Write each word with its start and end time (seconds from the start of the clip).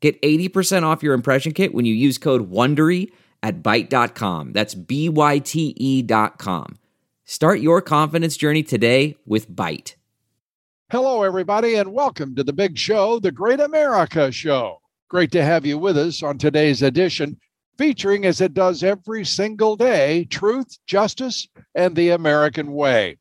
Get 0.00 0.20
80% 0.22 0.84
off 0.84 1.02
your 1.02 1.14
impression 1.14 1.52
kit 1.52 1.74
when 1.74 1.84
you 1.84 1.94
use 1.94 2.18
code 2.18 2.50
WONDERY 2.50 3.10
at 3.42 3.62
Byte.com. 3.62 4.52
That's 4.52 4.74
B-Y-T-E 4.74 6.02
dot 6.02 6.38
com. 6.38 6.78
Start 7.24 7.60
your 7.60 7.82
confidence 7.82 8.36
journey 8.36 8.62
today 8.62 9.16
with 9.26 9.50
Byte. 9.50 9.94
Hello, 10.90 11.22
everybody, 11.22 11.74
and 11.74 11.92
welcome 11.92 12.34
to 12.34 12.42
the 12.42 12.52
big 12.52 12.78
show, 12.78 13.18
The 13.18 13.32
Great 13.32 13.60
America 13.60 14.32
Show. 14.32 14.80
Great 15.08 15.30
to 15.32 15.44
have 15.44 15.66
you 15.66 15.78
with 15.78 15.98
us 15.98 16.22
on 16.22 16.38
today's 16.38 16.80
edition, 16.80 17.38
featuring, 17.76 18.24
as 18.24 18.40
it 18.40 18.54
does 18.54 18.82
every 18.82 19.24
single 19.24 19.76
day, 19.76 20.24
truth, 20.30 20.78
justice, 20.86 21.46
and 21.74 21.94
the 21.94 22.10
American 22.10 22.72
way. 22.72 23.18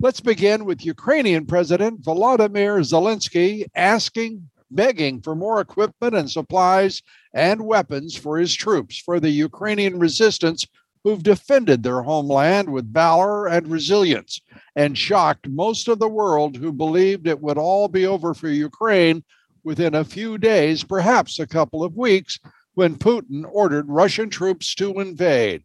Let's 0.00 0.20
begin 0.20 0.64
with 0.64 0.86
Ukrainian 0.86 1.44
President 1.44 2.02
Volodymyr 2.02 2.80
Zelensky 2.80 3.66
asking 3.74 4.48
begging 4.74 5.20
for 5.20 5.34
more 5.34 5.60
equipment 5.60 6.14
and 6.14 6.30
supplies 6.30 7.02
and 7.32 7.64
weapons 7.64 8.16
for 8.16 8.38
his 8.38 8.54
troops, 8.54 8.98
for 8.98 9.20
the 9.20 9.30
Ukrainian 9.30 9.98
resistance 9.98 10.66
who've 11.04 11.22
defended 11.22 11.82
their 11.82 12.02
homeland 12.02 12.72
with 12.72 12.92
valor 12.92 13.46
and 13.46 13.68
resilience 13.68 14.40
and 14.74 14.96
shocked 14.96 15.48
most 15.48 15.86
of 15.86 15.98
the 15.98 16.08
world 16.08 16.56
who 16.56 16.72
believed 16.72 17.26
it 17.26 17.40
would 17.40 17.58
all 17.58 17.88
be 17.88 18.06
over 18.06 18.32
for 18.32 18.48
Ukraine 18.48 19.22
within 19.64 19.94
a 19.94 20.04
few 20.04 20.38
days, 20.38 20.82
perhaps 20.82 21.38
a 21.38 21.46
couple 21.46 21.84
of 21.84 21.96
weeks, 21.96 22.38
when 22.74 22.96
Putin 22.96 23.44
ordered 23.50 23.88
Russian 23.88 24.30
troops 24.30 24.74
to 24.74 25.00
invade. 25.00 25.62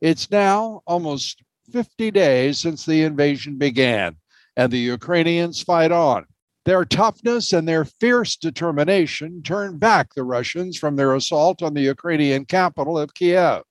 It's 0.00 0.30
now 0.30 0.82
almost 0.86 1.42
50 1.72 2.10
days 2.12 2.58
since 2.58 2.86
the 2.86 3.02
invasion 3.02 3.56
began, 3.58 4.16
and 4.56 4.72
the 4.72 4.78
Ukrainians 4.78 5.62
fight 5.62 5.92
on. 5.92 6.26
Their 6.66 6.84
toughness 6.84 7.52
and 7.52 7.68
their 7.68 7.84
fierce 7.84 8.34
determination 8.34 9.40
turned 9.44 9.78
back 9.78 10.12
the 10.12 10.24
Russians 10.24 10.76
from 10.76 10.96
their 10.96 11.14
assault 11.14 11.62
on 11.62 11.74
the 11.74 11.82
Ukrainian 11.82 12.44
capital 12.44 12.98
of 12.98 13.14
Kiev. 13.14 13.62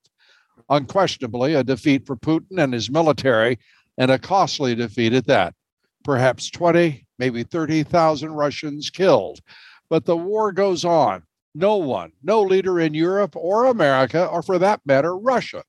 Unquestionably, 0.70 1.52
a 1.52 1.62
defeat 1.62 2.06
for 2.06 2.16
Putin 2.16 2.56
and 2.56 2.72
his 2.72 2.88
military, 2.88 3.58
and 3.98 4.10
a 4.10 4.18
costly 4.18 4.74
defeat 4.74 5.12
at 5.12 5.26
that. 5.26 5.52
Perhaps 6.04 6.48
20, 6.48 7.06
maybe 7.18 7.42
30,000 7.42 8.32
Russians 8.32 8.88
killed. 8.88 9.40
But 9.90 10.06
the 10.06 10.16
war 10.16 10.50
goes 10.50 10.82
on. 10.86 11.22
No 11.54 11.76
one, 11.76 12.12
no 12.22 12.40
leader 12.40 12.80
in 12.80 12.94
Europe 12.94 13.36
or 13.36 13.66
America, 13.66 14.26
or 14.26 14.40
for 14.40 14.58
that 14.58 14.80
matter, 14.86 15.14
Russia, 15.18 15.64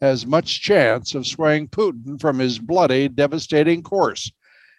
has 0.00 0.26
much 0.26 0.60
chance 0.60 1.16
of 1.16 1.26
swaying 1.26 1.70
Putin 1.70 2.20
from 2.20 2.38
his 2.38 2.60
bloody, 2.60 3.08
devastating 3.08 3.82
course. 3.82 4.30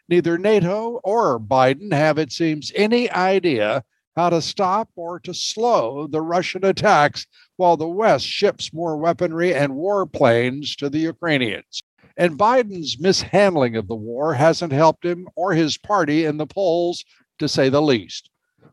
Neither 0.09 0.39
NATO 0.39 0.99
or 1.03 1.39
Biden 1.39 1.93
have, 1.93 2.17
it 2.17 2.31
seems, 2.31 2.71
any 2.73 3.11
idea 3.11 3.83
how 4.15 4.31
to 4.31 4.41
stop 4.41 4.89
or 4.95 5.19
to 5.19 5.35
slow 5.35 6.07
the 6.07 6.21
Russian 6.21 6.65
attacks 6.65 7.27
while 7.57 7.77
the 7.77 7.87
West 7.87 8.25
ships 8.25 8.73
more 8.73 8.97
weaponry 8.97 9.53
and 9.53 9.73
warplanes 9.73 10.75
to 10.77 10.89
the 10.89 10.97
Ukrainians. 10.97 11.83
And 12.17 12.39
Biden's 12.39 12.99
mishandling 12.99 13.75
of 13.75 13.87
the 13.87 13.95
war 13.95 14.33
hasn't 14.33 14.73
helped 14.73 15.05
him 15.05 15.27
or 15.35 15.53
his 15.53 15.77
party 15.77 16.25
in 16.25 16.37
the 16.37 16.47
polls, 16.47 17.05
to 17.37 17.47
say 17.47 17.69
the 17.69 17.81
least. 17.81 18.31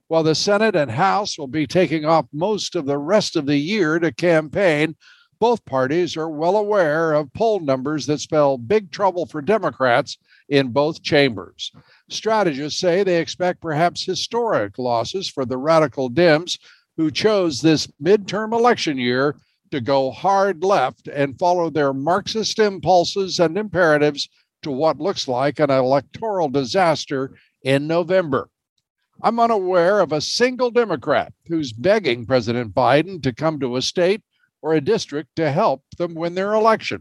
While 0.08 0.22
the 0.22 0.34
Senate 0.34 0.74
and 0.74 0.90
House 0.90 1.38
will 1.38 1.48
be 1.48 1.66
taking 1.66 2.06
off 2.06 2.26
most 2.32 2.74
of 2.74 2.86
the 2.86 2.98
rest 2.98 3.36
of 3.36 3.44
the 3.44 3.58
year 3.58 3.98
to 3.98 4.10
campaign, 4.10 4.96
both 5.38 5.64
parties 5.64 6.16
are 6.16 6.28
well 6.28 6.56
aware 6.56 7.12
of 7.12 7.32
poll 7.32 7.60
numbers 7.60 8.06
that 8.06 8.20
spell 8.20 8.58
big 8.58 8.90
trouble 8.90 9.26
for 9.26 9.42
Democrats 9.42 10.18
in 10.48 10.68
both 10.68 11.02
chambers. 11.02 11.72
Strategists 12.08 12.80
say 12.80 13.02
they 13.02 13.20
expect 13.20 13.60
perhaps 13.60 14.04
historic 14.04 14.78
losses 14.78 15.28
for 15.28 15.44
the 15.44 15.58
radical 15.58 16.10
Dems 16.10 16.58
who 16.96 17.10
chose 17.10 17.60
this 17.60 17.86
midterm 18.02 18.52
election 18.52 18.98
year 18.98 19.36
to 19.70 19.80
go 19.80 20.10
hard 20.10 20.62
left 20.62 21.08
and 21.08 21.38
follow 21.38 21.70
their 21.70 21.92
Marxist 21.92 22.58
impulses 22.58 23.38
and 23.38 23.58
imperatives 23.58 24.28
to 24.62 24.70
what 24.70 25.00
looks 25.00 25.28
like 25.28 25.58
an 25.58 25.70
electoral 25.70 26.48
disaster 26.48 27.32
in 27.62 27.86
November. 27.86 28.48
I'm 29.22 29.40
unaware 29.40 30.00
of 30.00 30.12
a 30.12 30.20
single 30.20 30.70
Democrat 30.70 31.32
who's 31.46 31.72
begging 31.72 32.26
President 32.26 32.74
Biden 32.74 33.22
to 33.22 33.32
come 33.32 33.58
to 33.60 33.76
a 33.76 33.82
state 33.82 34.22
or 34.66 34.74
a 34.74 34.80
district 34.80 35.36
to 35.36 35.52
help 35.52 35.84
them 35.96 36.12
win 36.12 36.34
their 36.34 36.52
election. 36.54 37.00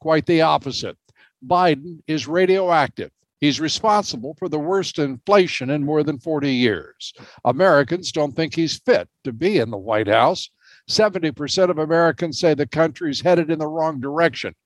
Quite 0.00 0.26
the 0.26 0.40
opposite. 0.40 0.98
Biden 1.46 2.00
is 2.08 2.26
radioactive. 2.26 3.12
He's 3.40 3.60
responsible 3.60 4.34
for 4.36 4.48
the 4.48 4.58
worst 4.58 4.98
inflation 4.98 5.70
in 5.70 5.84
more 5.84 6.02
than 6.02 6.18
40 6.18 6.50
years. 6.50 7.12
Americans 7.44 8.10
don't 8.10 8.34
think 8.34 8.54
he's 8.54 8.80
fit 8.80 9.08
to 9.22 9.32
be 9.32 9.58
in 9.58 9.70
the 9.70 9.76
White 9.76 10.08
House. 10.08 10.50
70% 10.90 11.70
of 11.70 11.78
Americans 11.78 12.40
say 12.40 12.52
the 12.52 12.66
country's 12.66 13.20
headed 13.20 13.48
in 13.48 13.60
the 13.60 13.68
wrong 13.68 14.00
direction, 14.00 14.56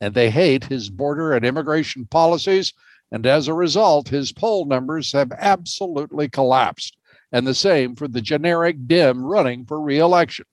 and 0.00 0.14
they 0.14 0.30
hate 0.30 0.64
his 0.64 0.88
border 0.88 1.34
and 1.34 1.44
immigration 1.44 2.06
policies. 2.06 2.72
And 3.12 3.26
as 3.26 3.48
a 3.48 3.54
result, 3.54 4.08
his 4.08 4.32
poll 4.32 4.64
numbers 4.64 5.12
have 5.12 5.32
absolutely 5.32 6.30
collapsed. 6.30 6.96
And 7.32 7.46
the 7.46 7.54
same 7.54 7.96
for 7.96 8.08
the 8.08 8.22
generic 8.22 8.86
Dem 8.86 9.22
running 9.22 9.66
for 9.66 9.78
reelection. 9.78 10.46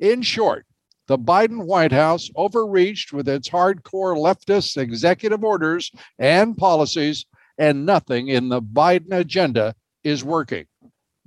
In 0.00 0.22
short, 0.22 0.66
the 1.08 1.18
Biden 1.18 1.64
White 1.64 1.90
House 1.90 2.30
overreached 2.36 3.12
with 3.12 3.28
its 3.28 3.48
hardcore 3.48 4.14
leftist 4.14 4.76
executive 4.76 5.42
orders 5.42 5.90
and 6.18 6.56
policies, 6.56 7.24
and 7.56 7.86
nothing 7.86 8.28
in 8.28 8.50
the 8.50 8.62
Biden 8.62 9.12
agenda 9.12 9.74
is 10.04 10.22
working. 10.22 10.66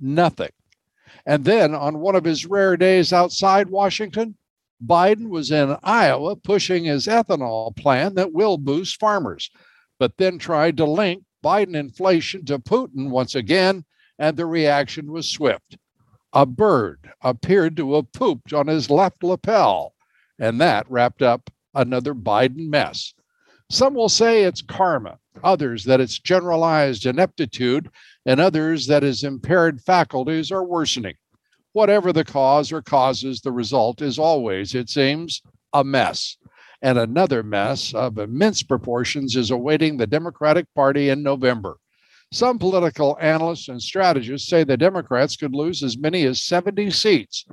Nothing. 0.00 0.50
And 1.26 1.44
then 1.44 1.74
on 1.74 1.98
one 1.98 2.14
of 2.14 2.24
his 2.24 2.46
rare 2.46 2.76
days 2.76 3.12
outside 3.12 3.68
Washington, 3.68 4.36
Biden 4.84 5.28
was 5.28 5.50
in 5.50 5.76
Iowa 5.82 6.36
pushing 6.36 6.84
his 6.84 7.06
ethanol 7.06 7.76
plan 7.76 8.14
that 8.14 8.32
will 8.32 8.58
boost 8.58 8.98
farmers, 8.98 9.50
but 9.98 10.16
then 10.16 10.38
tried 10.38 10.76
to 10.76 10.84
link 10.84 11.24
Biden 11.44 11.74
inflation 11.74 12.44
to 12.46 12.58
Putin 12.60 13.10
once 13.10 13.34
again, 13.34 13.84
and 14.18 14.36
the 14.36 14.46
reaction 14.46 15.10
was 15.10 15.28
swift 15.28 15.76
a 16.32 16.46
bird 16.46 17.10
appeared 17.20 17.76
to 17.76 17.94
have 17.94 18.12
pooped 18.12 18.52
on 18.52 18.66
his 18.66 18.90
left 18.90 19.22
lapel, 19.22 19.94
and 20.38 20.60
that 20.60 20.90
wrapped 20.90 21.22
up 21.22 21.50
another 21.74 22.14
Biden 22.14 22.68
mess. 22.68 23.14
Some 23.70 23.94
will 23.94 24.08
say 24.08 24.42
it's 24.42 24.62
karma, 24.62 25.18
others 25.42 25.84
that 25.84 26.00
it's 26.00 26.18
generalized 26.18 27.06
ineptitude, 27.06 27.90
and 28.26 28.40
others 28.40 28.86
that 28.86 29.02
his 29.02 29.24
impaired 29.24 29.80
faculties 29.80 30.52
are 30.52 30.64
worsening. 30.64 31.14
Whatever 31.72 32.12
the 32.12 32.24
cause 32.24 32.70
or 32.70 32.82
causes, 32.82 33.40
the 33.40 33.52
result 33.52 34.02
is 34.02 34.18
always, 34.18 34.74
it 34.74 34.90
seems, 34.90 35.40
a 35.72 35.82
mess. 35.82 36.36
And 36.82 36.98
another 36.98 37.42
mess 37.42 37.94
of 37.94 38.18
immense 38.18 38.62
proportions 38.62 39.36
is 39.36 39.50
awaiting 39.50 39.96
the 39.96 40.06
Democratic 40.06 40.66
Party 40.74 41.08
in 41.08 41.22
November. 41.22 41.78
Some 42.32 42.58
political 42.58 43.18
analysts 43.20 43.68
and 43.68 43.80
strategists 43.80 44.48
say 44.48 44.64
the 44.64 44.78
Democrats 44.78 45.36
could 45.36 45.54
lose 45.54 45.82
as 45.82 45.98
many 45.98 46.24
as 46.24 46.42
70 46.42 46.90
seats, 46.90 47.44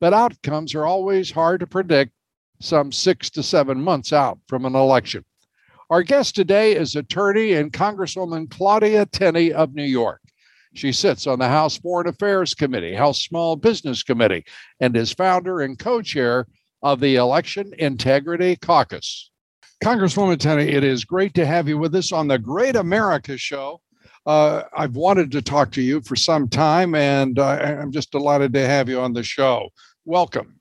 but 0.00 0.14
outcomes 0.14 0.74
are 0.74 0.86
always 0.86 1.30
hard 1.30 1.60
to 1.60 1.66
predict 1.66 2.12
some 2.58 2.92
six 2.92 3.28
to 3.28 3.42
seven 3.42 3.82
months 3.82 4.10
out 4.10 4.38
from 4.48 4.64
an 4.64 4.74
election. 4.74 5.22
Our 5.90 6.02
guest 6.02 6.34
today 6.34 6.74
is 6.74 6.96
attorney 6.96 7.52
and 7.52 7.70
Congresswoman 7.74 8.48
Claudia 8.50 9.04
Tenney 9.04 9.52
of 9.52 9.74
New 9.74 9.84
York. 9.84 10.22
She 10.72 10.92
sits 10.92 11.26
on 11.26 11.38
the 11.38 11.48
House 11.48 11.76
Foreign 11.76 12.08
Affairs 12.08 12.54
Committee, 12.54 12.94
House 12.94 13.20
Small 13.20 13.56
Business 13.56 14.02
Committee, 14.02 14.46
and 14.80 14.96
is 14.96 15.12
founder 15.12 15.60
and 15.60 15.78
co 15.78 16.00
chair 16.00 16.46
of 16.82 17.00
the 17.00 17.16
Election 17.16 17.74
Integrity 17.78 18.56
Caucus. 18.56 19.30
Congresswoman 19.84 20.38
Tenney, 20.38 20.70
it 20.70 20.84
is 20.84 21.04
great 21.04 21.34
to 21.34 21.44
have 21.44 21.68
you 21.68 21.76
with 21.76 21.94
us 21.94 22.12
on 22.12 22.28
the 22.28 22.38
Great 22.38 22.76
America 22.76 23.36
Show. 23.36 23.82
Uh, 24.24 24.62
I've 24.76 24.94
wanted 24.94 25.32
to 25.32 25.42
talk 25.42 25.72
to 25.72 25.82
you 25.82 26.00
for 26.00 26.16
some 26.16 26.48
time, 26.48 26.94
and 26.94 27.38
uh, 27.38 27.76
I'm 27.80 27.92
just 27.92 28.12
delighted 28.12 28.52
to 28.54 28.66
have 28.66 28.88
you 28.88 29.00
on 29.00 29.12
the 29.12 29.22
show. 29.22 29.70
Welcome. 30.04 30.60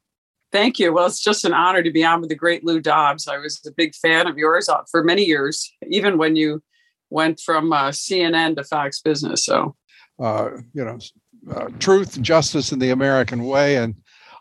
Thank 0.52 0.80
you. 0.80 0.92
Well, 0.92 1.06
it's 1.06 1.24
just 1.24 1.46
an 1.46 1.54
honor 1.54 1.81
to 1.81 1.92
be 1.92 2.04
on 2.04 2.19
with 2.19 2.30
the 2.30 2.36
great 2.36 2.66
Lou 2.66 2.81
Dobbs. 2.81 3.28
I 3.28 3.38
was 3.38 3.62
a 3.66 3.72
big 3.72 3.96
fan 3.96 4.28
of 4.28 4.38
yours 4.38 4.68
uh, 4.68 4.81
for 4.90 5.04
many 5.04 5.24
years, 5.24 5.72
even 5.88 6.18
when 6.18 6.36
you 6.36 6.62
went 7.10 7.40
from 7.40 7.72
uh, 7.72 7.90
CNN 7.90 8.56
to 8.58 8.63
Fox 8.63 9.00
Business. 9.00 9.46
So, 9.46 9.75
uh, 10.19 10.50
you 10.74 10.84
know, 10.84 11.00
uh, 11.54 11.69
truth, 11.80 12.22
justice, 12.22 12.72
and 12.72 12.81
the 12.81 12.90
American 12.90 13.46
way. 13.46 13.78
And 13.78 13.96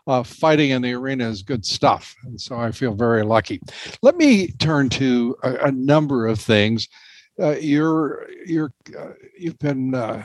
uh, 0.07 0.23
fighting 0.23 0.71
in 0.71 0.81
the 0.81 0.93
arena 0.93 1.29
is 1.29 1.43
good 1.43 1.65
stuff. 1.65 2.15
And 2.23 2.39
so 2.39 2.57
I 2.57 2.71
feel 2.71 2.93
very 2.93 3.23
lucky. 3.23 3.61
Let 4.01 4.17
me 4.17 4.47
turn 4.53 4.89
to 4.89 5.35
a, 5.43 5.55
a 5.67 5.71
number 5.71 6.27
of 6.27 6.39
things. 6.39 6.87
Uh, 7.39 7.55
you're 7.61 8.27
you're 8.45 8.73
uh, 8.97 9.11
you've 9.37 9.57
been 9.59 9.95
uh, 9.95 10.23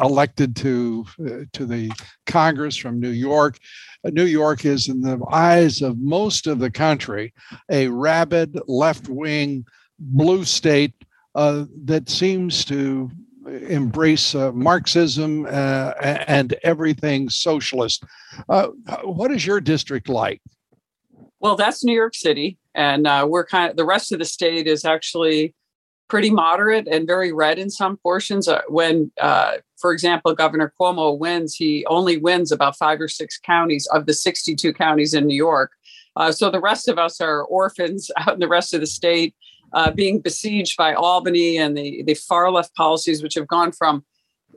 elected 0.00 0.56
to 0.56 1.04
uh, 1.20 1.44
to 1.52 1.66
the 1.66 1.92
Congress 2.26 2.76
from 2.76 2.98
New 2.98 3.10
York. 3.10 3.58
Uh, 4.04 4.10
New 4.10 4.24
York 4.24 4.64
is, 4.64 4.88
in 4.88 5.02
the 5.02 5.20
eyes 5.30 5.82
of 5.82 5.98
most 5.98 6.46
of 6.46 6.58
the 6.58 6.70
country, 6.70 7.34
a 7.70 7.86
rabid 7.88 8.58
left 8.66 9.08
wing 9.08 9.64
blue 9.98 10.44
state 10.44 10.94
uh, 11.34 11.64
that 11.84 12.08
seems 12.08 12.64
to 12.64 13.10
embrace 13.46 14.34
Marxism 14.34 15.46
and 15.46 16.54
everything 16.62 17.28
socialist. 17.28 18.04
What 18.46 19.30
is 19.32 19.44
your 19.44 19.60
district 19.60 20.08
like? 20.08 20.40
Well, 21.40 21.56
that's 21.56 21.84
New 21.84 21.94
York 21.94 22.14
City, 22.14 22.56
and 22.74 23.04
we're 23.28 23.44
kind 23.44 23.70
of 23.70 23.76
the 23.76 23.84
rest 23.84 24.12
of 24.12 24.18
the 24.18 24.24
state 24.24 24.66
is 24.66 24.84
actually 24.84 25.54
pretty 26.12 26.28
moderate 26.28 26.86
and 26.88 27.06
very 27.06 27.32
red 27.32 27.58
in 27.58 27.70
some 27.70 27.96
portions. 27.96 28.46
Uh, 28.46 28.60
when, 28.68 29.10
uh, 29.18 29.52
for 29.80 29.94
example, 29.94 30.34
Governor 30.34 30.70
Cuomo 30.78 31.18
wins, 31.18 31.54
he 31.54 31.86
only 31.86 32.18
wins 32.18 32.52
about 32.52 32.76
five 32.76 33.00
or 33.00 33.08
six 33.08 33.38
counties 33.38 33.88
of 33.94 34.04
the 34.04 34.12
62 34.12 34.74
counties 34.74 35.14
in 35.14 35.26
New 35.26 35.34
York. 35.34 35.70
so 36.30 36.50
the 36.50 36.60
rest 36.60 36.86
of 36.86 36.98
us 36.98 37.18
are 37.22 37.44
orphans 37.44 38.10
out 38.18 38.34
in 38.34 38.40
the 38.40 38.54
rest 38.58 38.74
of 38.74 38.80
the 38.80 38.86
state 38.86 39.34
uh, 39.72 39.90
being 39.90 40.20
besieged 40.20 40.76
by 40.76 40.92
Albany 40.92 41.56
and 41.56 41.74
the, 41.74 42.02
the 42.02 42.12
far 42.12 42.50
left 42.50 42.74
policies, 42.74 43.22
which 43.22 43.34
have 43.34 43.48
gone 43.48 43.72
from 43.72 44.04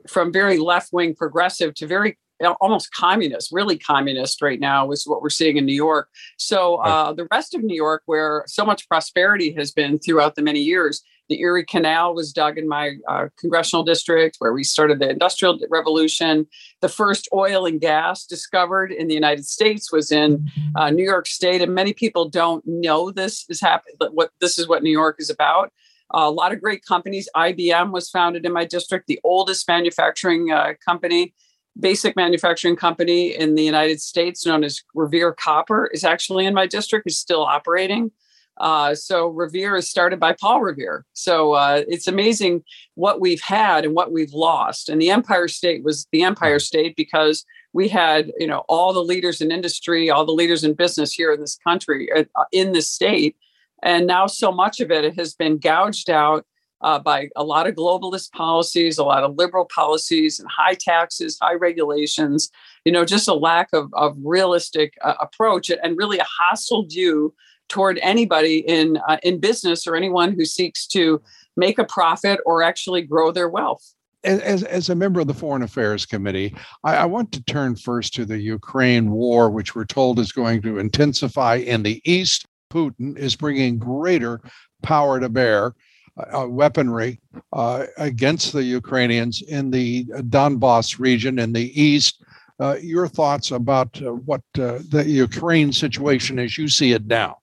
from 0.06 0.30
very 0.30 0.58
left 0.58 0.92
wing 0.92 1.14
progressive 1.14 1.72
to 1.76 1.86
very 1.86 2.18
almost 2.60 2.92
communist, 2.92 3.50
really 3.50 3.78
communist 3.78 4.42
right 4.42 4.60
now 4.60 4.90
is 4.90 5.06
what 5.06 5.22
we're 5.22 5.30
seeing 5.30 5.56
in 5.56 5.64
New 5.64 5.80
York. 5.88 6.08
So 6.36 6.76
uh, 6.76 7.14
the 7.14 7.26
rest 7.30 7.54
of 7.54 7.62
New 7.62 7.74
York, 7.74 8.02
where 8.04 8.44
so 8.46 8.64
much 8.64 8.86
prosperity 8.88 9.54
has 9.54 9.72
been 9.72 9.98
throughout 9.98 10.34
the 10.34 10.42
many 10.42 10.60
years, 10.60 11.02
the 11.28 11.40
Erie 11.40 11.64
Canal 11.64 12.14
was 12.14 12.32
dug 12.32 12.58
in 12.58 12.68
my 12.68 12.94
uh, 13.08 13.28
congressional 13.38 13.84
district, 13.84 14.36
where 14.38 14.52
we 14.52 14.64
started 14.64 14.98
the 14.98 15.10
Industrial 15.10 15.58
Revolution. 15.70 16.46
The 16.80 16.88
first 16.88 17.28
oil 17.32 17.66
and 17.66 17.80
gas 17.80 18.26
discovered 18.26 18.92
in 18.92 19.08
the 19.08 19.14
United 19.14 19.46
States 19.46 19.92
was 19.92 20.12
in 20.12 20.50
uh, 20.76 20.90
New 20.90 21.04
York 21.04 21.26
State, 21.26 21.62
and 21.62 21.74
many 21.74 21.92
people 21.92 22.28
don't 22.28 22.64
know 22.66 23.10
this 23.10 23.44
is 23.48 23.60
happening. 23.60 23.96
What 24.12 24.30
this 24.40 24.58
is 24.58 24.68
what 24.68 24.82
New 24.82 24.90
York 24.90 25.16
is 25.18 25.30
about. 25.30 25.72
Uh, 26.14 26.20
a 26.20 26.30
lot 26.30 26.52
of 26.52 26.60
great 26.60 26.84
companies. 26.84 27.28
IBM 27.34 27.90
was 27.90 28.08
founded 28.08 28.46
in 28.46 28.52
my 28.52 28.64
district, 28.64 29.06
the 29.08 29.20
oldest 29.24 29.66
manufacturing 29.66 30.52
uh, 30.52 30.74
company 30.84 31.34
basic 31.78 32.16
manufacturing 32.16 32.76
company 32.76 33.34
in 33.34 33.54
the 33.54 33.62
United 33.62 34.00
States 34.00 34.46
known 34.46 34.64
as 34.64 34.82
Revere 34.94 35.32
Copper 35.32 35.88
is 35.92 36.04
actually 36.04 36.46
in 36.46 36.54
my 36.54 36.66
district, 36.66 37.06
is 37.06 37.18
still 37.18 37.42
operating. 37.42 38.10
Uh, 38.58 38.94
so 38.94 39.28
Revere 39.28 39.76
is 39.76 39.90
started 39.90 40.18
by 40.18 40.32
Paul 40.32 40.62
Revere. 40.62 41.04
So 41.12 41.52
uh, 41.52 41.82
it's 41.88 42.08
amazing 42.08 42.64
what 42.94 43.20
we've 43.20 43.40
had 43.40 43.84
and 43.84 43.94
what 43.94 44.12
we've 44.12 44.32
lost. 44.32 44.88
And 44.88 45.00
the 45.00 45.10
Empire 45.10 45.48
State 45.48 45.84
was 45.84 46.06
the 46.12 46.22
Empire 46.22 46.58
State 46.58 46.96
because 46.96 47.44
we 47.72 47.88
had, 47.88 48.32
you 48.38 48.46
know, 48.46 48.64
all 48.68 48.92
the 48.92 49.04
leaders 49.04 49.40
in 49.40 49.52
industry, 49.52 50.08
all 50.08 50.24
the 50.24 50.32
leaders 50.32 50.64
in 50.64 50.72
business 50.72 51.12
here 51.12 51.32
in 51.32 51.40
this 51.40 51.58
country, 51.62 52.08
uh, 52.10 52.24
in 52.52 52.72
this 52.72 52.90
state. 52.90 53.36
And 53.82 54.06
now 54.06 54.26
so 54.26 54.50
much 54.50 54.80
of 54.80 54.90
it 54.90 55.18
has 55.18 55.34
been 55.34 55.58
gouged 55.58 56.08
out 56.08 56.46
uh, 56.80 56.98
by 56.98 57.28
a 57.36 57.44
lot 57.44 57.66
of 57.66 57.74
globalist 57.74 58.32
policies, 58.32 58.98
a 58.98 59.04
lot 59.04 59.24
of 59.24 59.36
liberal 59.36 59.66
policies, 59.66 60.38
and 60.40 60.48
high 60.50 60.74
taxes, 60.74 61.38
high 61.40 61.54
regulations. 61.54 62.50
You 62.84 62.92
know, 62.92 63.04
just 63.04 63.28
a 63.28 63.34
lack 63.34 63.68
of, 63.72 63.92
of 63.92 64.16
realistic 64.22 64.94
uh, 65.02 65.14
approach 65.20 65.70
and 65.70 65.96
really 65.96 66.18
a 66.18 66.24
hostile 66.24 66.86
view 66.86 67.34
toward 67.68 67.98
anybody 68.02 68.58
in 68.58 68.98
uh, 69.08 69.18
in 69.22 69.40
business 69.40 69.86
or 69.86 69.96
anyone 69.96 70.32
who 70.32 70.44
seeks 70.44 70.86
to 70.88 71.20
make 71.56 71.78
a 71.78 71.84
profit 71.84 72.40
or 72.46 72.62
actually 72.62 73.02
grow 73.02 73.30
their 73.32 73.48
wealth. 73.48 73.94
As, 74.24 74.64
as 74.64 74.88
a 74.88 74.94
member 74.94 75.20
of 75.20 75.28
the 75.28 75.34
Foreign 75.34 75.62
Affairs 75.62 76.04
Committee, 76.04 76.54
I, 76.82 76.96
I, 76.96 77.04
want 77.04 77.30
to 77.32 77.44
turn 77.44 77.76
first 77.76 78.12
to 78.14 78.24
the 78.24 78.38
Ukraine 78.38 79.12
war, 79.12 79.50
which 79.50 79.76
we're 79.76 79.84
told 79.84 80.18
is 80.18 80.32
going 80.32 80.62
to 80.62 80.78
intensify 80.78 81.56
in 81.56 81.84
the 81.84 82.02
East. 82.04 82.44
Putin 82.72 83.16
is 83.16 83.36
bringing 83.36 83.78
greater 83.78 84.40
power 84.82 85.20
to 85.20 85.28
bear, 85.28 85.74
uh, 86.18 86.42
uh 86.42 86.46
weaponry 86.48 87.20
uh, 87.52 87.86
against 87.98 88.52
the 88.52 88.64
Ukrainians 88.64 89.42
in 89.42 89.70
the 89.70 90.04
Donbass 90.06 90.98
region 90.98 91.38
in 91.38 91.52
the 91.52 91.80
East. 91.80 92.24
Uh, 92.58 92.76
your 92.80 93.06
thoughts 93.06 93.52
about 93.52 94.00
uh, 94.02 94.12
what 94.12 94.40
the 94.54 95.04
Ukraine 95.06 95.72
situation 95.72 96.40
as 96.40 96.58
you 96.58 96.68
see 96.68 96.92
it 96.92 97.06
now? 97.06 97.36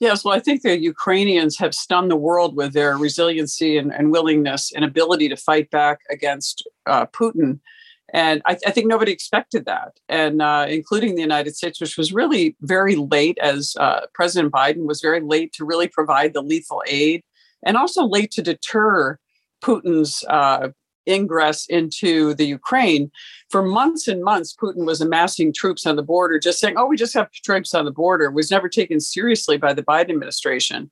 Yes, 0.00 0.24
well, 0.24 0.34
I 0.34 0.40
think 0.40 0.62
the 0.62 0.78
Ukrainians 0.78 1.58
have 1.58 1.74
stunned 1.74 2.10
the 2.10 2.16
world 2.16 2.56
with 2.56 2.72
their 2.72 2.96
resiliency 2.96 3.76
and, 3.76 3.92
and 3.92 4.10
willingness 4.10 4.72
and 4.72 4.84
ability 4.84 5.28
to 5.28 5.36
fight 5.36 5.70
back 5.70 6.00
against 6.10 6.66
uh, 6.86 7.06
Putin. 7.06 7.60
And 8.12 8.42
I, 8.46 8.56
I, 8.66 8.70
think 8.70 8.86
nobody 8.86 9.12
expected 9.12 9.64
that, 9.64 9.98
and 10.08 10.40
uh, 10.40 10.66
including 10.68 11.14
the 11.14 11.22
United 11.22 11.56
States, 11.56 11.80
which 11.80 11.96
was 11.96 12.12
really 12.12 12.54
very 12.60 12.96
late, 12.96 13.38
as 13.38 13.74
uh, 13.80 14.02
President 14.14 14.52
Biden 14.52 14.86
was 14.86 15.00
very 15.00 15.20
late 15.20 15.52
to 15.54 15.64
really 15.64 15.88
provide 15.88 16.32
the 16.32 16.42
lethal 16.42 16.82
aid, 16.86 17.22
and 17.64 17.76
also 17.76 18.04
late 18.04 18.30
to 18.32 18.42
deter 18.42 19.18
Putin's 19.64 20.22
uh, 20.28 20.68
ingress 21.06 21.66
into 21.66 22.34
the 22.34 22.46
Ukraine. 22.46 23.10
For 23.50 23.62
months 23.62 24.08
and 24.08 24.22
months, 24.22 24.54
Putin 24.54 24.86
was 24.86 25.00
amassing 25.00 25.52
troops 25.52 25.86
on 25.86 25.96
the 25.96 26.02
border, 26.02 26.38
just 26.38 26.58
saying, 26.58 26.76
oh, 26.76 26.86
we 26.86 26.96
just 26.96 27.14
have 27.14 27.30
troops 27.30 27.74
on 27.74 27.84
the 27.84 27.90
border, 27.90 28.30
was 28.30 28.50
never 28.50 28.68
taken 28.68 29.00
seriously 29.00 29.56
by 29.56 29.72
the 29.72 29.82
Biden 29.82 30.10
administration. 30.10 30.90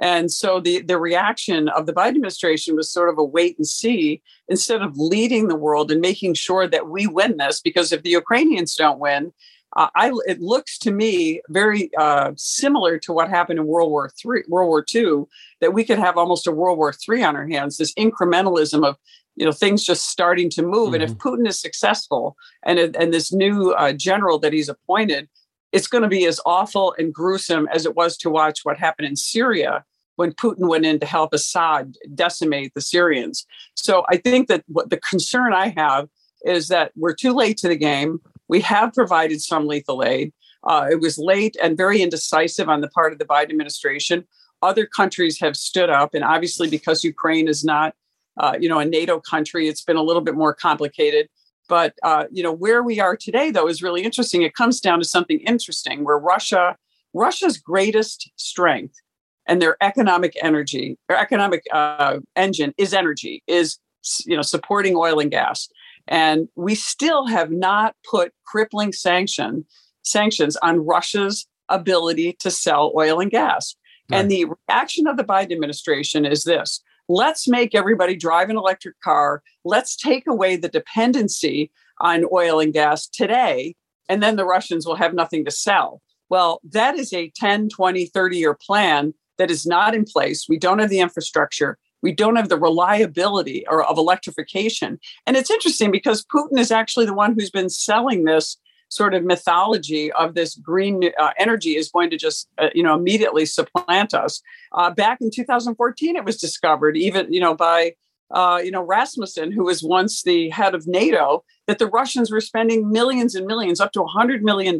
And 0.00 0.32
so 0.32 0.58
the, 0.58 0.80
the 0.82 0.98
reaction 0.98 1.68
of 1.68 1.86
the 1.86 1.92
Biden 1.92 2.16
administration 2.16 2.74
was 2.74 2.90
sort 2.90 3.08
of 3.08 3.18
a 3.18 3.24
wait 3.24 3.56
and 3.58 3.66
see 3.66 4.22
instead 4.48 4.82
of 4.82 4.96
leading 4.96 5.46
the 5.46 5.54
world 5.54 5.92
and 5.92 6.00
making 6.00 6.34
sure 6.34 6.66
that 6.66 6.88
we 6.88 7.06
win 7.06 7.36
this. 7.36 7.60
Because 7.60 7.92
if 7.92 8.02
the 8.02 8.10
Ukrainians 8.10 8.74
don't 8.74 8.98
win, 8.98 9.32
uh, 9.76 9.88
I, 9.94 10.12
it 10.26 10.40
looks 10.40 10.78
to 10.78 10.90
me 10.90 11.40
very 11.48 11.90
uh, 11.96 12.32
similar 12.36 12.98
to 13.00 13.12
what 13.12 13.28
happened 13.28 13.58
in 13.58 13.66
World 13.66 13.90
War 13.90 14.10
Three, 14.20 14.42
World 14.48 14.68
War 14.68 14.84
Two, 14.84 15.28
that 15.60 15.74
we 15.74 15.84
could 15.84 15.98
have 15.98 16.16
almost 16.16 16.46
a 16.46 16.52
World 16.52 16.78
War 16.78 16.92
Three 16.92 17.22
on 17.24 17.34
our 17.36 17.46
hands. 17.46 17.76
This 17.76 17.94
incrementalism 17.94 18.86
of 18.86 18.96
you 19.36 19.44
know 19.44 19.52
things 19.52 19.84
just 19.84 20.08
starting 20.08 20.48
to 20.50 20.62
move 20.62 20.88
mm-hmm. 20.88 20.94
and 20.94 21.02
if 21.02 21.10
mm-hmm. 21.14 21.28
putin 21.28 21.48
is 21.48 21.58
successful 21.58 22.36
and 22.64 22.78
and 22.78 23.12
this 23.12 23.32
new 23.32 23.72
uh, 23.72 23.92
general 23.92 24.38
that 24.38 24.52
he's 24.52 24.68
appointed 24.68 25.28
it's 25.72 25.88
going 25.88 26.02
to 26.02 26.08
be 26.08 26.24
as 26.26 26.40
awful 26.46 26.94
and 26.98 27.12
gruesome 27.12 27.68
as 27.72 27.84
it 27.84 27.96
was 27.96 28.16
to 28.16 28.30
watch 28.30 28.60
what 28.62 28.78
happened 28.78 29.08
in 29.08 29.16
syria 29.16 29.84
when 30.16 30.32
putin 30.32 30.68
went 30.68 30.86
in 30.86 30.98
to 30.98 31.06
help 31.06 31.32
assad 31.32 31.96
decimate 32.14 32.72
the 32.74 32.80
syrians 32.80 33.46
so 33.74 34.04
i 34.08 34.16
think 34.16 34.48
that 34.48 34.64
what 34.68 34.90
the 34.90 34.98
concern 34.98 35.52
i 35.52 35.68
have 35.76 36.08
is 36.44 36.68
that 36.68 36.92
we're 36.96 37.14
too 37.14 37.32
late 37.32 37.56
to 37.56 37.68
the 37.68 37.76
game 37.76 38.20
we 38.48 38.60
have 38.60 38.92
provided 38.92 39.40
some 39.40 39.66
lethal 39.66 40.04
aid 40.04 40.32
uh, 40.66 40.86
it 40.90 40.98
was 40.98 41.18
late 41.18 41.56
and 41.62 41.76
very 41.76 42.00
indecisive 42.00 42.70
on 42.70 42.80
the 42.80 42.88
part 42.88 43.12
of 43.12 43.18
the 43.18 43.24
biden 43.24 43.50
administration 43.50 44.24
other 44.62 44.86
countries 44.86 45.38
have 45.40 45.56
stood 45.56 45.90
up 45.90 46.14
and 46.14 46.24
obviously 46.24 46.68
because 46.68 47.02
ukraine 47.02 47.48
is 47.48 47.64
not 47.64 47.94
uh, 48.36 48.56
you 48.58 48.68
know, 48.68 48.78
a 48.78 48.84
NATO 48.84 49.20
country, 49.20 49.68
it's 49.68 49.82
been 49.82 49.96
a 49.96 50.02
little 50.02 50.22
bit 50.22 50.34
more 50.34 50.54
complicated. 50.54 51.28
But 51.68 51.94
uh, 52.02 52.24
you 52.30 52.42
know, 52.42 52.52
where 52.52 52.82
we 52.82 53.00
are 53.00 53.16
today, 53.16 53.50
though, 53.50 53.68
is 53.68 53.82
really 53.82 54.02
interesting. 54.02 54.42
It 54.42 54.54
comes 54.54 54.80
down 54.80 54.98
to 54.98 55.04
something 55.04 55.40
interesting, 55.40 56.04
where 56.04 56.18
Russia, 56.18 56.76
Russia's 57.14 57.58
greatest 57.58 58.30
strength 58.36 59.00
and 59.46 59.60
their 59.62 59.76
economic 59.82 60.36
energy, 60.42 60.98
their 61.08 61.18
economic 61.18 61.62
uh, 61.72 62.18
engine 62.36 62.74
is 62.76 62.92
energy, 62.92 63.42
is 63.46 63.78
you 64.26 64.36
know, 64.36 64.42
supporting 64.42 64.96
oil 64.96 65.20
and 65.20 65.30
gas. 65.30 65.68
And 66.06 66.48
we 66.54 66.74
still 66.74 67.26
have 67.26 67.50
not 67.50 67.96
put 68.08 68.32
crippling 68.44 68.92
sanction 68.92 69.64
sanctions 70.02 70.56
on 70.58 70.84
Russia's 70.84 71.46
ability 71.70 72.36
to 72.40 72.50
sell 72.50 72.92
oil 72.94 73.20
and 73.20 73.30
gas. 73.30 73.74
Right. 74.10 74.20
And 74.20 74.30
the 74.30 74.46
reaction 74.68 75.06
of 75.06 75.16
the 75.16 75.24
Biden 75.24 75.52
administration 75.52 76.26
is 76.26 76.44
this 76.44 76.82
let's 77.08 77.48
make 77.48 77.74
everybody 77.74 78.16
drive 78.16 78.50
an 78.50 78.56
electric 78.56 79.00
car. 79.00 79.42
Let's 79.64 79.96
take 79.96 80.26
away 80.26 80.56
the 80.56 80.68
dependency 80.68 81.70
on 82.00 82.24
oil 82.32 82.60
and 82.60 82.72
gas 82.72 83.06
today, 83.06 83.76
and 84.08 84.22
then 84.22 84.36
the 84.36 84.44
Russians 84.44 84.86
will 84.86 84.96
have 84.96 85.14
nothing 85.14 85.44
to 85.44 85.50
sell. 85.50 86.02
Well, 86.28 86.60
that 86.70 86.96
is 86.96 87.12
a 87.12 87.30
10, 87.36 87.68
20, 87.68 88.06
30 88.06 88.38
year 88.38 88.54
plan 88.54 89.14
that 89.38 89.50
is 89.50 89.66
not 89.66 89.94
in 89.94 90.04
place. 90.04 90.46
We 90.48 90.58
don't 90.58 90.78
have 90.78 90.90
the 90.90 91.00
infrastructure. 91.00 91.78
We 92.02 92.12
don't 92.12 92.36
have 92.36 92.48
the 92.48 92.58
reliability 92.58 93.64
or 93.68 93.82
of 93.82 93.98
electrification. 93.98 94.98
And 95.26 95.36
it's 95.36 95.50
interesting 95.50 95.90
because 95.90 96.24
Putin 96.24 96.58
is 96.58 96.70
actually 96.70 97.06
the 97.06 97.14
one 97.14 97.34
who's 97.34 97.50
been 97.50 97.70
selling 97.70 98.24
this 98.24 98.58
sort 98.88 99.14
of 99.14 99.24
mythology 99.24 100.12
of 100.12 100.34
this 100.34 100.54
green 100.56 101.10
uh, 101.18 101.30
energy 101.38 101.76
is 101.76 101.90
going 101.90 102.10
to 102.10 102.16
just 102.16 102.48
uh, 102.58 102.68
you 102.74 102.82
know 102.82 102.94
immediately 102.94 103.46
supplant 103.46 104.14
us. 104.14 104.40
Uh, 104.72 104.90
back 104.90 105.18
in 105.20 105.30
2014, 105.30 106.16
it 106.16 106.24
was 106.24 106.36
discovered 106.36 106.96
even 106.96 107.32
you 107.32 107.40
know 107.40 107.54
by 107.54 107.94
uh, 108.30 108.58
you 108.64 108.70
know, 108.70 108.82
Rasmussen, 108.82 109.52
who 109.52 109.64
was 109.64 109.82
once 109.82 110.22
the 110.22 110.48
head 110.48 110.74
of 110.74 110.86
NATO, 110.86 111.44
that 111.68 111.78
the 111.78 111.86
Russians 111.86 112.32
were 112.32 112.40
spending 112.40 112.90
millions 112.90 113.34
and 113.34 113.46
millions, 113.46 113.80
up 113.80 113.92
to 113.92 114.00
$100 114.00 114.40
million 114.40 114.78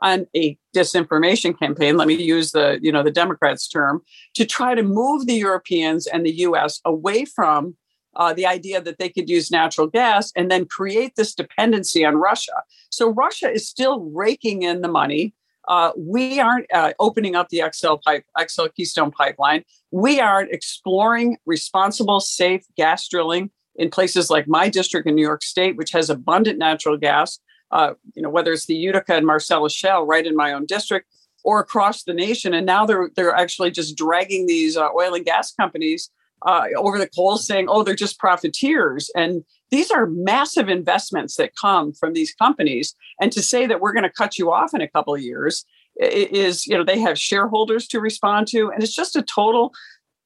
on 0.00 0.26
a 0.36 0.56
disinformation 0.74 1.58
campaign 1.58 1.96
let 1.96 2.06
me 2.06 2.14
use 2.14 2.52
the 2.52 2.78
you 2.80 2.92
know 2.92 3.02
the 3.02 3.10
democrats 3.10 3.66
term 3.68 4.00
to 4.34 4.46
try 4.46 4.74
to 4.74 4.82
move 4.82 5.26
the 5.26 5.34
europeans 5.34 6.06
and 6.06 6.24
the 6.24 6.30
us 6.30 6.80
away 6.84 7.24
from 7.24 7.76
uh, 8.18 8.32
the 8.34 8.46
idea 8.46 8.80
that 8.80 8.98
they 8.98 9.08
could 9.08 9.28
use 9.28 9.50
natural 9.50 9.86
gas 9.86 10.32
and 10.36 10.50
then 10.50 10.66
create 10.66 11.14
this 11.16 11.34
dependency 11.34 12.04
on 12.04 12.16
russia 12.16 12.62
so 12.90 13.08
russia 13.08 13.50
is 13.50 13.68
still 13.68 14.00
raking 14.12 14.62
in 14.62 14.82
the 14.82 14.88
money 14.88 15.34
uh, 15.68 15.92
we 15.98 16.40
aren't 16.40 16.66
uh, 16.72 16.94
opening 16.98 17.36
up 17.36 17.50
the 17.50 17.62
XL 17.72 17.96
pipe, 18.04 18.24
XL 18.48 18.66
Keystone 18.74 19.10
pipeline. 19.10 19.64
We 19.90 20.18
aren't 20.18 20.50
exploring 20.50 21.36
responsible, 21.44 22.20
safe 22.20 22.64
gas 22.76 23.06
drilling 23.06 23.50
in 23.76 23.90
places 23.90 24.30
like 24.30 24.48
my 24.48 24.70
district 24.70 25.06
in 25.06 25.14
New 25.14 25.22
York 25.22 25.42
State, 25.42 25.76
which 25.76 25.92
has 25.92 26.08
abundant 26.08 26.58
natural 26.58 26.96
gas. 26.96 27.38
Uh, 27.70 27.92
you 28.14 28.22
know, 28.22 28.30
whether 28.30 28.52
it's 28.52 28.64
the 28.64 28.74
Utica 28.74 29.14
and 29.14 29.26
Marcellus 29.26 29.74
Shale 29.74 30.06
right 30.06 30.26
in 30.26 30.34
my 30.34 30.54
own 30.54 30.64
district 30.64 31.06
or 31.44 31.60
across 31.60 32.02
the 32.02 32.14
nation. 32.14 32.54
And 32.54 32.64
now 32.64 32.86
they're 32.86 33.10
they're 33.14 33.34
actually 33.34 33.70
just 33.70 33.94
dragging 33.94 34.46
these 34.46 34.76
uh, 34.76 34.88
oil 34.98 35.14
and 35.14 35.24
gas 35.24 35.52
companies 35.52 36.10
uh, 36.42 36.66
over 36.76 36.98
the 36.98 37.08
coals, 37.08 37.46
saying, 37.46 37.66
"Oh, 37.68 37.82
they're 37.82 37.94
just 37.94 38.18
profiteers." 38.18 39.10
And 39.14 39.44
these 39.70 39.90
are 39.90 40.06
massive 40.06 40.68
investments 40.68 41.36
that 41.36 41.56
come 41.56 41.92
from 41.92 42.12
these 42.12 42.34
companies. 42.34 42.94
And 43.20 43.32
to 43.32 43.42
say 43.42 43.66
that 43.66 43.80
we're 43.80 43.92
going 43.92 44.04
to 44.04 44.10
cut 44.10 44.38
you 44.38 44.52
off 44.52 44.74
in 44.74 44.80
a 44.80 44.88
couple 44.88 45.14
of 45.14 45.20
years 45.20 45.64
is, 46.00 46.66
you 46.66 46.76
know, 46.76 46.84
they 46.84 46.98
have 47.00 47.18
shareholders 47.18 47.86
to 47.88 48.00
respond 48.00 48.46
to. 48.48 48.70
And 48.70 48.82
it's 48.82 48.94
just 48.94 49.16
a 49.16 49.22
total 49.22 49.72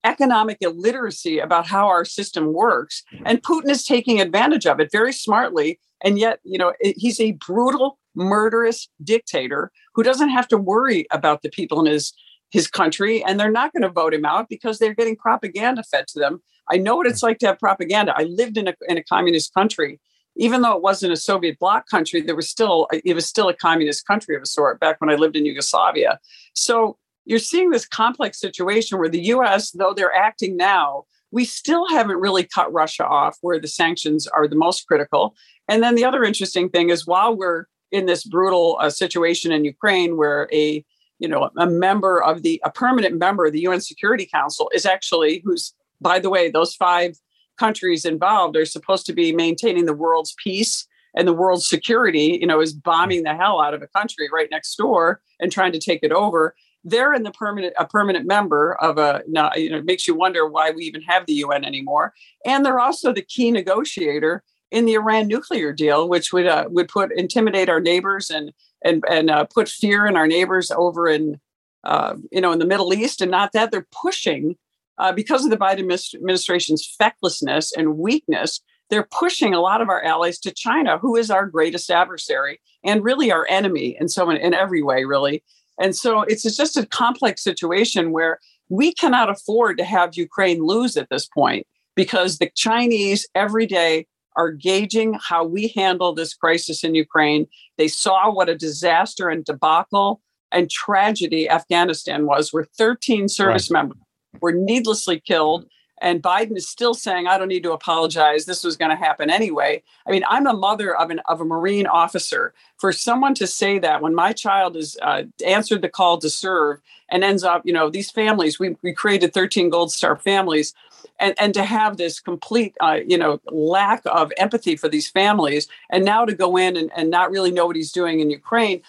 economic 0.04 0.58
illiteracy 0.60 1.38
about 1.38 1.66
how 1.66 1.86
our 1.86 2.04
system 2.04 2.52
works. 2.52 3.02
And 3.24 3.42
Putin 3.42 3.70
is 3.70 3.84
taking 3.84 4.20
advantage 4.20 4.66
of 4.66 4.80
it 4.80 4.90
very 4.92 5.12
smartly. 5.12 5.80
And 6.04 6.18
yet, 6.18 6.40
you 6.44 6.58
know, 6.58 6.72
he's 6.80 7.20
a 7.20 7.32
brutal, 7.32 7.98
murderous 8.14 8.88
dictator 9.02 9.70
who 9.94 10.02
doesn't 10.02 10.30
have 10.30 10.48
to 10.48 10.58
worry 10.58 11.06
about 11.10 11.42
the 11.42 11.50
people 11.50 11.80
in 11.80 11.86
his 11.86 12.12
his 12.52 12.68
country 12.68 13.24
and 13.24 13.40
they're 13.40 13.50
not 13.50 13.72
going 13.72 13.82
to 13.82 13.88
vote 13.88 14.14
him 14.14 14.24
out 14.24 14.48
because 14.48 14.78
they're 14.78 14.94
getting 14.94 15.16
propaganda 15.16 15.82
fed 15.90 16.06
to 16.06 16.20
them 16.20 16.40
I 16.70 16.76
know 16.76 16.96
what 16.96 17.06
it's 17.06 17.22
like 17.22 17.38
to 17.38 17.46
have 17.46 17.58
propaganda. 17.58 18.14
I 18.16 18.24
lived 18.24 18.56
in 18.56 18.68
a, 18.68 18.74
in 18.88 18.96
a 18.96 19.04
communist 19.04 19.52
country. 19.54 20.00
Even 20.36 20.62
though 20.62 20.74
it 20.74 20.82
wasn't 20.82 21.12
a 21.12 21.16
Soviet 21.16 21.58
bloc 21.58 21.88
country, 21.88 22.22
there 22.22 22.36
was 22.36 22.48
still 22.48 22.88
it 22.90 23.14
was 23.14 23.26
still 23.26 23.50
a 23.50 23.54
communist 23.54 24.06
country 24.06 24.34
of 24.34 24.42
a 24.42 24.46
sort 24.46 24.80
back 24.80 24.98
when 24.98 25.10
I 25.10 25.14
lived 25.14 25.36
in 25.36 25.44
Yugoslavia. 25.44 26.18
So 26.54 26.96
you're 27.26 27.38
seeing 27.38 27.70
this 27.70 27.86
complex 27.86 28.40
situation 28.40 28.98
where 28.98 29.10
the 29.10 29.26
US, 29.26 29.72
though 29.72 29.92
they're 29.92 30.14
acting 30.14 30.56
now, 30.56 31.04
we 31.30 31.44
still 31.44 31.86
haven't 31.88 32.16
really 32.16 32.44
cut 32.44 32.72
Russia 32.72 33.06
off 33.06 33.36
where 33.42 33.60
the 33.60 33.68
sanctions 33.68 34.26
are 34.26 34.48
the 34.48 34.56
most 34.56 34.86
critical. 34.86 35.34
And 35.68 35.82
then 35.82 35.96
the 35.96 36.04
other 36.04 36.24
interesting 36.24 36.70
thing 36.70 36.88
is 36.88 37.06
while 37.06 37.36
we're 37.36 37.66
in 37.90 38.06
this 38.06 38.24
brutal 38.24 38.78
uh, 38.80 38.88
situation 38.88 39.52
in 39.52 39.66
Ukraine 39.66 40.16
where 40.16 40.48
a 40.50 40.82
you 41.22 41.28
know 41.28 41.50
a 41.56 41.66
member 41.66 42.22
of 42.22 42.42
the 42.42 42.60
a 42.64 42.70
permanent 42.70 43.16
member 43.18 43.46
of 43.46 43.52
the 43.52 43.60
UN 43.60 43.80
Security 43.80 44.26
Council 44.26 44.70
is 44.74 44.84
actually 44.84 45.40
who's 45.44 45.72
by 46.02 46.18
the 46.18 46.30
way, 46.30 46.50
those 46.50 46.74
five 46.74 47.16
countries 47.58 48.04
involved 48.04 48.56
are 48.56 48.66
supposed 48.66 49.06
to 49.06 49.12
be 49.12 49.32
maintaining 49.32 49.86
the 49.86 49.94
world's 49.94 50.34
peace 50.42 50.86
and 51.14 51.28
the 51.28 51.32
world's 51.32 51.68
security, 51.68 52.38
you 52.40 52.46
know, 52.46 52.60
is 52.60 52.72
bombing 52.72 53.22
the 53.22 53.34
hell 53.34 53.60
out 53.60 53.74
of 53.74 53.82
a 53.82 53.86
country 53.86 54.28
right 54.32 54.48
next 54.50 54.74
door 54.76 55.20
and 55.38 55.52
trying 55.52 55.72
to 55.72 55.78
take 55.78 56.00
it 56.02 56.12
over. 56.12 56.54
They're 56.84 57.14
in 57.14 57.22
the 57.22 57.30
permanent 57.30 57.74
a 57.78 57.86
permanent 57.86 58.26
member 58.26 58.74
of 58.80 58.98
a 58.98 59.22
you 59.26 59.32
know, 59.32 59.50
it 59.54 59.84
makes 59.84 60.08
you 60.08 60.16
wonder 60.16 60.46
why 60.48 60.70
we 60.70 60.84
even 60.84 61.02
have 61.02 61.26
the 61.26 61.34
UN 61.34 61.64
anymore. 61.64 62.12
And 62.44 62.64
they're 62.64 62.80
also 62.80 63.12
the 63.12 63.22
key 63.22 63.52
negotiator 63.52 64.42
in 64.72 64.86
the 64.86 64.94
Iran 64.94 65.28
nuclear 65.28 65.72
deal, 65.72 66.08
which 66.08 66.32
would 66.32 66.46
uh, 66.46 66.64
would 66.70 66.88
put 66.88 67.12
intimidate 67.12 67.68
our 67.68 67.80
neighbors 67.80 68.30
and 68.30 68.52
and 68.84 69.04
and 69.08 69.30
uh, 69.30 69.44
put 69.44 69.68
fear 69.68 70.06
in 70.06 70.16
our 70.16 70.26
neighbors 70.26 70.70
over 70.70 71.08
in 71.08 71.40
uh, 71.84 72.14
you 72.30 72.40
know 72.40 72.52
in 72.52 72.58
the 72.58 72.66
Middle 72.66 72.92
East. 72.94 73.20
And 73.20 73.30
not 73.30 73.52
that 73.52 73.70
they're 73.70 73.86
pushing 73.90 74.56
uh, 74.98 75.12
because 75.12 75.44
of 75.44 75.50
the 75.50 75.56
Biden 75.56 76.14
administration's 76.14 76.86
fecklessness 76.98 77.72
and 77.72 77.98
weakness, 77.98 78.60
they're 78.90 79.08
pushing 79.10 79.54
a 79.54 79.60
lot 79.60 79.80
of 79.80 79.88
our 79.88 80.02
allies 80.04 80.38
to 80.40 80.52
China, 80.52 80.98
who 80.98 81.16
is 81.16 81.30
our 81.30 81.46
greatest 81.46 81.90
adversary 81.90 82.60
and 82.84 83.04
really 83.04 83.32
our 83.32 83.46
enemy 83.48 83.96
in 83.98 84.08
so 84.08 84.30
in, 84.30 84.36
in 84.36 84.54
every 84.54 84.82
way, 84.82 85.04
really. 85.04 85.42
And 85.80 85.96
so 85.96 86.22
it's 86.22 86.42
just 86.42 86.76
a 86.76 86.86
complex 86.86 87.42
situation 87.42 88.12
where 88.12 88.38
we 88.68 88.92
cannot 88.92 89.30
afford 89.30 89.78
to 89.78 89.84
have 89.84 90.16
Ukraine 90.16 90.62
lose 90.62 90.96
at 90.96 91.08
this 91.10 91.26
point 91.26 91.66
because 91.94 92.38
the 92.38 92.50
Chinese 92.54 93.26
every 93.34 93.66
day 93.66 94.06
are 94.36 94.50
gauging 94.50 95.18
how 95.22 95.44
we 95.44 95.68
handle 95.68 96.14
this 96.14 96.34
crisis 96.34 96.84
in 96.84 96.94
Ukraine. 96.94 97.46
They 97.78 97.88
saw 97.88 98.32
what 98.32 98.48
a 98.48 98.56
disaster 98.56 99.28
and 99.28 99.44
debacle 99.44 100.20
and 100.50 100.70
tragedy 100.70 101.48
Afghanistan 101.48 102.26
was, 102.26 102.52
where 102.52 102.64
13 102.64 103.28
service 103.28 103.70
right. 103.70 103.80
members 103.80 103.98
were 104.40 104.52
needlessly 104.52 105.20
killed. 105.20 105.66
And 106.00 106.20
Biden 106.20 106.56
is 106.56 106.68
still 106.68 106.94
saying, 106.94 107.28
I 107.28 107.38
don't 107.38 107.48
need 107.48 107.62
to 107.62 107.72
apologize. 107.72 108.44
This 108.44 108.64
was 108.64 108.76
going 108.76 108.90
to 108.90 108.96
happen 108.96 109.30
anyway. 109.30 109.82
I 110.04 110.10
mean, 110.10 110.24
I'm 110.28 110.48
a 110.48 110.52
mother 110.52 110.96
of, 110.96 111.10
an, 111.10 111.20
of 111.28 111.40
a 111.40 111.44
Marine 111.44 111.86
officer. 111.86 112.54
For 112.76 112.92
someone 112.92 113.34
to 113.34 113.46
say 113.46 113.78
that 113.78 114.02
when 114.02 114.12
my 114.12 114.32
child 114.32 114.74
has 114.74 114.96
uh, 115.00 115.22
answered 115.46 115.80
the 115.80 115.88
call 115.88 116.18
to 116.18 116.28
serve 116.28 116.80
and 117.08 117.22
ends 117.22 117.44
up, 117.44 117.62
you 117.64 117.72
know, 117.72 117.88
these 117.88 118.10
families, 118.10 118.58
we, 118.58 118.76
we 118.82 118.92
created 118.92 119.32
13 119.32 119.70
Gold 119.70 119.92
Star 119.92 120.16
families. 120.16 120.74
And, 121.22 121.34
and 121.38 121.54
to 121.54 121.64
have 121.64 121.96
this 121.96 122.18
complete, 122.18 122.74
uh, 122.80 122.98
you 123.06 123.16
know, 123.16 123.40
lack 123.46 124.02
of 124.06 124.32
empathy 124.36 124.74
for 124.76 124.88
these 124.88 125.08
families, 125.08 125.68
and 125.88 126.04
now 126.04 126.24
to 126.24 126.34
go 126.34 126.56
in 126.56 126.76
and, 126.76 126.90
and 126.96 127.10
not 127.10 127.30
really 127.30 127.52
know 127.52 127.66
what 127.66 127.76
he's 127.76 127.92
doing 127.92 128.18
in 128.18 128.28
Ukraine, 128.28 128.82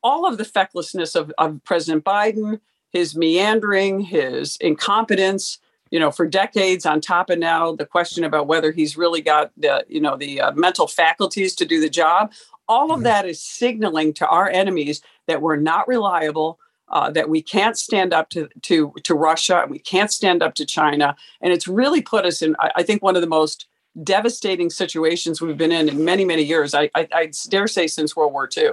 all 0.00 0.24
of 0.24 0.38
the 0.38 0.44
fecklessness 0.44 1.16
of, 1.16 1.32
of 1.38 1.60
President 1.64 2.04
Biden, 2.04 2.60
his 2.92 3.16
meandering, 3.16 4.00
his 4.00 4.56
incompetence, 4.58 5.58
you 5.90 5.98
know, 5.98 6.12
for 6.12 6.26
decades. 6.26 6.86
On 6.86 7.00
top 7.00 7.30
of 7.30 7.38
now 7.38 7.74
the 7.74 7.86
question 7.96 8.22
about 8.22 8.46
whether 8.46 8.70
he's 8.70 8.96
really 8.96 9.20
got 9.20 9.50
the, 9.56 9.84
you 9.88 10.00
know, 10.00 10.16
the 10.16 10.40
uh, 10.40 10.52
mental 10.52 10.86
faculties 10.86 11.54
to 11.56 11.64
do 11.64 11.80
the 11.80 11.90
job. 11.90 12.32
All 12.68 12.92
of 12.92 12.98
mm-hmm. 12.98 13.04
that 13.04 13.26
is 13.26 13.42
signaling 13.42 14.14
to 14.14 14.26
our 14.28 14.48
enemies 14.48 15.02
that 15.26 15.42
we're 15.42 15.56
not 15.56 15.88
reliable, 15.88 16.60
uh, 16.92 17.10
that 17.10 17.28
we 17.28 17.42
can't 17.42 17.78
stand 17.78 18.12
up 18.12 18.28
to 18.30 18.48
to 18.62 18.92
to 19.02 19.14
Russia, 19.14 19.60
and 19.62 19.70
we 19.70 19.78
can't 19.78 20.10
stand 20.10 20.42
up 20.42 20.54
to 20.54 20.66
China, 20.66 21.16
and 21.40 21.52
it's 21.52 21.66
really 21.66 22.02
put 22.02 22.24
us 22.24 22.42
in, 22.42 22.54
I, 22.58 22.70
I 22.76 22.82
think, 22.82 23.02
one 23.02 23.16
of 23.16 23.22
the 23.22 23.28
most 23.28 23.66
devastating 24.02 24.70
situations 24.70 25.40
we've 25.40 25.58
been 25.58 25.72
in 25.72 25.88
in 25.88 26.04
many 26.04 26.24
many 26.24 26.42
years. 26.42 26.74
I, 26.74 26.90
I, 26.94 27.08
I 27.12 27.32
dare 27.48 27.66
say 27.66 27.86
since 27.86 28.16
World 28.16 28.32
War 28.32 28.48
II. 28.56 28.70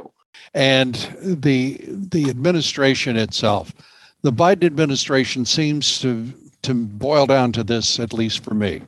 And 0.54 0.96
the 1.22 1.80
the 1.88 2.30
administration 2.30 3.18
itself 3.18 3.74
the 4.22 4.32
Biden 4.32 4.66
administration 4.66 5.46
seems 5.46 6.00
to 6.02 6.34
to 6.62 6.74
boil 6.74 7.26
down 7.26 7.54
to 7.54 7.64
this, 7.64 8.00
at 8.00 8.14
least 8.14 8.44
for 8.44 8.54
me. 8.54 8.82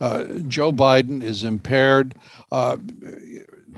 Uh, 0.00 0.24
Joe 0.48 0.72
Biden 0.72 1.22
is 1.22 1.44
impaired. 1.44 2.14
Uh, 2.50 2.78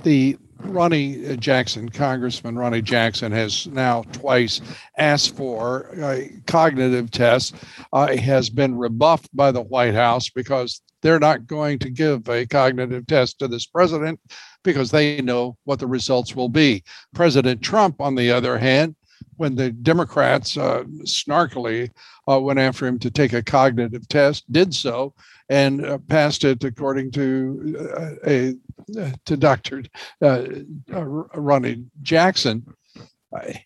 the 0.04 0.38
Ronny 0.64 1.36
Jackson, 1.36 1.88
Congressman 1.88 2.56
Ronny 2.56 2.82
Jackson, 2.82 3.32
has 3.32 3.66
now 3.66 4.02
twice 4.12 4.60
asked 4.98 5.36
for 5.36 5.90
a 5.96 6.30
cognitive 6.46 7.10
test. 7.10 7.54
Uh, 7.92 8.16
has 8.16 8.50
been 8.50 8.76
rebuffed 8.76 9.34
by 9.36 9.52
the 9.52 9.62
White 9.62 9.94
House 9.94 10.28
because 10.30 10.82
they're 11.02 11.20
not 11.20 11.46
going 11.46 11.78
to 11.80 11.90
give 11.90 12.28
a 12.28 12.46
cognitive 12.46 13.06
test 13.06 13.38
to 13.38 13.46
this 13.46 13.66
president 13.66 14.18
because 14.62 14.90
they 14.90 15.20
know 15.20 15.56
what 15.64 15.78
the 15.78 15.86
results 15.86 16.34
will 16.34 16.48
be. 16.48 16.82
President 17.14 17.60
Trump, 17.62 18.00
on 18.00 18.14
the 18.14 18.30
other 18.30 18.58
hand, 18.58 18.96
when 19.36 19.54
the 19.54 19.70
Democrats 19.70 20.56
uh, 20.56 20.84
snarkily 21.02 21.90
uh, 22.28 22.40
went 22.40 22.58
after 22.58 22.86
him 22.86 22.98
to 22.98 23.10
take 23.10 23.32
a 23.32 23.42
cognitive 23.42 24.08
test, 24.08 24.50
did 24.50 24.74
so 24.74 25.14
and 25.48 25.84
uh, 25.84 25.98
passed 26.08 26.44
it 26.44 26.62
according 26.64 27.10
to 27.12 27.88
uh, 27.96 28.10
a 28.26 28.54
to 29.24 29.36
Dr. 29.36 29.84
Uh, 30.20 30.44
uh, 30.92 31.04
Ronny 31.04 31.84
Jackson. 32.02 32.64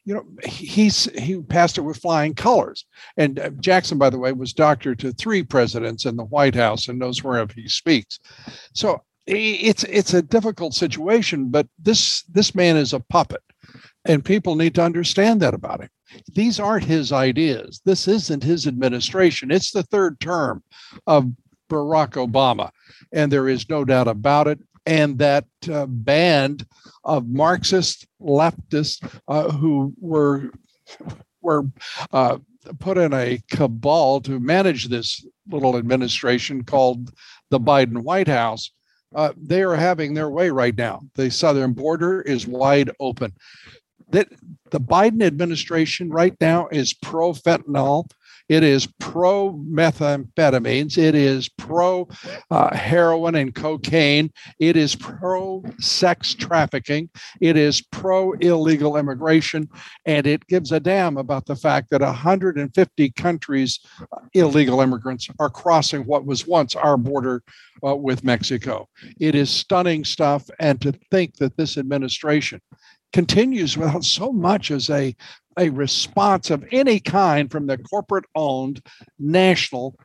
you 0.05 0.15
know, 0.15 0.25
he's 0.45 1.05
he 1.21 1.41
passed 1.43 1.79
it 1.79 1.83
with 1.83 1.99
flying 1.99 2.35
colors. 2.35 2.87
And 3.17 3.57
Jackson, 3.61 3.99
by 3.99 4.11
the 4.11 4.19
way, 4.19 4.33
was 4.33 4.53
doctor 4.53 4.95
to 4.97 5.13
three 5.13 5.43
presidents 5.43 6.05
in 6.07 6.17
the 6.17 6.25
White 6.25 6.55
House 6.55 6.89
and 6.89 6.99
knows 6.99 7.23
wherever 7.23 7.53
he 7.53 7.69
speaks. 7.69 8.19
So 8.75 9.03
it's 9.27 9.85
it's 9.85 10.15
a 10.15 10.23
difficult 10.23 10.75
situation, 10.75 11.51
but 11.51 11.69
this 11.79 12.23
this 12.25 12.55
man 12.55 12.77
is 12.77 12.93
a 12.93 13.01
puppet 13.01 13.43
and 14.05 14.25
people 14.25 14.57
need 14.57 14.75
to 14.75 14.83
understand 14.83 15.41
that 15.41 15.55
about 15.55 15.83
him. 15.83 15.91
These 16.35 16.59
aren't 16.59 16.85
his 16.85 17.13
ideas. 17.13 17.83
This 17.85 18.09
isn't 18.09 18.43
his 18.43 18.67
administration. 18.67 19.51
It's 19.51 19.71
the 19.71 19.83
third 19.85 20.19
term 20.21 20.63
of 21.07 21.31
Barack 21.69 22.13
Obama. 22.13 22.71
And 23.13 23.31
there 23.31 23.49
is 23.49 23.69
no 23.69 23.85
doubt 23.85 24.09
about 24.09 24.49
it. 24.49 24.59
And 24.87 25.19
that 25.19 25.47
uh, 25.71 25.87
band 25.87 26.67
of 27.05 27.29
Marxist 27.29 28.07
leftists 28.21 29.05
uh, 29.29 29.51
who 29.51 29.93
were 30.01 30.51
were 31.43 31.65
uh, 32.13 32.39
put 32.79 32.99
in 32.99 33.13
a 33.13 33.41
cabal 33.51 34.21
to 34.23 34.41
manage 34.41 34.89
this 34.89 35.25
little 35.51 35.77
administration 35.77 36.65
called 36.65 37.13
the 37.51 37.61
Biden 37.61 38.03
White 38.03 38.29
House. 38.29 38.71
Uh, 39.15 39.33
they 39.37 39.63
are 39.63 39.77
having 39.77 40.15
their 40.15 40.31
way 40.31 40.51
right 40.51 40.77
now. 40.77 41.01
The 41.15 41.31
southern 41.31 41.73
border 41.73 42.21
is 42.21 42.47
wide 42.47 42.91
open. 43.01 43.33
That 44.11 44.29
the 44.71 44.81
Biden 44.81 45.23
administration 45.23 46.11
right 46.11 46.35
now 46.41 46.69
is 46.69 46.93
pro 46.95 47.33
fentanyl. 47.33 48.11
It 48.49 48.62
is 48.62 48.87
pro 48.99 49.52
methamphetamines. 49.52 50.97
It 50.97 51.14
is 51.14 51.49
pro 51.49 52.09
uh, 52.50 52.75
heroin 52.75 53.35
and 53.35 53.55
cocaine. 53.55 54.31
It 54.59 54.76
is 54.76 54.95
pro 54.97 55.62
sex 55.78 56.35
trafficking. 56.35 57.11
It 57.40 57.57
is 57.57 57.83
pro 57.83 58.33
illegal 58.33 58.97
immigration. 58.97 59.69
And 60.07 60.26
it 60.26 60.47
gives 60.47 60.73
a 60.73 60.81
damn 60.81 61.19
about 61.19 61.47
the 61.47 61.57
fact 61.57 61.90
that 61.90 62.00
150 62.00 63.11
countries, 63.11 63.81
uh, 64.00 64.21
illegal 64.33 64.81
immigrants, 64.81 65.28
are 65.38 65.50
crossing 65.50 66.02
what 66.02 66.25
was 66.25 66.47
once 66.47 66.75
our 66.75 66.97
border 66.97 67.43
uh, 67.87 67.95
with 67.95 68.25
Mexico. 68.25 68.88
It 69.21 69.35
is 69.35 69.50
stunning 69.50 70.05
stuff. 70.05 70.49
And 70.59 70.81
to 70.81 70.93
think 71.11 71.37
that 71.37 71.57
this 71.57 71.76
administration 71.76 72.61
continues 73.12 73.77
without 73.77 74.05
so 74.05 74.33
much 74.33 74.71
as 74.71 74.91
a 74.91 75.15
a 75.59 75.71
response 75.71 76.50
of 76.50 76.65
any 76.71 77.00
kind 77.00 77.50
from 77.50 77.67
the 77.67 77.77
corporate 77.77 78.25
owned 78.35 78.81
national 79.19 79.97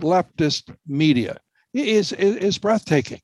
leftist 0.00 0.74
media 0.86 1.38
is, 1.74 2.12
is, 2.12 2.36
is 2.36 2.58
breathtaking. 2.58 3.20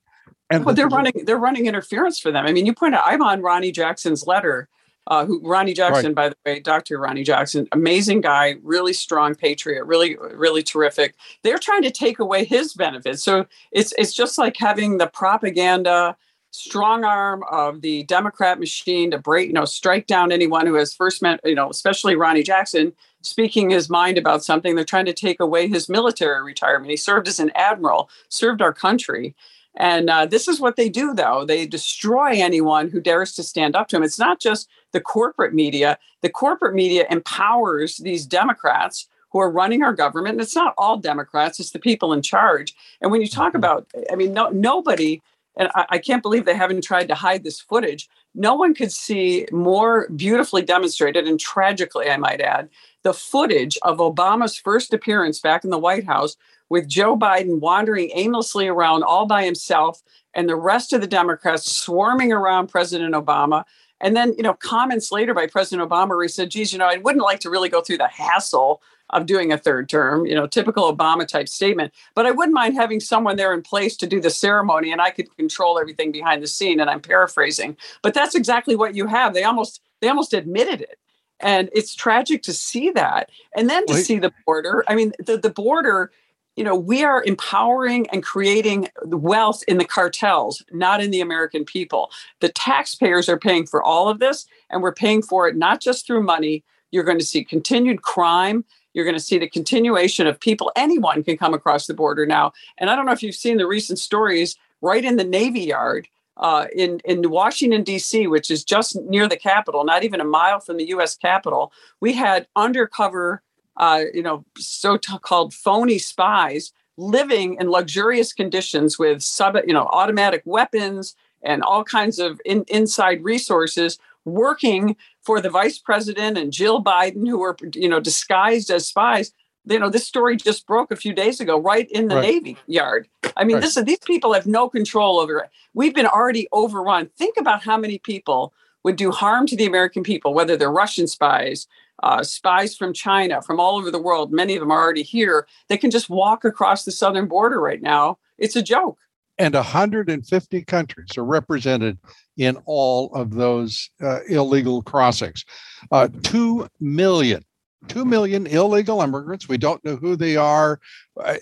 And 0.51 0.65
well, 0.65 0.75
they're 0.75 0.89
running 0.89 1.13
they're 1.25 1.37
running 1.39 1.67
interference 1.67 2.19
for 2.19 2.33
them. 2.33 2.47
I 2.47 2.53
mean, 2.53 2.65
you 2.65 2.75
point 2.75 2.95
out 2.95 3.03
I'm 3.05 3.23
on 3.23 3.43
Ronny 3.43 3.71
Jackson's 3.71 4.27
letter. 4.27 4.69
Uh, 5.07 5.25
who 5.25 5.41
Ronny 5.43 5.73
Jackson, 5.73 6.09
right. 6.09 6.15
by 6.15 6.29
the 6.29 6.37
way, 6.45 6.61
Dr. 6.61 6.99
Ronny 6.99 7.23
Jackson, 7.23 7.67
amazing 7.73 8.21
guy, 8.21 8.57
really 8.63 8.93
strong 8.93 9.35
patriot, 9.35 9.85
really, 9.85 10.19
really 10.35 10.63
terrific. 10.63 11.15
They're 11.43 11.57
trying 11.57 11.81
to 11.85 11.91
take 11.91 12.19
away 12.19 12.45
his 12.45 12.75
benefits. 12.75 13.25
So 13.25 13.47
it's 13.73 13.95
it's 13.97 14.13
just 14.13 14.37
like 14.37 14.59
having 14.59 14.99
the 14.99 15.07
propaganda 15.07 16.15
strong 16.51 17.05
arm 17.05 17.45
of 17.51 17.83
the 17.83 18.05
Democrat 18.05 18.59
machine 18.59 19.11
to 19.11 19.19
break, 19.19 19.49
you 19.49 19.53
know, 19.53 19.65
strike 19.65 20.07
down 20.07 20.33
anyone 20.33 20.67
who 20.67 20.75
has 20.75 20.95
first 20.95 21.23
met, 21.23 21.41
you 21.45 21.55
know, 21.55 21.71
especially 21.71 22.17
Ronny 22.17 22.43
Jackson 22.43 22.93
speaking 23.23 23.71
his 23.71 23.91
mind 23.91 24.17
about 24.17 24.45
something. 24.45 24.75
They're 24.75 24.85
trying 24.85 25.07
to 25.07 25.13
take 25.13 25.41
away 25.41 25.69
his 25.69 25.89
military 25.89 26.43
retirement. 26.43 26.91
He 26.91 26.97
served 26.97 27.29
as 27.29 27.41
an 27.41 27.51
admiral, 27.55 28.09
served 28.29 28.63
our 28.63 28.73
country. 28.73 29.35
And 29.77 30.11
uh, 30.11 30.27
this 30.27 30.49
is 30.49 30.61
what 30.61 30.77
they 30.77 30.89
do, 30.89 31.15
though. 31.15 31.45
They 31.45 31.67
destroy 31.67 32.31
anyone 32.33 32.89
who 32.89 33.01
dares 33.01 33.35
to 33.35 33.43
stand 33.43 33.77
up 33.77 33.89
to 33.89 33.97
him. 33.97 34.03
It's 34.03 34.19
not 34.19 34.41
just 34.41 34.69
the 34.93 35.01
corporate 35.01 35.55
media. 35.55 35.99
The 36.23 36.31
corporate 36.31 36.75
media 36.75 37.07
empowers 37.11 37.99
these 37.99 38.27
Democrats 38.27 39.07
who 39.31 39.39
are 39.39 39.51
running 39.51 39.83
our 39.83 39.93
government. 39.93 40.35
And 40.35 40.41
it's 40.41 40.57
not 40.57 40.75
all 40.79 40.97
Democrats, 40.97 41.61
it's 41.61 41.71
the 41.71 41.79
people 41.79 42.13
in 42.13 42.23
charge. 42.23 42.75
And 43.01 43.13
when 43.13 43.21
you 43.21 43.29
talk 43.29 43.49
mm-hmm. 43.49 43.59
about, 43.59 43.87
I 44.11 44.17
mean, 44.17 44.33
no, 44.33 44.49
nobody 44.49 45.23
and 45.59 45.69
I, 45.75 45.87
I, 45.91 45.99
can't 45.99 46.23
believe 46.23 46.45
they 46.45 46.55
haven't 46.55 46.85
tried 46.85 47.09
to 47.09 47.15
hide 47.15 47.43
this 47.45 47.61
footage. 47.61 48.09
No 48.35 48.55
one 48.55 48.75
could 48.75 48.93
see 48.93 49.47
more 49.51 50.09
beautifully 50.11 50.63
demonstrated 50.63 51.27
and 51.27 51.39
tragically, 51.39 52.09
I 52.09 52.17
might 52.17 52.41
add, 52.41 52.69
the 53.03 53.13
footage 53.13 53.77
of 53.83 53.99
Obama's 53.99 54.57
first 54.57 54.95
appearance 54.95 55.41
back 55.41 55.65
in 55.65 55.71
the 55.71 55.79
White 55.79 56.07
House 56.07 56.37
with 56.71 56.89
Joe 56.89 57.17
Biden 57.17 57.61
wandering 57.61 58.11
aimlessly 58.15 58.69
around 58.69 59.03
all 59.03 59.27
by 59.27 59.45
himself 59.45 60.03
and 60.35 60.49
the 60.49 60.57
rest 60.57 60.93
of 60.93 61.01
the 61.01 61.07
Democrats 61.07 61.77
swarming 61.77 62.33
around 62.33 62.69
President 62.69 63.15
Obama. 63.15 63.65
And 64.01 64.17
then, 64.17 64.35
you 64.37 64.45
know, 64.45 64.55
comments 64.55 65.11
later 65.11 65.35
by 65.35 65.49
President 65.49 65.89
Obama 65.89 66.11
where 66.11 66.23
he 66.23 66.29
said, 66.29 66.51
geez, 66.51 66.73
you 66.73 66.79
know, 66.79 66.87
I 66.87 66.99
wouldn't 66.99 67.25
like 67.25 67.41
to 67.41 67.51
really 67.51 67.69
go 67.69 67.81
through 67.81 67.99
the 67.99 68.09
hassle 68.09 68.81
of 69.11 69.27
doing 69.27 69.53
a 69.53 69.59
third 69.59 69.89
term, 69.89 70.27
you 70.27 70.35
know, 70.35 70.47
typical 70.47 70.95
Obama 70.95 71.27
type 71.27 71.49
statement. 71.49 71.93
But 72.15 72.27
I 72.27 72.31
wouldn't 72.31 72.55
mind 72.55 72.75
having 72.75 73.01
someone 73.01 73.37
there 73.37 73.55
in 73.55 73.63
place 73.63 73.97
to 73.99 74.07
do 74.07 74.21
the 74.21 74.31
ceremony 74.31 74.93
and 74.93 75.01
I 75.01 75.11
could 75.11 75.35
control 75.37 75.79
everything 75.79 76.13
behind 76.13 76.43
the 76.43 76.47
scene. 76.47 76.81
And 76.81 76.91
I'm 76.91 77.01
paraphrasing, 77.01 77.77
but 78.03 78.15
that's 78.15 78.35
exactly 78.35 78.77
what 78.77 78.95
you 78.95 79.07
have. 79.07 79.35
They 79.35 79.45
almost 79.45 79.81
they 80.01 80.09
almost 80.09 80.35
admitted 80.35 80.81
it. 80.81 80.99
And 81.41 81.71
it's 81.73 81.95
tragic 81.95 82.43
to 82.45 82.53
see 82.53 82.91
that. 82.91 83.31
And 83.57 83.71
then 83.71 83.87
to 83.87 83.95
Wait. 83.95 84.05
see 84.05 84.19
the 84.19 84.33
border. 84.45 84.85
I 84.89 84.95
mean, 84.95 85.13
the, 85.25 85.39
the 85.39 85.51
border, 85.51 86.11
you 86.57 86.65
know, 86.65 86.75
we 86.75 87.05
are 87.05 87.23
empowering 87.23 88.09
and 88.11 88.23
creating 88.25 88.89
wealth 89.05 89.63
in 89.69 89.79
the 89.79 89.85
cartels, 89.85 90.65
not 90.73 91.01
in 91.01 91.13
the 91.13 91.21
American 91.21 91.65
people. 91.65 92.11
The 92.41 92.49
taxpayers 92.49 93.29
are 93.29 93.39
paying 93.39 93.67
for 93.67 93.83
all 93.83 94.09
of 94.09 94.19
this, 94.19 94.47
and 94.69 94.83
we're 94.83 94.95
paying 94.95 95.23
for 95.23 95.47
it 95.47 95.57
not 95.57 95.81
just 95.81 96.07
through 96.07 96.25
money. 96.25 96.65
You're 96.91 97.05
going 97.05 97.19
to 97.19 97.25
see 97.25 97.45
continued 97.45 98.03
crime 98.03 98.65
you're 98.99 99.07
going 99.07 99.15
to 99.15 99.21
see 99.21 99.39
the 99.39 99.49
continuation 99.49 100.27
of 100.27 100.41
people. 100.41 100.73
Anyone 100.75 101.23
can 101.23 101.39
come 101.39 101.55
across 101.55 101.87
the 101.87 101.95
border 101.95 102.27
now. 102.27 102.53
And 102.79 102.91
I 102.91 102.97
don't 102.97 103.07
know 103.07 103.13
if 103.13 103.23
you've 103.23 103.37
seen 103.37 103.57
the 103.57 103.67
recent 103.67 104.01
stories 104.01 104.57
right 104.81 105.05
in 105.05 105.15
the 105.15 105.23
Navy 105.23 105.61
Yard 105.61 106.09
uh, 106.37 106.67
in, 106.75 107.01
in 107.05 107.31
Washington, 107.31 107.85
D.C., 107.85 108.27
which 108.27 108.51
is 108.51 108.65
just 108.65 109.01
near 109.03 109.29
the 109.29 109.37
Capitol, 109.37 109.85
not 109.85 110.03
even 110.03 110.21
a 110.21 110.25
mile 110.25 110.59
from 110.59 110.79
the 110.79 110.89
U.S. 110.89 111.17
Capitol. 111.17 111.73
We 112.01 112.13
had 112.13 112.49
undercover, 112.57 113.41
uh, 113.77 114.03
you 114.13 114.23
know, 114.25 114.45
so 114.57 114.99
called 114.99 115.55
phony 115.55 115.99
spies 115.99 116.73
living 116.97 117.57
in 117.61 117.71
luxurious 117.71 118.33
conditions 118.33 118.99
with 118.99 119.23
sub, 119.23 119.57
you 119.65 119.73
know, 119.73 119.87
automatic 119.93 120.43
weapons 120.45 121.15
and 121.43 121.63
all 121.63 121.85
kinds 121.85 122.19
of 122.19 122.41
in, 122.45 122.65
inside 122.67 123.23
resources 123.23 123.97
working 124.25 124.97
for 125.29 125.43
the 125.43 125.51
vice 125.51 125.79
president 125.79 126.39
and 126.39 126.51
Jill 126.51 126.83
Biden, 126.83 127.29
who 127.29 127.39
were 127.39 127.55
you 127.75 127.87
know 127.87 128.01
disguised 128.01 128.71
as 128.71 128.87
spies. 128.87 129.31
You 129.67 129.79
know, 129.79 129.91
this 129.91 130.07
story 130.07 130.39
just 130.39 130.67
broke 130.67 130.91
a 130.91 130.97
few 130.97 131.13
days 131.13 131.39
ago, 131.39 131.61
right 131.61 131.87
in 131.91 132.09
the 132.09 132.15
right. 132.15 132.23
Navy 132.23 132.57
Yard. 132.67 133.09
I 133.37 133.45
mean, 133.45 133.57
right. 133.57 133.63
this 133.63 133.75
these 133.85 133.99
people 133.99 134.33
have 134.33 134.47
no 134.47 134.71
control 134.71 135.21
over 135.21 135.41
it. 135.41 135.51
We've 135.75 135.95
been 135.95 136.07
already 136.07 136.49
overrun. 136.51 137.11
Think 137.19 137.37
about 137.37 137.63
how 137.63 137.77
many 137.77 137.99
people 137.99 138.55
would 138.85 138.97
do 138.97 139.11
harm 139.11 139.47
to 139.49 139.57
the 139.57 139.67
American 139.67 140.03
people, 140.03 140.33
whether 140.33 140.57
they're 140.57 140.73
Russian 140.73 141.07
spies, 141.07 141.67
uh, 142.03 142.23
spies 142.23 142.75
from 142.75 142.95
China, 142.95 143.43
from 143.43 143.61
all 143.61 143.77
over 143.77 143.91
the 143.91 144.01
world. 144.01 144.33
Many 144.33 144.57
of 144.57 144.61
them 144.61 144.71
are 144.71 144.83
already 144.83 145.03
here. 145.03 145.47
They 145.69 145.77
can 145.77 145.91
just 145.91 146.09
walk 146.09 146.47
across 146.47 146.87
the 146.87 146.91
southern 146.91 147.27
border 147.27 147.61
right 147.61 147.83
now. 147.83 148.17
It's 148.39 148.57
a 148.57 148.63
joke 148.63 148.97
and 149.39 149.55
150 149.55 150.63
countries 150.65 151.17
are 151.17 151.25
represented 151.25 151.99
in 152.37 152.57
all 152.67 153.15
of 153.15 153.33
those 153.33 153.91
uh, 154.03 154.21
illegal 154.29 154.83
crossings. 154.83 155.45
Uh, 155.91 156.09
2 156.23 156.69
million. 156.81 157.45
2 157.87 158.05
million 158.05 158.47
illegal 158.47 159.01
immigrants. 159.01 159.49
We 159.49 159.59
don't 159.59 159.85
know 159.85 159.97
who 159.97 160.17
they 160.17 160.37
are. 160.37 160.81
Uh, 161.23 161.37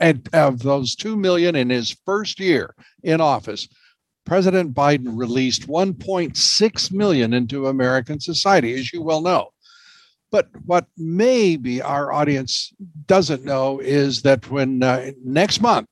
and 0.00 0.28
of 0.32 0.60
those 0.62 0.94
2 0.94 1.16
million 1.16 1.56
in 1.56 1.70
his 1.70 1.96
first 2.06 2.38
year 2.38 2.74
in 3.02 3.20
office, 3.20 3.68
President 4.24 4.72
Biden 4.72 5.18
released 5.18 5.66
1.6 5.66 6.92
million 6.92 7.34
into 7.34 7.66
American 7.66 8.20
society, 8.20 8.74
as 8.74 8.92
you 8.92 9.02
well 9.02 9.20
know. 9.20 9.50
But 10.30 10.48
what 10.64 10.86
maybe 10.96 11.82
our 11.82 12.12
audience 12.12 12.72
doesn't 13.06 13.44
know 13.44 13.80
is 13.80 14.22
that 14.22 14.50
when 14.50 14.82
uh, 14.82 15.10
next 15.22 15.60
month 15.60 15.88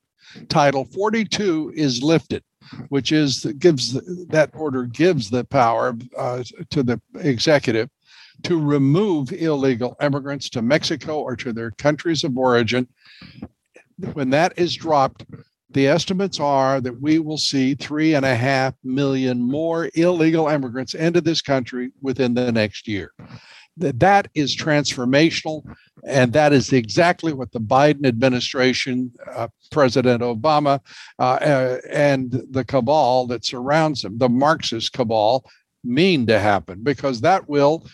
Title 0.49 0.85
42 0.85 1.73
is 1.75 2.01
lifted, 2.03 2.43
which 2.89 3.11
is 3.11 3.45
gives 3.59 3.93
that 4.27 4.51
order 4.53 4.85
gives 4.85 5.29
the 5.29 5.43
power 5.45 5.95
uh, 6.17 6.43
to 6.69 6.83
the 6.83 7.01
executive 7.19 7.89
to 8.43 8.59
remove 8.59 9.31
illegal 9.31 9.95
immigrants 10.01 10.49
to 10.49 10.61
Mexico 10.61 11.19
or 11.19 11.35
to 11.35 11.53
their 11.53 11.71
countries 11.71 12.23
of 12.23 12.37
origin. 12.37 12.87
When 14.13 14.31
that 14.31 14.53
is 14.57 14.75
dropped, 14.75 15.25
the 15.69 15.87
estimates 15.87 16.39
are 16.39 16.81
that 16.81 16.99
we 16.99 17.19
will 17.19 17.37
see 17.37 17.73
three 17.73 18.15
and 18.15 18.25
a 18.25 18.35
half 18.35 18.73
million 18.83 19.41
more 19.41 19.89
illegal 19.95 20.47
immigrants 20.47 20.93
into 20.93 21.21
this 21.21 21.41
country 21.41 21.91
within 22.01 22.33
the 22.33 22.51
next 22.51 22.87
year 22.87 23.11
that 23.77 23.99
that 23.99 24.27
is 24.35 24.55
transformational 24.55 25.63
and 26.05 26.33
that 26.33 26.53
is 26.53 26.71
exactly 26.73 27.33
what 27.33 27.51
the 27.51 27.59
biden 27.59 28.05
administration 28.05 29.11
uh, 29.33 29.47
president 29.71 30.21
obama 30.21 30.79
uh, 31.19 31.23
uh, 31.23 31.77
and 31.91 32.43
the 32.51 32.63
cabal 32.63 33.25
that 33.27 33.45
surrounds 33.45 34.03
him 34.03 34.17
the 34.17 34.29
marxist 34.29 34.93
cabal 34.93 35.43
mean 35.83 36.25
to 36.25 36.39
happen 36.39 36.81
because 36.83 37.21
that 37.21 37.47
will 37.49 37.85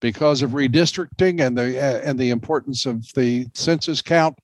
because 0.00 0.42
of 0.42 0.50
redistricting 0.50 1.40
and 1.46 1.56
the 1.56 1.78
uh, 1.78 2.00
and 2.04 2.18
the 2.18 2.30
importance 2.30 2.86
of 2.86 3.06
the 3.14 3.46
census 3.54 4.02
count 4.02 4.38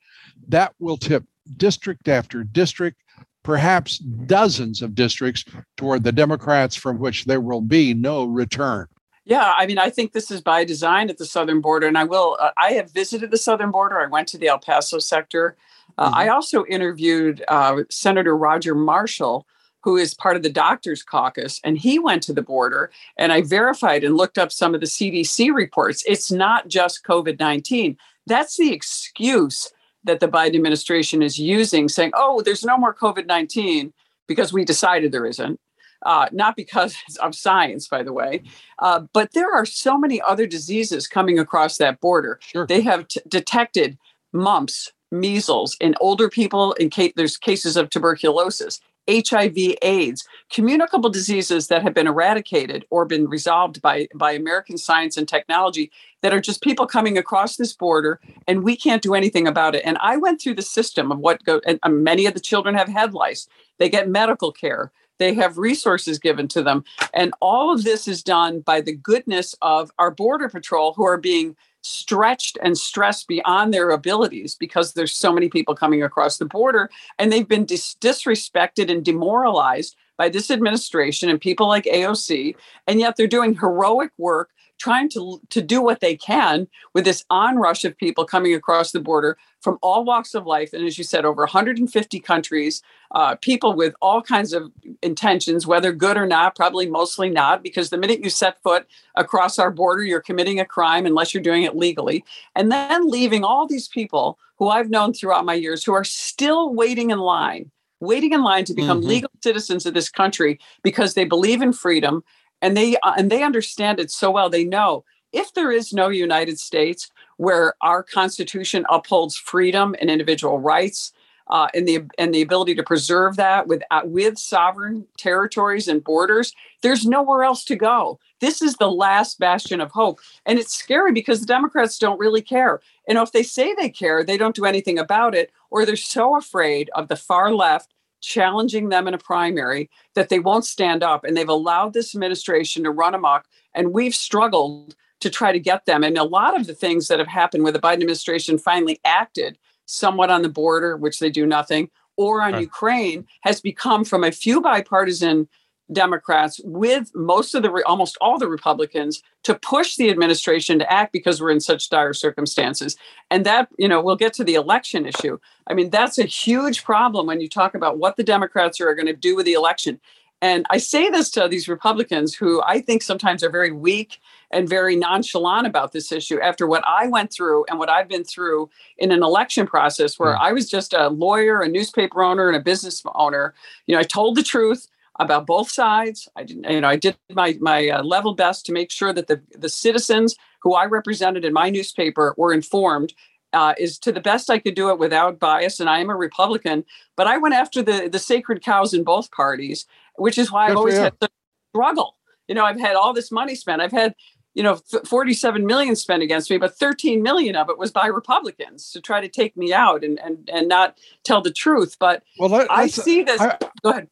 that 0.49 0.73
will 0.79 0.97
tip 0.97 1.25
district 1.57 2.09
after 2.09 2.45
district 2.45 3.03
perhaps 3.43 3.99
dozens 3.99 4.83
of 4.83 4.95
districts 4.95 5.45
toward 5.77 6.03
the 6.05 6.13
democrats 6.13 6.77
from 6.77 6.99
which 6.99 7.25
there 7.25 7.41
will 7.41 7.61
be 7.61 7.93
no 7.93 8.25
return 8.25 8.87
yeah, 9.27 9.55
I 9.57 9.67
mean, 9.67 9.77
I 9.77 9.91
think 9.91 10.13
this 10.13 10.31
is 10.31 10.41
by 10.41 10.65
design 10.65 11.11
at 11.11 11.19
the 11.19 11.27
southern 11.27 11.61
border, 11.61 11.89
and 11.89 11.99
I 11.99 12.05
will. 12.05 12.39
Uh, 12.41 12.53
I 12.57 12.73
have 12.73 12.93
visited 12.93 13.33
the 13.33 13.37
southern 13.37 13.73
border. 13.73 14.01
I 14.01 14.07
went 14.07 14.29
to 14.29 14.39
the 14.39 14.47
El 14.47 14.61
Paso 14.61 15.01
sector. 15.01 15.57
Uh, 15.99 16.07
mm-hmm. 16.07 16.15
I 16.15 16.29
also 16.29 16.65
interviewed 16.67 17.45
uh, 17.49 17.83
Senator 17.91 18.37
Roger 18.37 18.77
Marshall, 18.77 19.45
who 19.83 19.97
is 19.97 20.15
part 20.15 20.37
of 20.37 20.43
the 20.43 20.51
doctors 20.51 21.03
caucus 21.03 21.61
and 21.63 21.79
he 21.79 22.01
went 22.01 22.21
to 22.21 22.33
the 22.33 22.43
border 22.43 22.91
and 23.17 23.33
i 23.33 23.41
verified 23.41 24.03
and 24.03 24.17
looked 24.17 24.37
up 24.37 24.51
some 24.51 24.75
of 24.75 24.81
the 24.81 24.87
cdc 24.87 25.55
reports 25.55 26.03
it's 26.09 26.33
not 26.33 26.67
just 26.67 27.05
covid-19 27.05 27.97
that's 28.27 28.57
the 28.57 28.73
excuse 28.73 29.71
that 30.03 30.19
the 30.19 30.27
biden 30.27 30.57
administration 30.57 31.23
is 31.23 31.39
using 31.39 31.89
saying 31.89 32.11
oh 32.15 32.43
there's 32.43 32.65
no 32.65 32.77
more 32.77 32.93
covid-19 32.93 33.93
because 34.27 34.53
we 34.53 34.65
decided 34.65 35.13
there 35.13 35.25
isn't 35.25 35.61
uh, 36.07 36.29
not 36.33 36.57
because 36.57 36.97
of 37.23 37.35
science, 37.35 37.87
by 37.89 38.03
the 38.03 38.13
way, 38.13 38.43
uh, 38.79 39.01
but 39.13 39.33
there 39.35 39.53
are 39.53 39.67
so 39.67 39.99
many 39.99 40.23
other 40.23 40.47
diseases 40.47 41.07
coming 41.07 41.39
across 41.39 41.77
that 41.77 42.01
border. 42.01 42.39
Sure. 42.41 42.67
They 42.67 42.81
have 42.81 43.09
t- 43.09 43.21
detected 43.29 43.99
mumps, 44.33 44.93
measles 45.11 45.77
in 45.81 45.95
older 46.01 46.31
people. 46.31 46.73
In 46.75 46.89
case 46.91 47.13
there's 47.17 47.37
cases 47.37 47.77
of 47.77 47.91
tuberculosis, 47.91 48.81
HIV, 49.09 49.77
AIDS, 49.83 50.27
communicable 50.51 51.11
diseases 51.11 51.69
that 51.69 51.83
have 51.83 51.95
been 51.95 52.09
eradicated 52.09 52.85
or 52.91 53.05
been 53.05 53.29
resolved 53.29 53.81
by, 53.81 54.09
by 54.15 54.33
American 54.33 54.79
science 54.79 55.17
and 55.17 55.29
technology 55.29 55.93
that 56.23 56.33
are 56.33 56.41
just 56.41 56.63
people 56.63 56.87
coming 56.87 57.17
across 57.17 57.57
this 57.57 57.73
border 57.73 58.21
and 58.49 58.65
we 58.65 58.77
can't 58.77 59.03
do 59.03 59.15
anything 59.15 59.47
about 59.47 59.77
it. 59.77 59.83
And 59.85 59.97
I 60.01 60.17
went 60.17 60.41
through 60.41 60.55
the 60.55 60.63
system 60.63 61.13
of 61.13 61.19
what 61.19 61.45
go, 61.45 61.61
and 61.67 61.79
many 62.03 62.27
of 62.27 62.35
the 62.35 62.41
children 62.41 62.75
have 62.75 62.89
head 62.89 63.15
lice. 63.15 63.49
They 63.79 63.89
get 63.89 64.09
medical 64.09 64.51
care. 64.51 64.91
They 65.19 65.35
have 65.35 65.59
resources 65.59 66.19
given 66.19 66.49
to 66.49 66.63
them. 66.63 66.85
And 67.15 67.33
all 67.41 67.73
of 67.73 67.85
this 67.85 68.07
is 68.09 68.23
done 68.23 68.61
by 68.61 68.81
the 68.81 68.95
goodness 68.95 69.55
of 69.63 69.91
our 69.99 70.11
Border 70.11 70.49
Patrol 70.49 70.93
who 70.95 71.05
are 71.05 71.19
being 71.19 71.57
stretched 71.87 72.59
and 72.63 72.77
stressed 72.77 73.29
beyond 73.29 73.73
their 73.73 73.91
abilities 73.91 74.57
because 74.57 74.93
there's 74.93 75.13
so 75.13 75.33
many 75.33 75.49
people 75.49 75.75
coming 75.75 76.03
across 76.03 76.37
the 76.39 76.45
border 76.45 76.91
and 77.19 77.31
they've 77.31 77.49
been 77.49 77.65
dis- 77.65 77.97
disrespected 78.01 78.91
and 78.91 79.05
demoralized 79.05 79.95
by 80.19 80.29
this 80.29 80.51
administration 80.51 81.29
and 81.29 81.41
people 81.41 81.69
like 81.69 81.85
AOC 81.85 82.57
and 82.89 82.99
yet 82.99 83.15
they're 83.17 83.29
doing 83.29 83.55
heroic 83.55 84.11
work 84.19 84.51
trying 84.79 85.09
to 85.09 85.41
to 85.51 85.63
do 85.63 85.81
what 85.81 86.01
they 86.01 86.17
can 86.17 86.69
with 86.95 87.05
this 87.05 87.25
onrush 87.31 87.85
of 87.85 87.97
people 87.97 88.25
coming 88.25 88.55
across 88.55 88.93
the 88.93 89.01
border 89.01 89.37
from 89.61 89.79
all 89.83 90.05
walks 90.05 90.35
of 90.35 90.47
life 90.47 90.73
and 90.73 90.85
as 90.85 90.99
you 90.99 91.05
said 91.05 91.25
over 91.25 91.43
150 91.43 92.21
countries 92.21 92.83
uh, 93.13 93.35
people 93.37 93.75
with 93.75 93.95
all 94.03 94.23
kinds 94.23 94.53
of 94.53 94.71
intentions 95.03 95.67
whether 95.67 95.93
good 95.93 96.17
or 96.17 96.27
not 96.27 96.55
probably 96.55 96.89
mostly 96.89 97.31
not 97.31 97.63
because 97.63 97.91
the 97.91 97.99
minute 97.99 98.23
you 98.23 98.31
set 98.31 98.63
foot 98.63 98.87
across 99.15 99.59
our 99.59 99.71
border 99.71 100.03
you're 100.03 100.21
committing 100.21 100.61
a 100.61 100.65
crime 100.65 101.07
unless 101.07 101.33
you're 101.33 101.43
doing 101.43 101.63
it 101.63 101.77
legally 101.77 102.25
and 102.55 102.71
then 102.71 103.09
leaving 103.09 103.45
all 103.45 103.67
these 103.67 103.89
people 103.89 104.39
who 104.59 104.69
i've 104.69 104.91
known 104.91 105.13
throughout 105.13 105.45
my 105.45 105.55
years 105.55 105.85
who 105.85 105.93
are 105.93 106.05
still 106.05 106.75
waiting 106.75 107.11
in 107.11 107.19
line 107.19 107.71
waiting 108.01 108.33
in 108.33 108.43
line 108.43 108.65
to 108.65 108.75
become 108.75 108.99
mm-hmm. 109.01 109.09
legal 109.09 109.31
citizens 109.43 109.87
of 109.87 109.95
this 109.95 110.11
country 110.11 110.59
because 110.83 111.15
they 111.15 111.25
believe 111.25 111.63
in 111.63 111.73
freedom 111.73 112.23
and 112.63 112.77
they 112.77 112.97
uh, 112.99 113.15
and 113.17 113.31
they 113.31 113.43
understand 113.43 114.01
it 114.01 114.11
so 114.11 114.31
well 114.31 114.51
they 114.51 114.65
know 114.65 115.05
if 115.33 115.53
there 115.55 115.71
is 115.71 115.93
no 115.93 116.09
united 116.09 116.59
states 116.59 117.11
where 117.37 117.75
our 117.83 118.03
constitution 118.03 118.85
upholds 118.91 119.37
freedom 119.37 119.95
and 120.01 120.11
individual 120.11 120.59
rights 120.59 121.13
uh, 121.49 121.69
and 121.75 121.87
the 121.87 122.03
and 122.19 122.35
the 122.35 122.43
ability 122.43 122.75
to 122.75 122.83
preserve 122.83 123.37
that 123.37 123.67
with 123.67 123.83
uh, 123.91 124.01
with 124.05 124.39
sovereign 124.39 125.07
territories 125.17 125.87
and 125.89 126.03
borders 126.03 126.53
there's 126.83 127.07
nowhere 127.07 127.43
else 127.43 127.65
to 127.65 127.75
go. 127.75 128.19
This 128.41 128.61
is 128.61 128.77
the 128.77 128.91
last 128.91 129.39
bastion 129.39 129.81
of 129.81 129.91
hope. 129.91 130.21
And 130.45 130.59
it's 130.59 130.75
scary 130.75 131.13
because 131.13 131.41
the 131.41 131.47
democrats 131.47 131.99
don't 131.99 132.19
really 132.19 132.43
care. 132.43 132.81
And 133.09 133.19
if 133.19 133.33
they 133.33 133.43
say 133.43 133.75
they 133.75 133.89
care 133.89 134.25
they 134.25 134.37
don't 134.37 134.57
do 134.57 134.65
anything 134.65 134.99
about 134.99 135.35
it 135.35 135.51
or 135.71 135.87
they're 135.87 135.97
so 135.97 136.37
afraid 136.37 136.91
of 136.95 137.09
the 137.09 137.17
far 137.17 137.53
left 137.53 137.95
challenging 138.21 138.89
them 138.89 139.07
in 139.07 139.15
a 139.15 139.19
primary 139.19 139.91
that 140.15 140.29
they 140.29 140.39
won't 140.39 140.65
stand 140.65 141.03
up 141.03 141.25
and 141.25 141.37
they've 141.37 141.49
allowed 141.49 141.93
this 141.93 142.15
administration 142.15 142.85
to 142.85 142.91
run 142.91 143.15
amok 143.15 143.47
and 143.75 143.93
we've 143.93 144.15
struggled 144.15 144.95
to 145.21 145.31
try 145.31 145.53
to 145.53 145.61
get 145.61 145.87
them. 145.87 146.05
And 146.05 146.19
a 146.19 146.25
lot 146.25 146.59
of 146.59 146.67
the 146.67 146.75
things 146.75 147.09
that 147.09 147.19
have 147.19 147.29
happened 147.29 147.63
where 147.63 147.73
the 147.73 147.79
biden 147.79 147.95
administration 147.95 148.59
finally 148.59 149.01
acted 149.05 149.59
somewhat 149.87 150.31
on 150.31 150.43
the 150.43 150.49
border 150.49 150.97
which 150.97 151.21
they 151.21 151.31
do 151.31 151.47
nothing 151.47 151.91
or 152.17 152.43
on 152.43 152.61
ukraine 152.61 153.27
has 153.43 153.61
become 153.61 154.05
from 154.05 154.25
a 154.25 154.33
few 154.33 154.61
bipartisan 154.61 155.49
Democrats 155.93 156.61
with 156.65 157.11
most 157.15 157.55
of 157.55 157.63
the 157.63 157.83
almost 157.87 158.17
all 158.21 158.39
the 158.39 158.49
Republicans 158.49 159.23
to 159.45 159.55
push 159.55 159.97
the 159.97 160.11
administration 160.11 160.79
to 160.79 160.93
act 160.93 161.13
because 161.13 161.41
we're 161.41 161.51
in 161.51 161.61
such 161.61 161.89
dire 161.89 162.13
circumstances. 162.13 162.97
And 163.31 163.47
that, 163.47 163.69
you 163.79 163.89
know, 163.89 164.03
we'll 164.03 164.17
get 164.17 164.33
to 164.35 164.45
the 164.45 164.55
election 164.55 165.07
issue. 165.07 165.39
I 165.67 165.75
mean, 165.75 165.91
that's 165.91 166.19
a 166.19 166.25
huge 166.25 166.85
problem 166.85 167.27
when 167.27 167.41
you 167.41 167.49
talk 167.49 167.75
about 167.75 167.99
what 167.99 168.17
the 168.17 168.25
Democrats 168.25 168.81
are 168.81 168.95
going 168.95 169.07
to 169.07 169.13
do 169.13 169.37
with 169.37 169.47
the 169.47 169.53
election. 169.53 170.01
And 170.43 170.67
I 170.71 170.79
say 170.79 171.09
this 171.09 171.31
to 171.31 171.49
these 171.49 171.67
Republicans 171.67 172.35
who 172.35 172.63
I 172.63 172.81
think 172.81 173.03
sometimes 173.03 173.43
are 173.43 173.51
very 173.51 173.73
weak 173.73 174.21
and 174.51 174.69
very 174.69 174.95
nonchalant 174.95 175.67
about 175.67 175.93
this 175.93 176.13
issue 176.13 176.39
after 176.41 176.67
what 176.67 176.85
I 176.87 177.07
went 177.07 177.33
through 177.33 177.65
and 177.69 177.79
what 177.79 177.89
I've 177.89 178.09
been 178.09 178.25
through 178.25 178.69
in 178.99 179.13
an 179.13 179.23
election 179.23 179.67
process 179.67 180.19
where 180.19 180.35
mm. 180.35 180.41
I 180.41 180.53
was 180.53 180.69
just 180.69 180.93
a 180.93 181.09
lawyer, 181.09 181.63
a 181.63 181.69
newspaper 181.69 182.23
owner, 182.23 182.49
and 182.49 182.57
a 182.57 182.61
business 182.61 183.03
owner. 183.15 183.55
You 183.87 183.95
know, 183.95 184.01
I 184.01 184.05
told 184.05 184.37
the 184.37 184.43
truth 184.43 184.89
about 185.19 185.47
both 185.47 185.71
sides. 185.71 186.29
I 186.37 186.45
didn't, 186.45 186.71
you 186.71 186.81
know, 186.81 186.89
I 186.89 186.97
did 186.97 187.17
my 187.33 187.57
my 187.61 187.89
uh, 187.89 188.03
level 188.03 188.35
best 188.35 188.67
to 188.67 188.73
make 188.73 188.91
sure 188.91 189.13
that 189.13 189.27
the 189.27 189.41
the 189.57 189.69
citizens 189.69 190.37
who 190.63 190.75
I 190.75 190.87
represented 190.87 191.45
in 191.45 191.53
my 191.53 191.71
newspaper 191.71 192.35
were 192.37 192.53
informed. 192.53 193.13
Uh, 193.53 193.75
is 193.79 193.99
to 193.99 194.13
the 194.13 194.21
best 194.21 194.51
I 194.51 194.59
could 194.59 194.75
do 194.75 194.91
it 194.91 194.99
without 194.99 195.39
bias, 195.39 195.81
and 195.81 195.89
I 195.89 196.01
am 196.01 196.11
a 196.11 196.17
Republican. 196.17 196.85
But 197.17 197.27
I 197.27 197.39
went 197.39 197.55
after 197.55 197.83
the 197.83 198.09
the 198.11 198.19
sacred 198.19 198.63
cows 198.63 198.93
in 198.93 199.05
both 199.05 199.31
parties, 199.31 199.87
which 200.17 200.37
is 200.37 200.53
why 200.53 200.67
Good 200.67 200.73
I've 200.73 200.79
always 200.79 200.99
had 200.99 201.15
the 201.21 201.29
struggle. 201.73 202.17
You 202.49 202.55
know, 202.55 202.65
I've 202.65 202.81
had 202.81 202.97
all 202.97 203.13
this 203.13 203.33
money 203.33 203.55
spent. 203.55 203.81
I've 203.81 203.93
had 203.93 204.15
you 204.57 204.63
know 204.63 204.77
47 204.77 205.67
million 205.67 205.95
spent 205.95 206.23
against 206.23 206.51
me 206.51 206.57
but 206.57 206.75
13 206.75 207.23
million 207.23 207.55
of 207.55 207.69
it 207.69 207.77
was 207.77 207.93
by 207.93 208.07
republicans 208.07 208.91
to 208.91 209.03
try 209.03 209.21
to 209.21 209.29
take 209.29 209.55
me 209.55 209.73
out 209.73 210.03
and 210.03 210.19
and, 210.19 210.49
and 210.51 210.67
not 210.67 210.99
tell 211.25 211.43
the 211.43 211.53
truth 211.53 211.97
but 212.01 212.23
well 212.39 212.49
let, 212.49 212.71
i 212.71 212.87
see 212.87 213.23
this 213.23 213.39
I, 213.39 213.59
go 213.83 213.91
ahead 213.91 214.09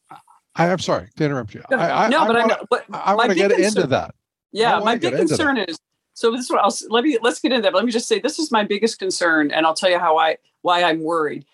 I, 0.57 0.69
am 0.69 0.79
sorry 0.79 1.09
to 1.17 1.25
interrupt 1.25 1.55
you. 1.55 1.63
No, 1.71 1.79
I, 1.79 2.09
no 2.09 2.21
I, 2.21 2.27
but 2.27 2.37
wanna, 2.37 2.59
but 2.71 2.85
I 2.93 3.15
want 3.15 3.31
to 3.31 3.35
get 3.35 3.51
concern, 3.51 3.67
into 3.67 3.87
that. 3.89 4.15
Yeah, 4.53 4.79
my 4.81 4.97
big 4.97 5.17
concern 5.17 5.59
is 5.59 5.79
so 6.15 6.31
this 6.31 6.43
is 6.43 6.51
what 6.51 6.61
I'll 6.61 6.77
let 6.91 7.05
me 7.05 7.19
let's 7.23 7.41
get 7.41 7.53
into 7.53 7.63
that. 7.63 7.73
But 7.73 7.79
let 7.79 7.87
me 7.87 7.93
just 7.93 8.09
say 8.09 8.21
this 8.21 8.39
is 8.39 8.51
my 8.53 8.65
biggest 8.65 8.99
concern, 8.99 9.51
and 9.51 9.67
I'll 9.67 9.75
tell 9.75 9.91
you 9.91 9.99
how 9.99 10.17
I 10.17 10.39
why 10.63 10.83
I'm 10.83 11.03
worried. 11.03 11.45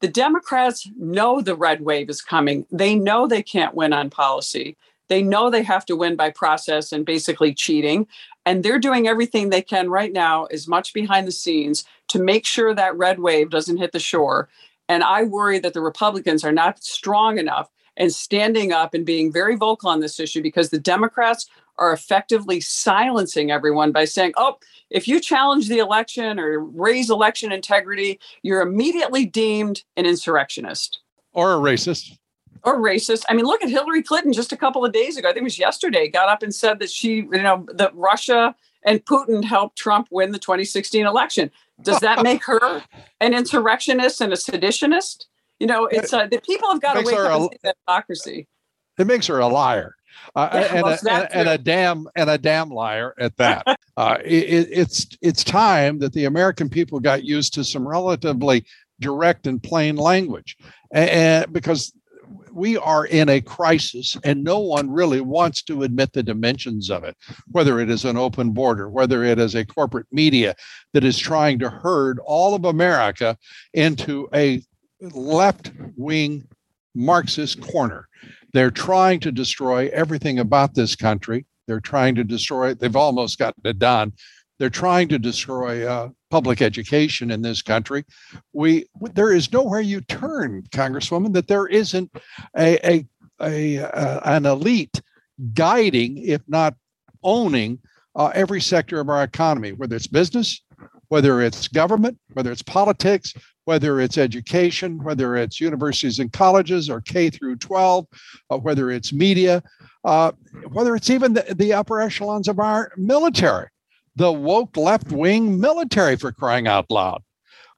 The 0.00 0.08
Democrats 0.08 0.88
know 0.96 1.40
the 1.40 1.56
red 1.56 1.80
wave 1.80 2.10
is 2.10 2.22
coming. 2.22 2.66
They 2.70 2.94
know 2.94 3.26
they 3.26 3.42
can't 3.42 3.74
win 3.74 3.92
on 3.92 4.10
policy. 4.10 4.76
They 5.08 5.22
know 5.22 5.50
they 5.50 5.62
have 5.62 5.84
to 5.86 5.96
win 5.96 6.16
by 6.16 6.30
process 6.30 6.92
and 6.92 7.04
basically 7.04 7.54
cheating. 7.54 8.06
And 8.46 8.62
they're 8.62 8.78
doing 8.78 9.08
everything 9.08 9.50
they 9.50 9.62
can 9.62 9.90
right 9.90 10.12
now, 10.12 10.44
as 10.46 10.68
much 10.68 10.94
behind 10.94 11.26
the 11.26 11.32
scenes, 11.32 11.84
to 12.08 12.22
make 12.22 12.46
sure 12.46 12.74
that 12.74 12.96
red 12.96 13.18
wave 13.18 13.50
doesn't 13.50 13.78
hit 13.78 13.92
the 13.92 13.98
shore. 13.98 14.48
And 14.88 15.02
I 15.02 15.24
worry 15.24 15.58
that 15.58 15.74
the 15.74 15.80
Republicans 15.80 16.44
are 16.44 16.52
not 16.52 16.82
strong 16.82 17.38
enough 17.38 17.68
and 17.98 18.12
standing 18.12 18.72
up 18.72 18.94
and 18.94 19.04
being 19.04 19.30
very 19.30 19.56
vocal 19.56 19.90
on 19.90 20.00
this 20.00 20.18
issue 20.18 20.40
because 20.40 20.70
the 20.70 20.78
Democrats 20.78 21.46
are 21.76 21.92
effectively 21.92 22.60
silencing 22.60 23.50
everyone 23.50 23.92
by 23.92 24.04
saying, 24.04 24.32
oh, 24.36 24.56
if 24.88 25.06
you 25.06 25.20
challenge 25.20 25.68
the 25.68 25.78
election 25.78 26.40
or 26.40 26.60
raise 26.60 27.10
election 27.10 27.52
integrity, 27.52 28.18
you're 28.42 28.62
immediately 28.62 29.26
deemed 29.26 29.82
an 29.96 30.06
insurrectionist. 30.06 31.00
Or 31.32 31.52
a 31.52 31.56
racist. 31.56 32.16
Or 32.64 32.78
racist. 32.78 33.24
I 33.28 33.34
mean, 33.34 33.44
look 33.44 33.62
at 33.62 33.68
Hillary 33.68 34.02
Clinton 34.02 34.32
just 34.32 34.52
a 34.52 34.56
couple 34.56 34.84
of 34.84 34.92
days 34.92 35.16
ago. 35.16 35.28
I 35.28 35.32
think 35.32 35.42
it 35.42 35.44
was 35.44 35.58
yesterday, 35.58 36.08
got 36.08 36.28
up 36.28 36.42
and 36.42 36.54
said 36.54 36.78
that 36.80 36.90
she, 36.90 37.16
you 37.16 37.42
know, 37.42 37.66
that 37.74 37.94
Russia 37.94 38.54
and 38.84 39.04
Putin 39.04 39.44
helped 39.44 39.76
Trump 39.76 40.08
win 40.10 40.32
the 40.32 40.38
2016 40.38 41.06
election. 41.06 41.50
Does 41.82 42.00
that 42.00 42.22
make 42.24 42.44
her 42.44 42.82
an 43.20 43.34
insurrectionist 43.34 44.20
and 44.20 44.32
a 44.32 44.36
seditionist? 44.36 45.26
You 45.58 45.66
know, 45.66 45.86
it's 45.86 46.12
uh, 46.12 46.26
the 46.26 46.40
people 46.40 46.70
have 46.70 46.80
got 46.80 46.94
to 46.94 47.02
wake 47.02 47.16
up 47.16 47.52
a, 47.64 47.68
hypocrisy. 47.68 48.46
It 48.98 49.06
makes 49.06 49.26
her 49.26 49.38
a 49.38 49.48
liar. 49.48 49.94
Uh, 50.34 50.48
yeah, 50.52 50.74
and, 50.74 50.82
well, 50.82 50.98
a, 51.06 51.10
and, 51.10 51.28
and, 51.32 51.48
a 51.48 51.58
damn 51.58 52.06
and 52.16 52.30
a 52.30 52.38
damn 52.38 52.70
liar 52.70 53.14
at 53.18 53.36
that. 53.36 53.64
uh, 53.96 54.18
it, 54.24 54.68
it's 54.70 55.06
it's 55.20 55.44
time 55.44 55.98
that 55.98 56.12
the 56.12 56.24
American 56.24 56.68
people 56.68 57.00
got 57.00 57.24
used 57.24 57.54
to 57.54 57.64
some 57.64 57.86
relatively 57.86 58.64
direct 59.00 59.46
and 59.46 59.62
plain 59.62 59.96
language, 59.96 60.56
and, 60.92 61.10
and 61.10 61.52
because 61.52 61.92
we 62.52 62.76
are 62.76 63.06
in 63.06 63.28
a 63.28 63.40
crisis 63.40 64.16
and 64.24 64.42
no 64.42 64.58
one 64.58 64.90
really 64.90 65.20
wants 65.20 65.62
to 65.62 65.84
admit 65.84 66.12
the 66.12 66.22
dimensions 66.22 66.90
of 66.90 67.04
it, 67.04 67.16
whether 67.52 67.78
it 67.80 67.88
is 67.88 68.04
an 68.04 68.16
open 68.16 68.50
border, 68.50 68.90
whether 68.90 69.24
it 69.24 69.38
is 69.38 69.54
a 69.54 69.64
corporate 69.64 70.06
media 70.10 70.54
that 70.92 71.04
is 71.04 71.18
trying 71.18 71.58
to 71.58 71.70
herd 71.70 72.18
all 72.24 72.54
of 72.54 72.64
America 72.64 73.36
into 73.74 74.28
a 74.34 74.62
left 75.00 75.72
wing 75.96 76.46
Marxist 76.94 77.60
corner. 77.60 78.08
They're 78.52 78.70
trying 78.70 79.20
to 79.20 79.32
destroy 79.32 79.88
everything 79.92 80.38
about 80.38 80.74
this 80.74 80.96
country. 80.96 81.46
They're 81.66 81.80
trying 81.80 82.14
to 82.16 82.24
destroy, 82.24 82.74
they've 82.74 82.96
almost 82.96 83.38
gotten 83.38 83.62
it 83.64 83.78
done. 83.78 84.12
They're 84.58 84.70
trying 84.70 85.08
to 85.08 85.18
destroy 85.18 85.86
uh, 85.86 86.08
public 86.30 86.60
education 86.62 87.30
in 87.30 87.42
this 87.42 87.62
country. 87.62 88.04
We 88.52 88.86
there 89.14 89.32
is 89.32 89.52
nowhere 89.52 89.80
you 89.80 90.00
turn, 90.00 90.64
Congresswoman, 90.70 91.32
that 91.34 91.46
there 91.46 91.68
isn't 91.68 92.10
a, 92.56 92.90
a 92.90 93.06
a 93.40 93.78
uh, 93.78 94.20
an 94.24 94.46
elite 94.46 95.00
guiding, 95.54 96.18
if 96.18 96.42
not 96.48 96.74
owning, 97.22 97.78
uh, 98.16 98.32
every 98.34 98.60
sector 98.60 98.98
of 98.98 99.08
our 99.08 99.22
economy, 99.22 99.72
whether 99.72 99.94
it's 99.94 100.08
business, 100.08 100.60
whether 101.08 101.40
it's 101.40 101.68
government, 101.68 102.18
whether 102.32 102.52
it's 102.52 102.62
politics, 102.62 103.34
whether 103.64 104.00
it's 104.00 104.18
education, 104.18 105.02
whether 105.02 105.36
it's 105.36 105.60
universities 105.60 106.18
and 106.18 106.32
colleges 106.32 106.88
or 106.88 107.00
K 107.00 107.30
through 107.30 107.56
12, 107.56 108.06
uh, 108.50 108.58
whether 108.58 108.90
it's 108.90 109.12
media, 109.12 109.62
uh, 110.04 110.32
whether 110.70 110.96
it's 110.96 111.10
even 111.10 111.34
the, 111.34 111.54
the 111.56 111.72
upper 111.72 112.00
echelons 112.00 112.48
of 112.48 112.58
our 112.58 112.92
military, 112.96 113.68
the 114.16 114.32
woke 114.32 114.76
left 114.76 115.12
wing 115.12 115.60
military 115.60 116.16
for 116.16 116.32
crying 116.32 116.66
out 116.66 116.90
loud. 116.90 117.22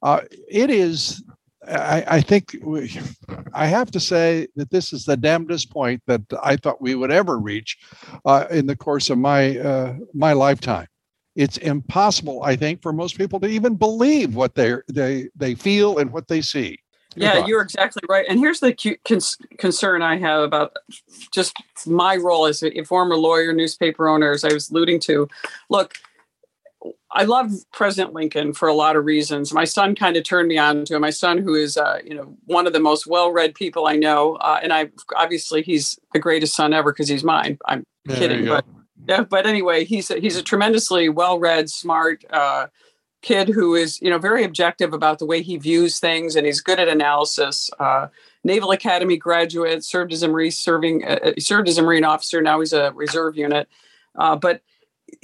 Uh, 0.02 0.20
it 0.48 0.70
is 0.70 1.22
I, 1.68 2.04
I, 2.06 2.20
think 2.20 2.56
we, 2.62 2.98
I 3.52 3.66
have 3.66 3.90
to 3.90 4.00
say 4.00 4.48
that 4.56 4.70
this 4.70 4.92
is 4.92 5.04
the 5.04 5.16
damnedest 5.16 5.70
point 5.70 6.02
that 6.06 6.22
I 6.42 6.56
thought 6.56 6.80
we 6.80 6.94
would 6.94 7.10
ever 7.10 7.38
reach 7.38 7.76
uh, 8.24 8.46
in 8.50 8.66
the 8.66 8.76
course 8.76 9.10
of 9.10 9.18
my 9.18 9.58
uh, 9.58 9.96
my 10.14 10.32
lifetime. 10.32 10.86
It's 11.40 11.56
impossible, 11.56 12.42
I 12.42 12.54
think, 12.54 12.82
for 12.82 12.92
most 12.92 13.16
people 13.16 13.40
to 13.40 13.46
even 13.46 13.74
believe 13.74 14.34
what 14.34 14.56
they 14.56 14.74
they 14.88 15.30
they 15.34 15.54
feel 15.54 15.96
and 15.96 16.12
what 16.12 16.28
they 16.28 16.42
see. 16.42 16.78
Your 17.16 17.24
yeah, 17.24 17.34
thoughts? 17.36 17.48
you're 17.48 17.62
exactly 17.62 18.02
right. 18.10 18.26
And 18.28 18.38
here's 18.38 18.60
the 18.60 18.74
concern 19.56 20.02
I 20.02 20.18
have 20.18 20.42
about 20.42 20.76
just 21.32 21.56
my 21.86 22.16
role 22.16 22.44
as 22.44 22.62
a 22.62 22.84
former 22.84 23.16
lawyer, 23.16 23.54
newspaper 23.54 24.06
owner, 24.06 24.32
as 24.32 24.44
I 24.44 24.52
was 24.52 24.70
alluding 24.70 25.00
to. 25.00 25.28
Look, 25.70 25.94
I 27.10 27.24
love 27.24 27.52
President 27.72 28.12
Lincoln 28.12 28.52
for 28.52 28.68
a 28.68 28.74
lot 28.74 28.94
of 28.94 29.06
reasons. 29.06 29.54
My 29.54 29.64
son 29.64 29.94
kind 29.94 30.18
of 30.18 30.24
turned 30.24 30.48
me 30.48 30.58
on 30.58 30.84
to 30.84 30.96
him. 30.96 31.00
My 31.00 31.08
son, 31.08 31.38
who 31.38 31.54
is, 31.54 31.78
uh, 31.78 32.00
you 32.04 32.14
know, 32.14 32.36
one 32.44 32.66
of 32.66 32.74
the 32.74 32.80
most 32.80 33.06
well-read 33.06 33.54
people 33.54 33.86
I 33.86 33.96
know, 33.96 34.34
uh, 34.36 34.60
and 34.62 34.74
I 34.74 34.90
obviously 35.16 35.62
he's 35.62 35.98
the 36.12 36.18
greatest 36.18 36.54
son 36.54 36.74
ever 36.74 36.92
because 36.92 37.08
he's 37.08 37.24
mine. 37.24 37.58
I'm 37.64 37.82
there 38.04 38.18
kidding, 38.18 38.44
but 38.44 38.66
yeah. 39.08 39.22
But 39.22 39.46
anyway, 39.46 39.84
he's 39.84 40.10
a, 40.10 40.18
he's 40.18 40.36
a 40.36 40.42
tremendously 40.42 41.08
well-read, 41.08 41.70
smart 41.70 42.24
uh, 42.30 42.68
kid 43.22 43.48
who 43.48 43.74
is, 43.74 44.00
you 44.00 44.10
know, 44.10 44.18
very 44.18 44.44
objective 44.44 44.92
about 44.92 45.18
the 45.18 45.26
way 45.26 45.42
he 45.42 45.56
views 45.56 45.98
things, 45.98 46.36
and 46.36 46.46
he's 46.46 46.60
good 46.60 46.80
at 46.80 46.88
analysis. 46.88 47.70
Uh, 47.78 48.08
Naval 48.44 48.70
Academy 48.70 49.16
graduate, 49.16 49.84
served 49.84 50.12
as 50.12 50.22
a 50.22 50.28
Marine 50.28 50.50
serving, 50.50 51.04
uh, 51.04 51.32
served 51.38 51.68
as 51.68 51.78
a 51.78 51.82
Marine 51.82 52.04
officer. 52.04 52.40
Now 52.40 52.60
he's 52.60 52.72
a 52.72 52.92
reserve 52.92 53.36
unit, 53.36 53.68
uh, 54.16 54.36
but 54.36 54.62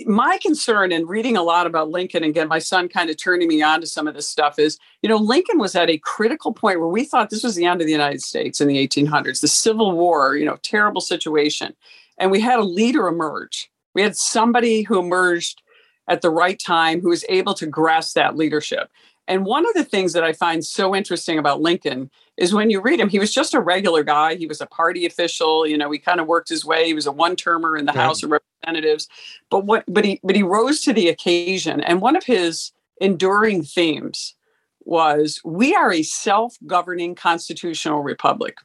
my 0.04 0.38
concern 0.42 0.92
in 0.92 1.06
reading 1.06 1.36
a 1.36 1.42
lot 1.42 1.66
about 1.66 1.90
Lincoln 1.90 2.24
and 2.24 2.34
get 2.34 2.48
my 2.48 2.58
son 2.58 2.88
kind 2.88 3.10
of 3.10 3.16
turning 3.16 3.48
me 3.48 3.62
on 3.62 3.80
to 3.80 3.86
some 3.86 4.06
of 4.06 4.14
this 4.14 4.28
stuff 4.28 4.58
is, 4.58 4.78
you 5.02 5.08
know, 5.08 5.16
Lincoln 5.16 5.58
was 5.58 5.74
at 5.74 5.90
a 5.90 5.98
critical 5.98 6.52
point 6.52 6.80
where 6.80 6.88
we 6.88 7.04
thought 7.04 7.30
this 7.30 7.44
was 7.44 7.54
the 7.54 7.64
end 7.64 7.80
of 7.80 7.86
the 7.86 7.92
United 7.92 8.22
States 8.22 8.60
in 8.60 8.68
the 8.68 8.86
1800s, 8.86 9.40
the 9.40 9.48
Civil 9.48 9.92
War, 9.92 10.36
you 10.36 10.44
know, 10.44 10.56
terrible 10.62 11.00
situation. 11.00 11.74
And 12.18 12.30
we 12.30 12.40
had 12.40 12.58
a 12.58 12.64
leader 12.64 13.08
emerge. 13.08 13.70
We 13.94 14.02
had 14.02 14.16
somebody 14.16 14.82
who 14.82 14.98
emerged 14.98 15.62
at 16.08 16.22
the 16.22 16.30
right 16.30 16.58
time 16.58 17.00
who 17.00 17.08
was 17.08 17.24
able 17.28 17.54
to 17.54 17.66
grasp 17.66 18.14
that 18.14 18.36
leadership. 18.36 18.90
And 19.28 19.44
one 19.44 19.66
of 19.66 19.74
the 19.74 19.84
things 19.84 20.12
that 20.12 20.22
I 20.22 20.32
find 20.32 20.64
so 20.64 20.94
interesting 20.94 21.36
about 21.36 21.60
Lincoln 21.60 22.10
is 22.36 22.54
when 22.54 22.70
you 22.70 22.80
read 22.80 23.00
him, 23.00 23.08
he 23.08 23.18
was 23.18 23.34
just 23.34 23.54
a 23.54 23.60
regular 23.60 24.04
guy. 24.04 24.36
He 24.36 24.46
was 24.46 24.60
a 24.60 24.66
party 24.66 25.04
official. 25.04 25.66
You 25.66 25.76
know, 25.76 25.90
he 25.90 25.98
kind 25.98 26.20
of 26.20 26.28
worked 26.28 26.48
his 26.48 26.64
way. 26.64 26.86
He 26.86 26.94
was 26.94 27.06
a 27.06 27.12
one-termer 27.12 27.76
in 27.76 27.86
the 27.86 27.92
House 27.92 28.22
of 28.22 28.30
Representatives. 28.30 29.08
But 29.50 29.64
what 29.64 29.82
but 29.88 30.04
he 30.04 30.20
but 30.22 30.36
he 30.36 30.44
rose 30.44 30.80
to 30.82 30.92
the 30.92 31.08
occasion. 31.08 31.80
And 31.80 32.00
one 32.00 32.14
of 32.14 32.24
his 32.24 32.70
enduring 33.00 33.64
themes 33.64 34.36
was 34.84 35.40
we 35.44 35.74
are 35.74 35.92
a 35.92 36.04
self-governing 36.04 37.16
constitutional 37.16 38.04
republic. 38.04 38.58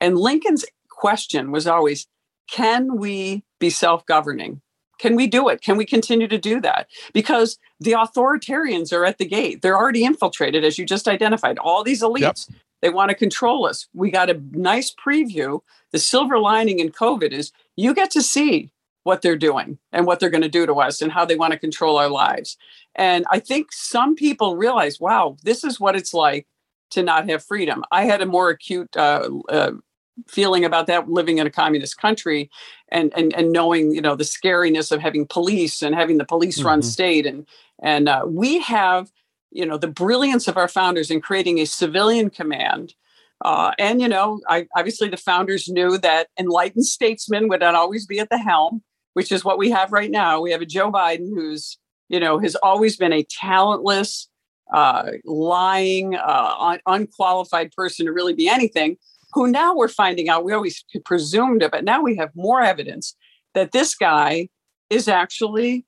And 0.00 0.18
Lincoln's 0.18 0.64
question 0.88 1.52
was 1.52 1.68
always, 1.68 2.08
can 2.50 2.96
we 2.96 3.44
be 3.58 3.70
self-governing? 3.70 4.60
Can 4.98 5.16
we 5.16 5.26
do 5.26 5.48
it? 5.48 5.62
Can 5.62 5.78
we 5.78 5.86
continue 5.86 6.28
to 6.28 6.36
do 6.36 6.60
that? 6.60 6.88
Because 7.14 7.58
the 7.78 7.92
authoritarians 7.92 8.92
are 8.92 9.06
at 9.06 9.16
the 9.16 9.24
gate. 9.24 9.62
They're 9.62 9.76
already 9.76 10.04
infiltrated, 10.04 10.62
as 10.62 10.78
you 10.78 10.84
just 10.84 11.08
identified. 11.08 11.58
All 11.58 11.82
these 11.82 12.02
elites, 12.02 12.20
yep. 12.50 12.58
they 12.82 12.90
want 12.90 13.08
to 13.08 13.14
control 13.14 13.66
us. 13.66 13.88
We 13.94 14.10
got 14.10 14.28
a 14.28 14.42
nice 14.52 14.94
preview. 14.94 15.60
The 15.92 15.98
silver 15.98 16.38
lining 16.38 16.80
in 16.80 16.90
COVID 16.90 17.32
is 17.32 17.50
you 17.76 17.94
get 17.94 18.10
to 18.10 18.22
see 18.22 18.72
what 19.02 19.22
they're 19.22 19.36
doing 19.36 19.78
and 19.90 20.06
what 20.06 20.20
they're 20.20 20.28
going 20.28 20.42
to 20.42 20.48
do 20.48 20.66
to 20.66 20.74
us 20.74 21.00
and 21.00 21.10
how 21.10 21.24
they 21.24 21.36
want 21.36 21.54
to 21.54 21.58
control 21.58 21.96
our 21.96 22.10
lives. 22.10 22.58
And 22.94 23.24
I 23.30 23.38
think 23.38 23.72
some 23.72 24.14
people 24.14 24.56
realize, 24.56 25.00
wow, 25.00 25.38
this 25.42 25.64
is 25.64 25.80
what 25.80 25.96
it's 25.96 26.12
like 26.12 26.46
to 26.90 27.02
not 27.02 27.28
have 27.30 27.42
freedom. 27.42 27.84
I 27.90 28.04
had 28.04 28.20
a 28.20 28.26
more 28.26 28.50
acute 28.50 28.94
uh, 28.96 29.30
uh, 29.48 29.72
feeling 30.28 30.64
about 30.64 30.86
that 30.86 31.08
living 31.08 31.38
in 31.38 31.46
a 31.46 31.50
communist 31.50 31.98
country 31.98 32.50
and 32.90 33.12
and 33.16 33.34
and 33.34 33.52
knowing 33.52 33.94
you 33.94 34.00
know 34.00 34.16
the 34.16 34.24
scariness 34.24 34.92
of 34.92 35.00
having 35.00 35.26
police 35.26 35.82
and 35.82 35.94
having 35.94 36.18
the 36.18 36.24
police 36.24 36.62
run 36.62 36.80
mm-hmm. 36.80 36.88
state. 36.88 37.26
And 37.26 37.46
and 37.82 38.08
uh, 38.08 38.22
we 38.26 38.60
have 38.60 39.10
you 39.50 39.66
know 39.66 39.78
the 39.78 39.88
brilliance 39.88 40.48
of 40.48 40.56
our 40.56 40.68
founders 40.68 41.10
in 41.10 41.20
creating 41.20 41.58
a 41.58 41.64
civilian 41.64 42.30
command. 42.30 42.94
Uh, 43.42 43.72
and 43.78 44.02
you 44.02 44.08
know 44.08 44.40
I, 44.48 44.66
obviously 44.76 45.08
the 45.08 45.16
founders 45.16 45.68
knew 45.68 45.96
that 45.98 46.28
enlightened 46.38 46.84
statesmen 46.84 47.48
would 47.48 47.60
not 47.60 47.74
always 47.74 48.06
be 48.06 48.20
at 48.20 48.28
the 48.28 48.38
helm 48.38 48.82
which 49.14 49.32
is 49.32 49.44
what 49.44 49.58
we 49.58 49.70
have 49.70 49.92
right 49.92 50.10
now. 50.10 50.40
We 50.40 50.52
have 50.52 50.62
a 50.62 50.66
joe 50.66 50.90
biden 50.90 51.28
who's 51.28 51.78
you 52.08 52.20
know 52.20 52.38
has 52.38 52.54
always 52.56 52.96
been 52.96 53.12
a 53.12 53.24
talentless 53.24 54.28
uh, 54.72 55.12
lying 55.24 56.14
uh, 56.14 56.54
un- 56.58 56.80
unqualified 56.86 57.72
person 57.72 58.06
to 58.06 58.12
really 58.12 58.34
be 58.34 58.48
anything 58.48 58.96
who 59.32 59.46
now 59.46 59.74
we're 59.74 59.88
finding 59.88 60.28
out, 60.28 60.44
we 60.44 60.52
always 60.52 60.84
presumed 61.04 61.62
it, 61.62 61.70
but 61.70 61.84
now 61.84 62.02
we 62.02 62.16
have 62.16 62.30
more 62.34 62.62
evidence 62.62 63.14
that 63.54 63.72
this 63.72 63.94
guy 63.94 64.48
is 64.88 65.08
actually, 65.08 65.84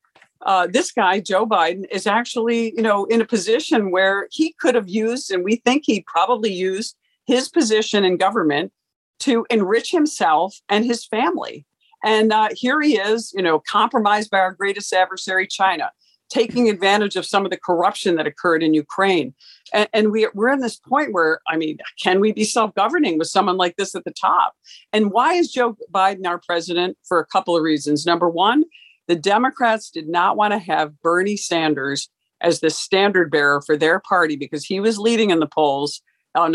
uh, 0.46 0.66
this 0.70 0.92
guy, 0.92 1.20
Joe 1.20 1.46
Biden, 1.46 1.85
is 1.90 2.07
actually, 2.07 2.72
you 2.76 2.83
know, 2.83 3.05
in 3.07 3.20
a 3.20 3.26
position 3.26 3.90
where 3.90 4.28
he 4.31 4.55
could 4.61 4.74
have 4.74 4.88
used, 4.88 5.31
and 5.31 5.44
we 5.44 5.57
think 5.57 5.83
he 5.85 6.05
probably 6.07 6.52
used 6.52 6.96
his 7.26 7.48
position 7.48 8.05
in 8.05 8.16
government 8.16 8.72
to 9.20 9.46
enrich 9.50 9.90
himself 9.90 10.57
and 10.68 10.85
his 10.85 11.07
family. 11.07 11.64
And 12.05 12.33
uh, 12.33 12.48
here 12.57 12.81
he 12.81 12.96
is, 12.96 13.33
you 13.37 13.42
know, 13.42 13.61
compromised 13.61 14.31
by 14.31 14.38
our 14.38 14.52
greatest 14.52 14.92
adversary, 14.92 15.46
China, 15.46 15.92
taking 16.28 16.68
advantage 16.68 17.14
of 17.14 17.26
some 17.26 17.44
of 17.44 17.50
the 17.50 17.57
corruption 17.59 18.16
that 18.16 18.26
occurred 18.26 18.62
in 18.62 18.74
Ukraine. 18.74 19.35
And, 19.72 19.88
and 19.92 20.12
we, 20.12 20.28
we're 20.35 20.52
in 20.52 20.61
this 20.61 20.76
point 20.76 21.12
where, 21.12 21.40
I 21.48 21.56
mean, 21.56 21.78
can 22.02 22.20
we 22.20 22.32
be 22.32 22.44
self 22.44 22.74
governing 22.74 23.18
with 23.18 23.28
someone 23.28 23.56
like 23.56 23.76
this 23.76 23.94
at 23.94 24.04
the 24.04 24.12
top? 24.12 24.54
And 24.92 25.11
why 25.11 25.35
is 25.35 25.50
Joe 25.50 25.76
Biden 25.92 26.26
our 26.26 26.38
president? 26.38 26.96
For 27.04 27.18
a 27.18 27.26
couple 27.26 27.56
of 27.56 27.62
reasons. 27.62 28.06
Number 28.06 28.28
one, 28.28 28.64
the 29.08 29.16
Democrats 29.16 29.90
did 29.90 30.08
not 30.08 30.37
want 30.37 30.52
to 30.52 30.58
have 30.58 31.00
Bernie 31.00 31.37
Sanders 31.37 32.08
as 32.40 32.61
the 32.61 32.70
standard 32.70 33.30
bearer 33.30 33.62
for 33.62 33.76
their 33.76 34.00
party 34.00 34.37
because 34.37 34.64
he 34.64 34.80
was 34.80 34.98
leading 34.98 35.30
in 35.30 35.40
the 35.40 35.46
polls 35.46 36.02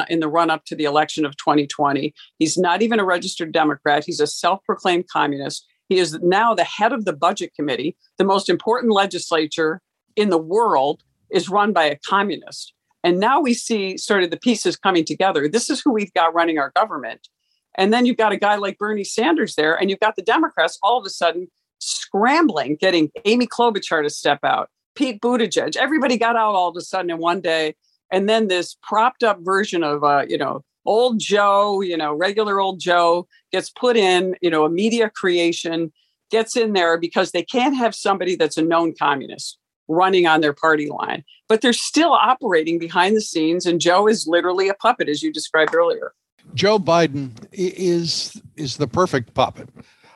in 0.09 0.19
the 0.19 0.27
run 0.27 0.49
up 0.49 0.65
to 0.65 0.75
the 0.75 0.85
election 0.85 1.25
of 1.25 1.37
2020. 1.37 2.13
He's 2.39 2.57
not 2.57 2.81
even 2.81 2.99
a 2.99 3.05
registered 3.05 3.51
Democrat, 3.51 4.03
he's 4.05 4.19
a 4.19 4.27
self 4.27 4.63
proclaimed 4.63 5.07
communist. 5.07 5.65
He 5.89 5.99
is 5.99 6.19
now 6.21 6.53
the 6.53 6.65
head 6.65 6.91
of 6.91 7.05
the 7.05 7.13
budget 7.13 7.53
committee. 7.55 7.95
The 8.17 8.25
most 8.25 8.49
important 8.49 8.91
legislature 8.91 9.81
in 10.17 10.29
the 10.29 10.37
world 10.37 11.03
is 11.29 11.47
run 11.47 11.71
by 11.71 11.85
a 11.85 11.97
communist. 11.97 12.73
And 13.07 13.21
now 13.21 13.39
we 13.39 13.53
see 13.53 13.97
sort 13.97 14.23
of 14.23 14.31
the 14.31 14.37
pieces 14.37 14.75
coming 14.75 15.05
together. 15.05 15.47
This 15.47 15.69
is 15.69 15.79
who 15.79 15.93
we've 15.93 16.11
got 16.11 16.33
running 16.33 16.59
our 16.59 16.71
government. 16.75 17.29
And 17.75 17.93
then 17.93 18.05
you've 18.05 18.17
got 18.17 18.33
a 18.33 18.37
guy 18.37 18.57
like 18.57 18.77
Bernie 18.77 19.05
Sanders 19.05 19.55
there, 19.55 19.75
and 19.75 19.89
you've 19.89 20.01
got 20.01 20.17
the 20.17 20.21
Democrats 20.21 20.77
all 20.83 20.99
of 20.99 21.05
a 21.05 21.09
sudden 21.09 21.47
scrambling, 21.79 22.75
getting 22.75 23.09
Amy 23.23 23.47
Klobuchar 23.47 24.03
to 24.03 24.09
step 24.09 24.39
out, 24.43 24.69
Pete 24.93 25.21
Buttigieg. 25.21 25.77
Everybody 25.77 26.17
got 26.17 26.35
out 26.35 26.53
all 26.53 26.67
of 26.67 26.75
a 26.75 26.81
sudden 26.81 27.09
in 27.09 27.17
one 27.19 27.39
day. 27.39 27.75
And 28.11 28.27
then 28.27 28.49
this 28.49 28.75
propped 28.83 29.23
up 29.23 29.37
version 29.39 29.85
of, 29.85 30.03
uh, 30.03 30.25
you 30.27 30.37
know, 30.37 30.65
old 30.83 31.17
Joe, 31.17 31.79
you 31.79 31.95
know, 31.95 32.13
regular 32.13 32.59
old 32.59 32.81
Joe 32.81 33.25
gets 33.53 33.69
put 33.69 33.95
in, 33.95 34.35
you 34.41 34.49
know, 34.49 34.65
a 34.65 34.69
media 34.69 35.09
creation 35.09 35.93
gets 36.29 36.57
in 36.57 36.73
there 36.73 36.97
because 36.97 37.31
they 37.31 37.43
can't 37.43 37.77
have 37.77 37.95
somebody 37.95 38.35
that's 38.35 38.57
a 38.57 38.61
known 38.61 38.93
communist 38.99 39.59
running 39.87 40.27
on 40.27 40.41
their 40.41 40.53
party 40.53 40.89
line, 40.89 41.23
but 41.47 41.61
they're 41.61 41.73
still 41.73 42.11
operating 42.11 42.79
behind 42.79 43.15
the 43.15 43.21
scenes. 43.21 43.65
And 43.65 43.79
Joe 43.79 44.07
is 44.07 44.27
literally 44.27 44.69
a 44.69 44.73
puppet, 44.73 45.09
as 45.09 45.23
you 45.23 45.31
described 45.31 45.73
earlier. 45.73 46.13
Joe 46.53 46.79
Biden 46.79 47.31
is 47.51 48.41
is 48.55 48.77
the 48.77 48.87
perfect 48.87 49.33
puppet. 49.33 49.69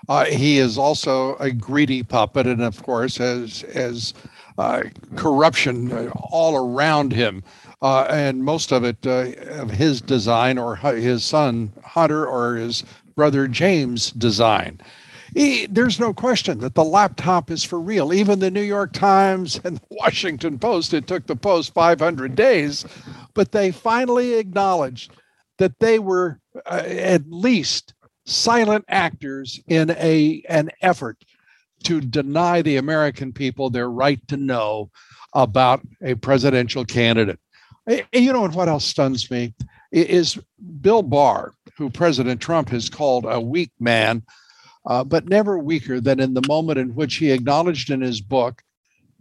Uh, 0.10 0.26
he 0.26 0.58
is 0.58 0.78
also 0.78 1.36
a 1.36 1.52
greedy 1.52 2.04
puppet, 2.04 2.48
and 2.48 2.62
of 2.62 2.82
course, 2.84 3.18
has 3.18 3.64
as 3.64 4.14
uh, 4.58 4.84
corruption 5.16 5.92
uh, 5.92 6.12
all 6.16 6.56
around 6.56 7.14
him, 7.14 7.44
uh, 7.82 8.08
and 8.10 8.44
most 8.44 8.72
of 8.72 8.84
it 8.84 8.98
uh, 9.06 9.32
of 9.62 9.72
his 9.72 10.02
design, 10.02 10.58
or 10.58 10.76
his 10.76 11.24
son 11.24 11.72
Hunter, 11.84 12.26
or 12.26 12.56
his 12.56 12.84
brother 13.16 13.48
James' 13.48 14.12
design. 14.12 14.80
He, 15.34 15.66
there's 15.68 16.00
no 16.00 16.14
question 16.14 16.60
that 16.60 16.76
the 16.76 16.84
laptop 16.84 17.52
is 17.52 17.64
for 17.64 17.80
real. 17.80 18.14
Even 18.14 18.40
the 18.40 18.52
New 18.52 18.62
York 18.62 18.92
Times 18.94 19.60
and 19.64 19.78
the 19.78 19.88
Washington 19.92 20.60
Post, 20.60 20.94
it 20.94 21.08
took 21.08 21.26
the 21.26 21.36
Post 21.36 21.74
500 21.74 22.36
days, 22.36 22.86
but 23.34 23.52
they 23.52 23.72
finally 23.72 24.34
acknowledged 24.34 25.12
that 25.58 25.80
they 25.80 26.00
were 26.00 26.40
uh, 26.66 26.84
at 26.86 27.30
least 27.30 27.94
silent 28.26 28.86
actors 28.88 29.60
in 29.68 29.92
a 29.92 30.44
an 30.48 30.70
effort 30.82 31.18
to 31.84 32.02
deny 32.02 32.62
the 32.62 32.78
American 32.78 33.34
people 33.34 33.70
their 33.70 33.90
right 33.90 34.20
to 34.28 34.38
know 34.38 34.90
about 35.34 35.82
a 36.04 36.16
presidential 36.16 36.86
candidate. 36.86 37.40
You 38.14 38.34
know 38.34 38.48
what 38.48 38.70
else 38.70 38.86
stuns 38.86 39.30
me 39.32 39.54
is 39.92 40.38
Bill 40.82 41.02
Barr, 41.02 41.54
who 41.78 41.90
President 41.90 42.40
Trump 42.40 42.70
has 42.70 42.90
called 42.90 43.26
a 43.28 43.40
weak 43.40 43.72
man, 43.80 44.24
uh, 44.86 45.04
but 45.04 45.28
never 45.28 45.58
weaker 45.58 46.00
than 46.00 46.20
in 46.20 46.34
the 46.34 46.48
moment 46.48 46.80
in 46.80 46.96
which 46.96 47.16
he 47.16 47.32
acknowledged 47.32 47.90
in 47.90 48.02
his 48.02 48.22
book 48.22 48.64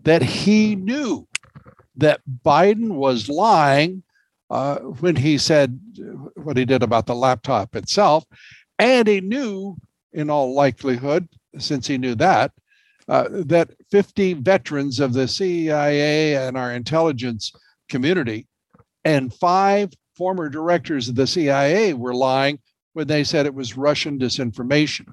that 0.02 0.22
he 0.22 0.74
knew 0.74 1.26
that 1.96 2.20
Biden 2.44 2.94
was 2.94 3.28
lying 3.28 4.02
uh, 4.48 4.78
when 4.78 5.16
he 5.16 5.38
said 5.38 5.78
what 6.34 6.56
he 6.56 6.64
did 6.64 6.82
about 6.82 7.06
the 7.06 7.14
laptop 7.14 7.76
itself. 7.76 8.24
And 8.78 9.06
he 9.06 9.20
knew, 9.20 9.76
in 10.12 10.30
all 10.30 10.54
likelihood, 10.54 11.28
since 11.58 11.86
he 11.86 11.98
knew 11.98 12.14
that, 12.16 12.52
uh, 13.08 13.28
that 13.30 13.70
50 13.90 14.34
veterans 14.34 15.00
of 15.00 15.12
the 15.12 15.28
CIA 15.28 16.36
and 16.36 16.56
our 16.56 16.72
intelligence 16.72 17.52
community 17.88 18.46
and 19.04 19.34
five 19.34 19.92
former 20.16 20.48
directors 20.48 21.08
of 21.08 21.16
the 21.16 21.26
CIA 21.26 21.92
were 21.92 22.14
lying 22.14 22.58
when 22.92 23.06
they 23.06 23.24
said 23.24 23.46
it 23.46 23.54
was 23.54 23.76
Russian 23.76 24.18
disinformation. 24.18 25.06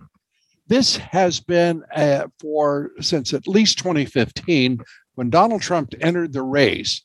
This 0.67 0.97
has 0.97 1.39
been 1.39 1.83
uh, 1.95 2.27
for 2.39 2.91
since 2.99 3.33
at 3.33 3.47
least 3.47 3.77
2015 3.79 4.79
when 5.15 5.29
Donald 5.29 5.61
Trump 5.61 5.93
entered 6.01 6.33
the 6.33 6.43
race 6.43 7.01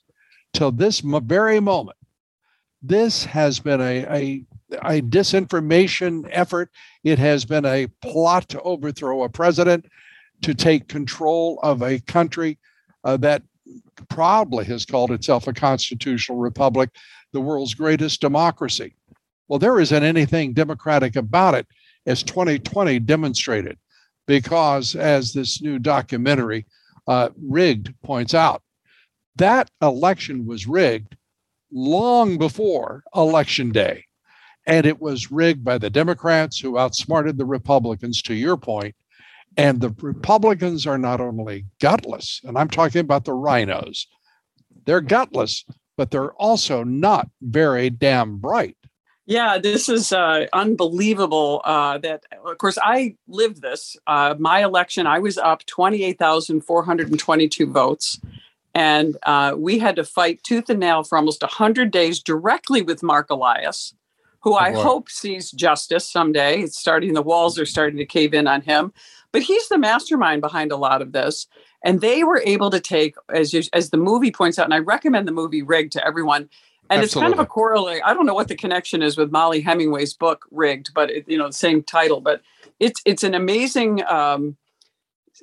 till 0.53 0.73
this 0.73 1.01
very 1.01 1.61
moment. 1.61 1.97
This 2.83 3.25
has 3.25 3.61
been 3.61 3.81
a, 3.81 4.05
a, 4.05 4.45
a 4.83 5.01
disinformation 5.03 6.29
effort. 6.31 6.71
It 7.05 7.19
has 7.19 7.45
been 7.45 7.65
a 7.65 7.87
plot 8.03 8.49
to 8.51 8.61
overthrow 8.63 9.23
a 9.23 9.29
president, 9.29 9.87
to 10.43 10.55
take 10.55 10.89
control 10.89 11.61
of 11.63 11.83
a 11.83 12.01
country 12.01 12.59
uh, 13.05 13.17
that 13.19 13.43
proudly 14.09 14.65
has 14.65 14.85
called 14.85 15.13
itself 15.13 15.47
a 15.47 15.53
constitutional 15.53 16.39
republic, 16.39 16.91
the 17.33 17.41
world's 17.41 17.75
greatest 17.75 18.21
democracy. 18.21 18.97
Well, 19.47 19.61
there 19.61 19.79
isn't 19.79 20.03
anything 20.03 20.53
democratic 20.53 21.15
about 21.15 21.55
it, 21.55 21.67
as 22.07 22.23
2020 22.23 22.99
demonstrated, 23.01 23.79
because 24.27 24.95
as 24.95 25.33
this 25.33 25.63
new 25.63 25.79
documentary, 25.79 26.67
uh, 27.07 27.31
Rigged, 27.41 27.95
points 28.03 28.35
out, 28.35 28.63
that 29.37 29.71
election 29.81 30.47
was 30.47 30.67
rigged 30.67 31.17
long 31.73 32.39
before 32.39 33.03
Election 33.15 33.71
Day. 33.71 34.05
And 34.67 34.87
it 34.87 35.01
was 35.01 35.33
rigged 35.33 35.65
by 35.65 35.79
the 35.79 35.91
Democrats 35.91 36.59
who 36.61 36.79
outsmarted 36.79 37.37
the 37.37 37.45
Republicans, 37.45 38.23
to 38.23 38.35
your 38.35 38.57
point. 38.57 38.95
And 39.57 39.81
the 39.81 39.95
Republicans 40.01 40.87
are 40.87 40.99
not 40.99 41.21
only 41.21 41.67
gutless, 41.81 42.41
and 42.45 42.57
I'm 42.57 42.69
talking 42.69 43.01
about 43.01 43.25
the 43.25 43.35
rhinos, 43.35 44.07
they're 44.87 45.01
gutless, 45.01 45.65
but 45.97 46.11
they're 46.11 46.33
also 46.35 46.85
not 46.85 47.29
very 47.43 47.91
damn 47.91 48.39
bright. 48.39 48.77
Yeah, 49.25 49.59
this 49.59 49.89
is 49.89 50.13
uh, 50.13 50.47
unbelievable. 50.53 51.61
Uh, 51.65 51.99
that 51.99 52.25
of 52.45 52.59
course 52.59 52.77
I 52.83 53.17
lived 53.29 53.63
this. 53.63 53.97
Uh, 54.07 54.35
my 54.39 54.65
election, 54.65 55.07
I 55.07 55.21
was 55.21 55.39
up 55.39 55.65
twenty 55.67 56.03
eight 56.03 56.19
thousand 56.19 56.63
four 56.63 56.85
hundred 56.85 57.09
and 57.09 57.19
twenty 57.19 57.49
two 57.49 57.71
votes, 57.71 58.21
and 58.75 59.17
uh, 59.23 59.55
we 59.57 59.79
had 59.79 59.97
to 59.97 60.05
fight 60.05 60.43
tooth 60.43 60.69
and 60.69 60.81
nail 60.81 61.05
for 61.05 61.17
almost 61.17 61.43
hundred 61.45 61.93
days 61.93 62.21
directly 62.21 62.83
with 62.83 63.05
Marc 63.05 63.31
Elias, 63.31 63.95
who 64.41 64.55
oh, 64.55 64.57
I 64.57 64.73
hope 64.73 65.09
sees 65.09 65.53
justice 65.53 66.09
someday. 66.11 66.63
It's 66.63 66.79
starting. 66.79 67.15
The 67.15 67.23
walls 67.23 67.61
are 67.61 67.67
starting 67.67 67.99
to 67.99 68.07
cave 68.07 68.35
in 68.35 68.49
on 68.49 68.63
him, 68.63 68.93
but 69.31 69.43
he's 69.43 69.69
the 69.69 69.79
mastermind 69.79 70.41
behind 70.41 70.73
a 70.73 70.77
lot 70.77 71.01
of 71.01 71.13
this. 71.13 71.47
And 71.85 72.01
they 72.01 72.23
were 72.23 72.41
able 72.45 72.71
to 72.71 72.79
take, 72.79 73.17
as 73.33 73.53
you, 73.53 73.63
as 73.73 73.91
the 73.91 73.97
movie 73.97 74.31
points 74.31 74.59
out, 74.59 74.67
and 74.67 74.75
I 74.75 74.79
recommend 74.79 75.27
the 75.27 75.33
movie 75.33 75.63
Rigged 75.63 75.93
to 75.93 76.07
everyone 76.07 76.49
and 76.91 77.01
Absolutely. 77.03 77.27
it's 77.27 77.33
kind 77.33 77.41
of 77.41 77.47
a 77.47 77.49
corollary. 77.49 78.03
I 78.03 78.13
don't 78.13 78.27
know 78.27 78.35
what 78.35 78.49
the 78.49 78.57
connection 78.57 79.03
is 79.03 79.17
with 79.17 79.31
Mollie 79.31 79.61
Hemingway's 79.61 80.15
book 80.15 80.47
Rigged, 80.51 80.93
but 80.95 81.11
it, 81.11 81.25
you 81.29 81.39
know 81.39 81.47
the 81.47 81.53
same 81.53 81.83
title. 81.83 82.21
But 82.21 82.43
it's 82.81 83.01
it's 83.05 83.23
an 83.23 83.35
amazing 83.35 84.05
um, 84.07 84.57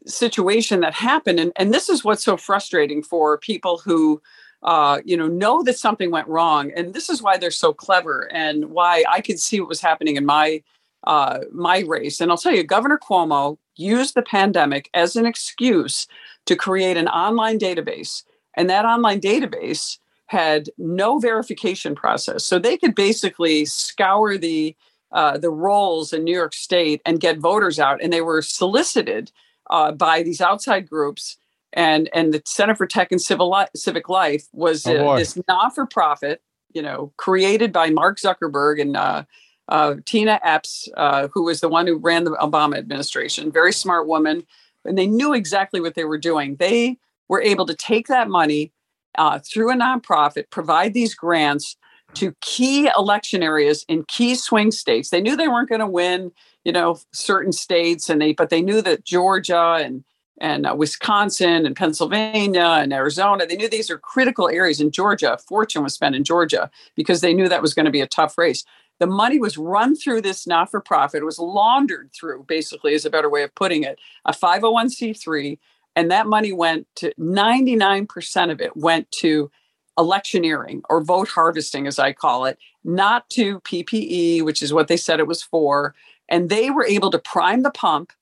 situation 0.05 0.81
that 0.81 0.93
happened, 0.93 1.39
and 1.39 1.51
and 1.55 1.73
this 1.73 1.89
is 1.89 2.03
what's 2.03 2.23
so 2.23 2.37
frustrating 2.37 3.03
for 3.03 3.37
people 3.37 3.79
who. 3.79 4.21
Uh, 4.61 4.99
you 5.05 5.15
know, 5.15 5.27
know 5.27 5.63
that 5.63 5.79
something 5.79 6.11
went 6.11 6.27
wrong, 6.27 6.69
and 6.75 6.93
this 6.93 7.09
is 7.09 7.21
why 7.23 7.37
they're 7.37 7.49
so 7.49 7.71
clever, 7.71 8.29
and 8.33 8.65
why 8.65 9.05
I 9.09 9.21
could 9.21 9.39
see 9.39 9.61
what 9.61 9.69
was 9.69 9.79
happening 9.79 10.17
in 10.17 10.25
my 10.25 10.61
uh, 11.05 11.39
my 11.53 11.79
race. 11.87 12.19
And 12.19 12.29
I'll 12.29 12.37
tell 12.37 12.53
you, 12.53 12.63
Governor 12.63 12.99
Cuomo 13.01 13.57
used 13.77 14.15
the 14.15 14.21
pandemic 14.21 14.89
as 14.93 15.15
an 15.15 15.25
excuse 15.25 16.07
to 16.45 16.57
create 16.57 16.97
an 16.97 17.07
online 17.07 17.57
database, 17.57 18.23
and 18.57 18.69
that 18.69 18.83
online 18.83 19.21
database 19.21 19.97
had 20.29 20.69
no 20.77 21.17
verification 21.17 21.95
process. 21.95 22.45
So 22.45 22.59
they 22.59 22.77
could 22.77 22.93
basically 22.93 23.65
scour 23.65 24.37
the 24.37 24.75
uh, 25.11 25.39
the 25.39 25.49
rolls 25.49 26.13
in 26.13 26.23
New 26.23 26.35
York 26.35 26.53
State 26.53 27.01
and 27.03 27.19
get 27.19 27.39
voters 27.39 27.79
out, 27.79 27.99
and 28.01 28.13
they 28.13 28.21
were 28.21 28.43
solicited 28.43 29.31
uh, 29.71 29.91
by 29.91 30.21
these 30.21 30.39
outside 30.39 30.87
groups. 30.87 31.37
And 31.73 32.09
and 32.13 32.31
the 32.31 32.43
Center 32.45 32.75
for 32.75 32.85
Tech 32.85 33.11
and 33.11 33.19
Civil 33.19 33.49
Li- 33.49 33.65
Civic 33.75 34.07
Life 34.07 34.45
was 34.53 34.85
oh, 34.85 35.09
uh, 35.09 35.17
this 35.17 35.37
not 35.47 35.73
for 35.73 35.87
profit, 35.87 36.43
you 36.73 36.81
know, 36.83 37.11
created 37.17 37.73
by 37.73 37.89
Mark 37.89 38.19
Zuckerberg 38.19 38.79
and 38.79 38.95
uh, 38.95 39.23
uh, 39.67 39.95
Tiana 40.05 40.39
Epps, 40.43 40.89
uh, 40.95 41.27
who 41.33 41.43
was 41.43 41.59
the 41.59 41.69
one 41.69 41.87
who 41.87 41.97
ran 41.97 42.23
the 42.23 42.31
Obama 42.31 42.77
administration. 42.77 43.51
Very 43.51 43.73
smart 43.73 44.07
woman, 44.07 44.45
and 44.85 44.95
they 44.95 45.07
knew 45.07 45.33
exactly 45.33 45.81
what 45.81 45.95
they 45.95 46.05
were 46.05 46.19
doing. 46.19 46.55
They 46.57 46.99
were 47.27 47.41
able 47.41 47.65
to 47.65 47.75
take 47.75 48.07
that 48.07 48.29
money 48.29 48.71
uh, 49.17 49.39
through 49.39 49.71
a 49.71 49.75
nonprofit 49.75 50.49
provide 50.49 50.93
these 50.93 51.15
grants 51.15 51.75
to 52.15 52.33
key 52.41 52.89
election 52.97 53.43
areas 53.43 53.85
in 53.87 54.03
key 54.07 54.35
swing 54.35 54.71
states. 54.71 55.09
They 55.09 55.21
knew 55.21 55.35
they 55.35 55.47
weren't 55.47 55.69
going 55.69 55.79
to 55.79 55.87
win, 55.87 56.31
you 56.63 56.71
know, 56.71 56.99
certain 57.13 57.51
states, 57.51 58.09
and 58.09 58.21
they 58.21 58.33
but 58.33 58.49
they 58.49 58.61
knew 58.61 58.81
that 58.81 59.05
Georgia 59.05 59.79
and 59.81 60.03
and 60.39 60.65
uh, 60.65 60.75
Wisconsin 60.75 61.65
and 61.65 61.75
Pennsylvania 61.75 62.77
and 62.79 62.93
Arizona, 62.93 63.45
they 63.45 63.55
knew 63.55 63.69
these 63.69 63.89
are 63.89 63.97
critical 63.97 64.49
areas 64.49 64.79
in 64.79 64.91
Georgia. 64.91 65.37
Fortune 65.47 65.83
was 65.83 65.93
spent 65.93 66.15
in 66.15 66.23
Georgia 66.23 66.69
because 66.95 67.21
they 67.21 67.33
knew 67.33 67.49
that 67.49 67.61
was 67.61 67.73
going 67.73 67.85
to 67.85 67.91
be 67.91 68.01
a 68.01 68.07
tough 68.07 68.37
race. 68.37 68.63
The 68.99 69.07
money 69.07 69.39
was 69.39 69.57
run 69.57 69.95
through 69.95 70.21
this 70.21 70.45
not 70.45 70.69
for 70.69 70.81
profit. 70.81 71.21
It 71.21 71.25
was 71.25 71.39
laundered 71.39 72.11
through, 72.13 72.43
basically, 72.47 72.93
is 72.93 73.05
a 73.05 73.09
better 73.09 73.29
way 73.29 73.43
of 73.43 73.55
putting 73.55 73.83
it, 73.83 73.97
a 74.25 74.33
501c3 74.33 75.57
and 75.99 76.09
that 76.11 76.27
money 76.27 76.53
went 76.53 76.87
to 76.95 77.13
99% 77.19 78.51
of 78.51 78.61
it 78.61 78.77
went 78.77 79.11
to 79.11 79.51
electioneering 79.97 80.81
or 80.89 81.03
vote 81.03 81.27
harvesting, 81.27 81.87
as 81.87 81.99
I 81.99 82.13
call 82.13 82.45
it, 82.45 82.57
not 82.85 83.29
to 83.31 83.59
PPE, 83.59 84.43
which 84.43 84.61
is 84.61 84.71
what 84.71 84.87
they 84.87 84.95
said 84.95 85.19
it 85.19 85.27
was 85.27 85.43
for. 85.43 85.93
And 86.29 86.47
they 86.47 86.69
were 86.69 86.85
able 86.85 87.11
to 87.11 87.19
prime 87.19 87.63
the 87.63 87.69
pump 87.71 88.13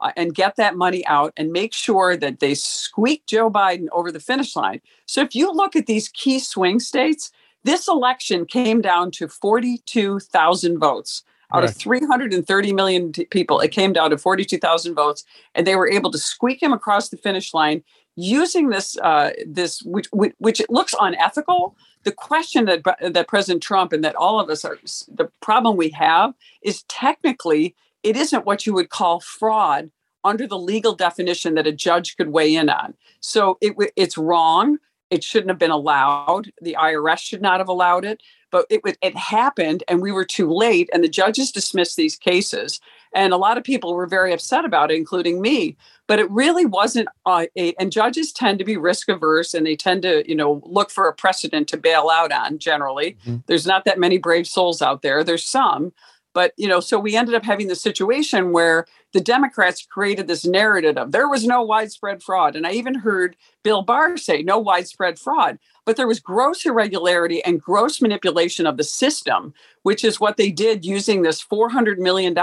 uh, 0.00 0.12
and 0.16 0.36
get 0.36 0.54
that 0.54 0.76
money 0.76 1.04
out 1.08 1.32
and 1.36 1.50
make 1.50 1.74
sure 1.74 2.16
that 2.16 2.38
they 2.38 2.54
squeak 2.54 3.26
Joe 3.26 3.50
Biden 3.50 3.88
over 3.90 4.12
the 4.12 4.20
finish 4.20 4.54
line. 4.54 4.80
So 5.06 5.20
if 5.20 5.34
you 5.34 5.50
look 5.50 5.74
at 5.74 5.86
these 5.86 6.08
key 6.10 6.38
swing 6.38 6.78
states, 6.78 7.32
this 7.64 7.88
election 7.88 8.46
came 8.46 8.80
down 8.80 9.10
to 9.12 9.26
42,000 9.26 10.78
votes 10.78 11.24
out 11.52 11.60
right. 11.60 11.70
of 11.70 11.76
330 11.76 12.72
million 12.72 13.12
t- 13.12 13.24
people 13.26 13.60
it 13.60 13.70
came 13.70 13.92
down 13.92 14.10
to 14.10 14.18
42,000 14.18 14.94
votes 14.94 15.24
and 15.54 15.66
they 15.66 15.76
were 15.76 15.90
able 15.90 16.10
to 16.10 16.18
squeak 16.18 16.62
him 16.62 16.72
across 16.72 17.08
the 17.08 17.16
finish 17.16 17.54
line 17.54 17.82
using 18.16 18.70
this 18.70 18.96
uh, 18.98 19.30
this 19.46 19.82
which, 19.82 20.08
which, 20.10 20.32
which 20.38 20.60
it 20.60 20.70
looks 20.70 20.94
unethical. 21.00 21.76
The 22.04 22.12
question 22.12 22.64
that 22.64 22.82
that 23.00 23.28
president 23.28 23.62
trump 23.62 23.92
and 23.92 24.02
that 24.04 24.16
all 24.16 24.40
of 24.40 24.48
us 24.48 24.64
are 24.64 24.78
the 25.08 25.30
problem 25.40 25.76
we 25.76 25.90
have 25.90 26.34
is 26.62 26.82
technically 26.84 27.74
it 28.02 28.16
isn't 28.16 28.46
what 28.46 28.66
you 28.66 28.72
would 28.72 28.88
call 28.88 29.20
fraud 29.20 29.90
under 30.24 30.46
the 30.46 30.58
legal 30.58 30.94
definition 30.94 31.54
that 31.54 31.66
a 31.66 31.72
judge 31.72 32.16
could 32.16 32.28
weigh 32.28 32.54
in 32.54 32.68
on. 32.68 32.94
So 33.20 33.58
it, 33.60 33.74
it's 33.94 34.18
wrong. 34.18 34.78
It 35.10 35.22
shouldn't 35.22 35.50
have 35.50 35.58
been 35.58 35.70
allowed. 35.70 36.50
The 36.60 36.76
irs 36.78 37.18
should 37.18 37.42
not 37.42 37.60
have 37.60 37.68
allowed 37.68 38.04
it 38.04 38.20
but 38.56 38.64
it, 38.70 38.96
it 39.02 39.14
happened 39.16 39.84
and 39.86 40.00
we 40.00 40.10
were 40.10 40.24
too 40.24 40.50
late 40.50 40.88
and 40.90 41.04
the 41.04 41.08
judges 41.08 41.52
dismissed 41.52 41.96
these 41.96 42.16
cases 42.16 42.80
and 43.14 43.34
a 43.34 43.36
lot 43.36 43.58
of 43.58 43.64
people 43.64 43.94
were 43.94 44.06
very 44.06 44.32
upset 44.32 44.64
about 44.64 44.90
it 44.90 44.96
including 44.96 45.42
me 45.42 45.76
but 46.06 46.18
it 46.18 46.30
really 46.30 46.64
wasn't 46.64 47.06
uh, 47.26 47.44
a, 47.58 47.74
and 47.78 47.92
judges 47.92 48.32
tend 48.32 48.58
to 48.58 48.64
be 48.64 48.78
risk 48.78 49.10
averse 49.10 49.52
and 49.52 49.66
they 49.66 49.76
tend 49.76 50.00
to 50.00 50.26
you 50.26 50.34
know 50.34 50.62
look 50.64 50.90
for 50.90 51.06
a 51.06 51.12
precedent 51.12 51.68
to 51.68 51.76
bail 51.76 52.08
out 52.10 52.32
on 52.32 52.58
generally 52.58 53.18
mm-hmm. 53.26 53.36
there's 53.46 53.66
not 53.66 53.84
that 53.84 53.98
many 53.98 54.16
brave 54.16 54.46
souls 54.46 54.80
out 54.80 55.02
there 55.02 55.22
there's 55.22 55.44
some 55.44 55.92
But, 56.36 56.52
you 56.58 56.68
know, 56.68 56.80
so 56.80 56.98
we 56.98 57.16
ended 57.16 57.34
up 57.34 57.44
having 57.44 57.68
the 57.68 57.74
situation 57.74 58.52
where 58.52 58.84
the 59.14 59.22
Democrats 59.22 59.86
created 59.86 60.26
this 60.26 60.44
narrative 60.44 60.98
of 60.98 61.10
there 61.10 61.30
was 61.30 61.46
no 61.46 61.62
widespread 61.62 62.22
fraud. 62.22 62.54
And 62.54 62.66
I 62.66 62.72
even 62.72 62.96
heard 62.96 63.36
Bill 63.64 63.80
Barr 63.80 64.18
say 64.18 64.42
no 64.42 64.58
widespread 64.58 65.18
fraud. 65.18 65.58
But 65.86 65.96
there 65.96 66.08
was 66.08 66.18
gross 66.18 66.66
irregularity 66.66 67.42
and 67.44 67.62
gross 67.62 68.02
manipulation 68.02 68.66
of 68.66 68.76
the 68.76 68.84
system, 68.84 69.54
which 69.84 70.04
is 70.04 70.18
what 70.18 70.36
they 70.36 70.50
did 70.50 70.84
using 70.84 71.22
this 71.22 71.42
$400 71.42 71.98
million 71.98 72.34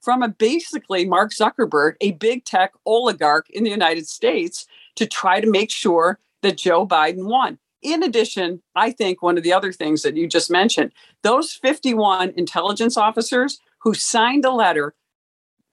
from 0.00 0.22
a 0.22 0.28
basically 0.28 1.06
Mark 1.06 1.32
Zuckerberg, 1.32 1.96
a 2.00 2.12
big 2.12 2.46
tech 2.46 2.72
oligarch 2.86 3.48
in 3.50 3.62
the 3.62 3.70
United 3.70 4.08
States, 4.08 4.66
to 4.96 5.06
try 5.06 5.40
to 5.40 5.50
make 5.50 5.70
sure 5.70 6.18
that 6.42 6.56
Joe 6.56 6.86
Biden 6.86 7.24
won. 7.28 7.58
In 7.82 8.02
addition, 8.02 8.62
I 8.74 8.90
think 8.90 9.22
one 9.22 9.36
of 9.36 9.44
the 9.44 9.52
other 9.52 9.72
things 9.72 10.02
that 10.02 10.16
you 10.16 10.26
just 10.26 10.50
mentioned, 10.50 10.92
those 11.22 11.52
51 11.52 12.32
intelligence 12.36 12.96
officers 12.96 13.60
who 13.80 13.92
signed 13.92 14.46
a 14.46 14.50
letter 14.50 14.94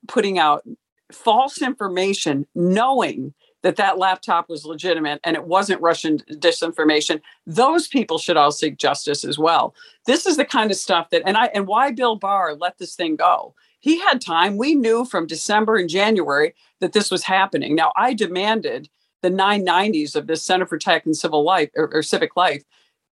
putting 0.08 0.38
out 0.38 0.68
false 1.12 1.62
information, 1.62 2.46
knowing 2.54 3.34
that 3.66 3.78
that 3.78 3.98
laptop 3.98 4.48
was 4.48 4.64
legitimate 4.64 5.20
and 5.24 5.36
it 5.36 5.46
wasn't 5.46 5.82
Russian 5.82 6.20
disinformation, 6.34 7.20
those 7.48 7.88
people 7.88 8.20
should 8.20 8.38
all 8.38 8.52
seek 8.52 8.78
justice 8.78 9.24
as 9.24 9.40
well. 9.40 9.74
This 10.06 10.28
is 10.28 10.38
the 10.38 10.46
kind 10.46 10.70
of 10.70 10.78
stuff 10.78 11.10
that, 11.10 11.24
and 11.26 11.36
I, 11.36 11.48
and 11.48 11.66
why 11.66 11.92
Bill 11.92 12.16
Barr 12.16 12.54
let 12.54 12.78
this 12.78 12.94
thing 12.96 13.16
go. 13.16 13.56
He 13.80 14.00
had 14.00 14.22
time. 14.22 14.58
We 14.58 14.76
knew 14.76 15.04
from 15.04 15.26
December 15.26 15.78
and 15.78 15.90
January 15.90 16.54
that 16.80 16.94
this 16.94 17.10
was 17.10 17.24
happening. 17.24 17.74
Now, 17.74 17.92
I 17.96 18.14
demanded 18.14 18.88
the 19.24 19.32
990s 19.32 20.16
of 20.16 20.28
this 20.28 20.44
Center 20.44 20.68
for 20.68 20.78
Tech 20.78 21.04
and 21.08 21.18
Civil 21.18 21.44
Life 21.44 21.72
or, 21.76 21.92
or 21.92 22.04
Civic 22.04 22.36
Life 22.36 22.64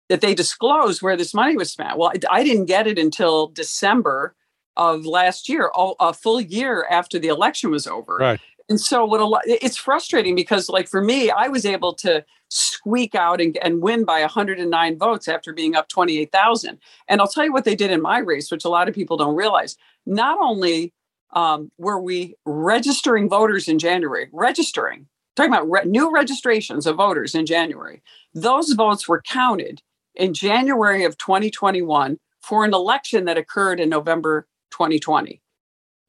that 0.10 0.20
they 0.20 0.36
disclose 0.36 1.02
where 1.02 1.16
this 1.16 1.34
money 1.34 1.56
was 1.56 1.72
spent. 1.72 1.98
Well, 1.98 2.12
I 2.30 2.44
didn't 2.44 2.66
get 2.66 2.88
it 2.88 3.00
until 3.00 3.48
December 3.48 4.36
of 4.78 5.06
last 5.06 5.50
year, 5.50 5.70
a 5.76 6.14
full 6.14 6.40
year 6.40 6.86
after 6.90 7.20
the 7.20 7.28
election 7.28 7.72
was 7.72 7.88
over. 7.88 8.16
Right. 8.16 8.40
And 8.72 8.80
so 8.80 9.04
what 9.04 9.20
a 9.20 9.26
lot 9.26 9.42
it's 9.46 9.76
frustrating 9.76 10.34
because 10.34 10.70
like 10.70 10.88
for 10.88 11.02
me, 11.02 11.30
I 11.30 11.50
was 11.50 11.66
able 11.66 11.94
to 11.96 12.24
squeak 12.48 13.16
out 13.16 13.42
and, 13.42 13.58
and 13.58 13.82
win 13.82 14.06
by 14.06 14.22
109 14.22 14.98
votes 14.98 15.28
after 15.28 15.52
being 15.52 15.76
up 15.76 15.90
28,000. 15.90 16.80
And 17.10 17.20
I'll 17.20 17.28
tell 17.28 17.44
you 17.44 17.52
what 17.52 17.66
they 17.66 17.76
did 17.76 17.92
in 17.92 18.02
my 18.02 18.20
race, 18.20 18.50
which 18.50 18.64
a 18.64 18.70
lot 18.70 18.88
of 18.88 18.96
people 18.96 19.18
don't 19.18 19.36
realize. 19.36 19.76
Not 20.06 20.38
only 20.42 20.94
um, 21.34 21.70
were 21.78 22.00
we 22.00 22.36
registering 22.46 23.28
voters 23.28 23.68
in 23.68 23.78
January, 23.78 24.30
registering, 24.32 25.08
talking 25.36 25.52
about 25.52 25.70
re- 25.70 25.84
new 25.84 26.10
registrations 26.10 26.88
of 26.88 26.96
voters 26.96 27.36
in 27.36 27.46
January. 27.46 28.02
Those 28.34 28.72
votes 28.72 29.06
were 29.06 29.22
counted 29.22 29.82
in 30.16 30.34
January 30.34 31.04
of 31.04 31.18
2021 31.18 32.20
for 32.40 32.64
an 32.64 32.74
election 32.74 33.26
that 33.26 33.38
occurred 33.38 33.82
in 33.82 33.90
November 33.90 34.48
2020. 34.70 35.42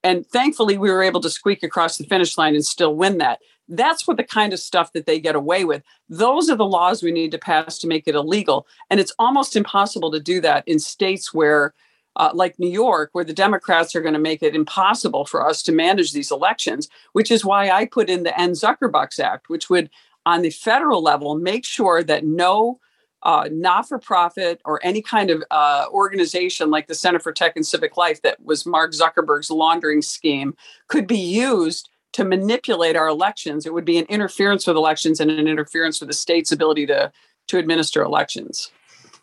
And 0.04 0.26
thankfully, 0.26 0.78
we 0.78 0.90
were 0.90 1.02
able 1.02 1.20
to 1.20 1.30
squeak 1.30 1.62
across 1.62 1.96
the 1.96 2.04
finish 2.04 2.36
line 2.36 2.54
and 2.54 2.64
still 2.64 2.94
win 2.94 3.18
that. 3.18 3.40
That's 3.68 4.06
what 4.06 4.16
the 4.16 4.24
kind 4.24 4.52
of 4.52 4.58
stuff 4.58 4.92
that 4.92 5.06
they 5.06 5.20
get 5.20 5.36
away 5.36 5.64
with. 5.64 5.82
Those 6.08 6.50
are 6.50 6.56
the 6.56 6.64
laws 6.64 7.02
we 7.02 7.12
need 7.12 7.30
to 7.30 7.38
pass 7.38 7.78
to 7.78 7.86
make 7.86 8.08
it 8.08 8.14
illegal. 8.14 8.66
And 8.90 8.98
it's 8.98 9.14
almost 9.18 9.54
impossible 9.56 10.10
to 10.10 10.20
do 10.20 10.40
that 10.40 10.66
in 10.66 10.78
states 10.78 11.32
where 11.32 11.72
uh, 12.16 12.30
like 12.34 12.58
New 12.58 12.68
York, 12.68 13.10
where 13.12 13.24
the 13.24 13.32
Democrats 13.32 13.94
are 13.94 14.02
going 14.02 14.12
to 14.12 14.20
make 14.20 14.42
it 14.42 14.54
impossible 14.54 15.24
for 15.24 15.46
us 15.46 15.62
to 15.62 15.72
manage 15.72 16.12
these 16.12 16.30
elections, 16.30 16.88
which 17.12 17.30
is 17.30 17.44
why 17.44 17.70
I 17.70 17.86
put 17.86 18.10
in 18.10 18.22
the 18.22 18.38
End 18.38 18.52
Zuckerbucks 18.52 19.18
Act, 19.18 19.48
which 19.48 19.70
would, 19.70 19.88
on 20.26 20.42
the 20.42 20.50
federal 20.50 21.02
level, 21.02 21.36
make 21.36 21.64
sure 21.64 22.02
that 22.02 22.24
no 22.24 22.80
uh, 23.22 23.48
not 23.52 23.88
for 23.88 23.98
profit 23.98 24.60
or 24.64 24.80
any 24.82 25.00
kind 25.00 25.30
of 25.30 25.42
uh, 25.50 25.86
organization 25.90 26.70
like 26.70 26.86
the 26.88 26.94
Center 26.94 27.20
for 27.20 27.32
Tech 27.32 27.54
and 27.56 27.66
Civic 27.66 27.96
Life 27.96 28.22
that 28.22 28.44
was 28.44 28.66
Mark 28.66 28.92
Zuckerberg's 28.92 29.50
laundering 29.50 30.02
scheme 30.02 30.54
could 30.88 31.06
be 31.06 31.18
used 31.18 31.88
to 32.12 32.24
manipulate 32.24 32.96
our 32.96 33.08
elections. 33.08 33.64
It 33.64 33.72
would 33.72 33.84
be 33.84 33.98
an 33.98 34.06
interference 34.06 34.66
with 34.66 34.76
elections 34.76 35.20
and 35.20 35.30
an 35.30 35.48
interference 35.48 36.00
with 36.00 36.08
the 36.08 36.14
state's 36.14 36.52
ability 36.52 36.86
to, 36.86 37.12
to 37.48 37.58
administer 37.58 38.02
elections. 38.02 38.70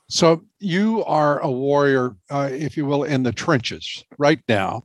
So 0.07 0.43
you 0.59 1.03
are 1.05 1.39
a 1.39 1.51
warrior, 1.51 2.15
uh, 2.31 2.49
if 2.51 2.75
you 2.75 2.85
will, 2.85 3.03
in 3.03 3.23
the 3.23 3.31
trenches 3.31 4.03
right 4.17 4.39
now, 4.47 4.83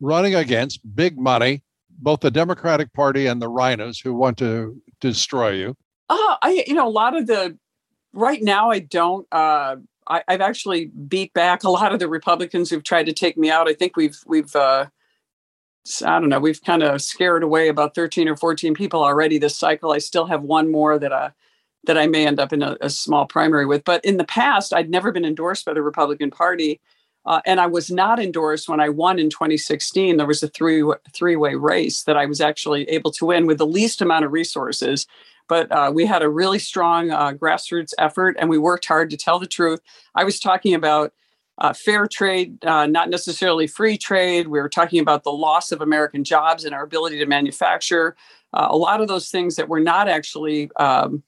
running 0.00 0.34
against 0.34 0.80
big 0.96 1.18
money, 1.18 1.62
both 1.90 2.20
the 2.20 2.30
Democratic 2.30 2.92
Party 2.94 3.26
and 3.26 3.42
the 3.42 3.48
rhinos 3.48 4.00
who 4.00 4.14
want 4.14 4.38
to 4.38 4.80
destroy 5.00 5.50
you. 5.50 5.76
Uh, 6.08 6.36
I, 6.42 6.64
you 6.66 6.74
know, 6.74 6.88
a 6.88 6.90
lot 6.90 7.14
of 7.14 7.26
the 7.26 7.58
right 8.14 8.42
now, 8.42 8.70
I 8.70 8.78
don't. 8.78 9.26
Uh, 9.30 9.76
I, 10.06 10.22
have 10.28 10.40
actually 10.40 10.86
beat 10.86 11.32
back 11.32 11.64
a 11.64 11.70
lot 11.70 11.92
of 11.92 11.98
the 11.98 12.08
Republicans 12.08 12.70
who've 12.70 12.84
tried 12.84 13.06
to 13.06 13.12
take 13.12 13.36
me 13.36 13.50
out. 13.50 13.68
I 13.68 13.74
think 13.74 13.96
we've 13.96 14.18
we've 14.26 14.54
uh, 14.54 14.86
I 16.04 16.20
don't 16.20 16.28
know 16.28 16.40
we've 16.40 16.62
kind 16.62 16.82
of 16.82 17.02
scared 17.02 17.42
away 17.42 17.68
about 17.68 17.94
thirteen 17.94 18.28
or 18.28 18.36
fourteen 18.36 18.74
people 18.74 19.02
already 19.02 19.38
this 19.38 19.56
cycle. 19.56 19.92
I 19.92 19.98
still 19.98 20.26
have 20.26 20.42
one 20.42 20.70
more 20.70 20.98
that 20.98 21.12
uh, 21.12 21.30
that 21.86 21.98
I 21.98 22.06
may 22.06 22.26
end 22.26 22.40
up 22.40 22.52
in 22.52 22.62
a, 22.62 22.76
a, 22.80 22.88
small 22.88 23.26
primary 23.26 23.66
with. 23.66 23.84
But 23.84 24.04
in 24.04 24.16
the 24.16 24.24
past, 24.24 24.72
I'd 24.72 24.88
never 24.90 25.12
been 25.12 25.24
endorsed 25.24 25.66
by 25.66 25.74
the 25.74 25.82
Republican 25.82 26.30
Party. 26.30 26.80
Uh, 27.26 27.40
and 27.46 27.60
I 27.60 27.66
was 27.66 27.90
not 27.90 28.20
endorsed 28.20 28.68
when 28.68 28.80
I 28.80 28.90
won 28.90 29.18
in 29.18 29.30
2016. 29.30 30.16
There 30.16 30.26
was 30.26 30.42
a 30.42 30.48
three 30.48 30.82
three 31.12 31.36
way 31.36 31.54
race 31.54 32.02
that 32.04 32.16
I 32.16 32.26
was 32.26 32.40
actually 32.40 32.84
able 32.90 33.10
to 33.12 33.26
win 33.26 33.46
with 33.46 33.58
the 33.58 33.66
least 33.66 34.02
amount 34.02 34.24
of 34.24 34.32
resources. 34.32 35.06
But 35.48 35.70
uh, 35.70 35.92
we 35.94 36.06
had 36.06 36.22
a 36.22 36.28
really 36.28 36.58
strong 36.58 37.10
uh, 37.10 37.32
grassroots 37.32 37.92
effort, 37.98 38.36
and 38.38 38.48
we 38.48 38.58
worked 38.58 38.86
hard 38.86 39.10
to 39.10 39.16
tell 39.16 39.38
the 39.38 39.46
truth. 39.46 39.80
I 40.14 40.24
was 40.24 40.40
talking 40.40 40.74
about 40.74 41.12
uh, 41.58 41.72
fair 41.72 42.06
trade, 42.06 42.64
uh, 42.64 42.86
not 42.86 43.10
necessarily 43.10 43.66
free 43.66 43.96
trade. 43.96 44.48
We 44.48 44.60
were 44.60 44.68
talking 44.68 45.00
about 45.00 45.22
the 45.22 45.32
loss 45.32 45.70
of 45.70 45.80
American 45.80 46.24
jobs 46.24 46.64
and 46.64 46.74
our 46.74 46.82
ability 46.82 47.18
to 47.18 47.26
manufacture. 47.26 48.16
Uh, 48.52 48.68
a 48.70 48.76
lot 48.76 49.00
of 49.00 49.08
those 49.08 49.30
things 49.30 49.56
that 49.56 49.68
were 49.68 49.80
not 49.80 50.08
actually 50.08 50.70
um, 50.76 51.22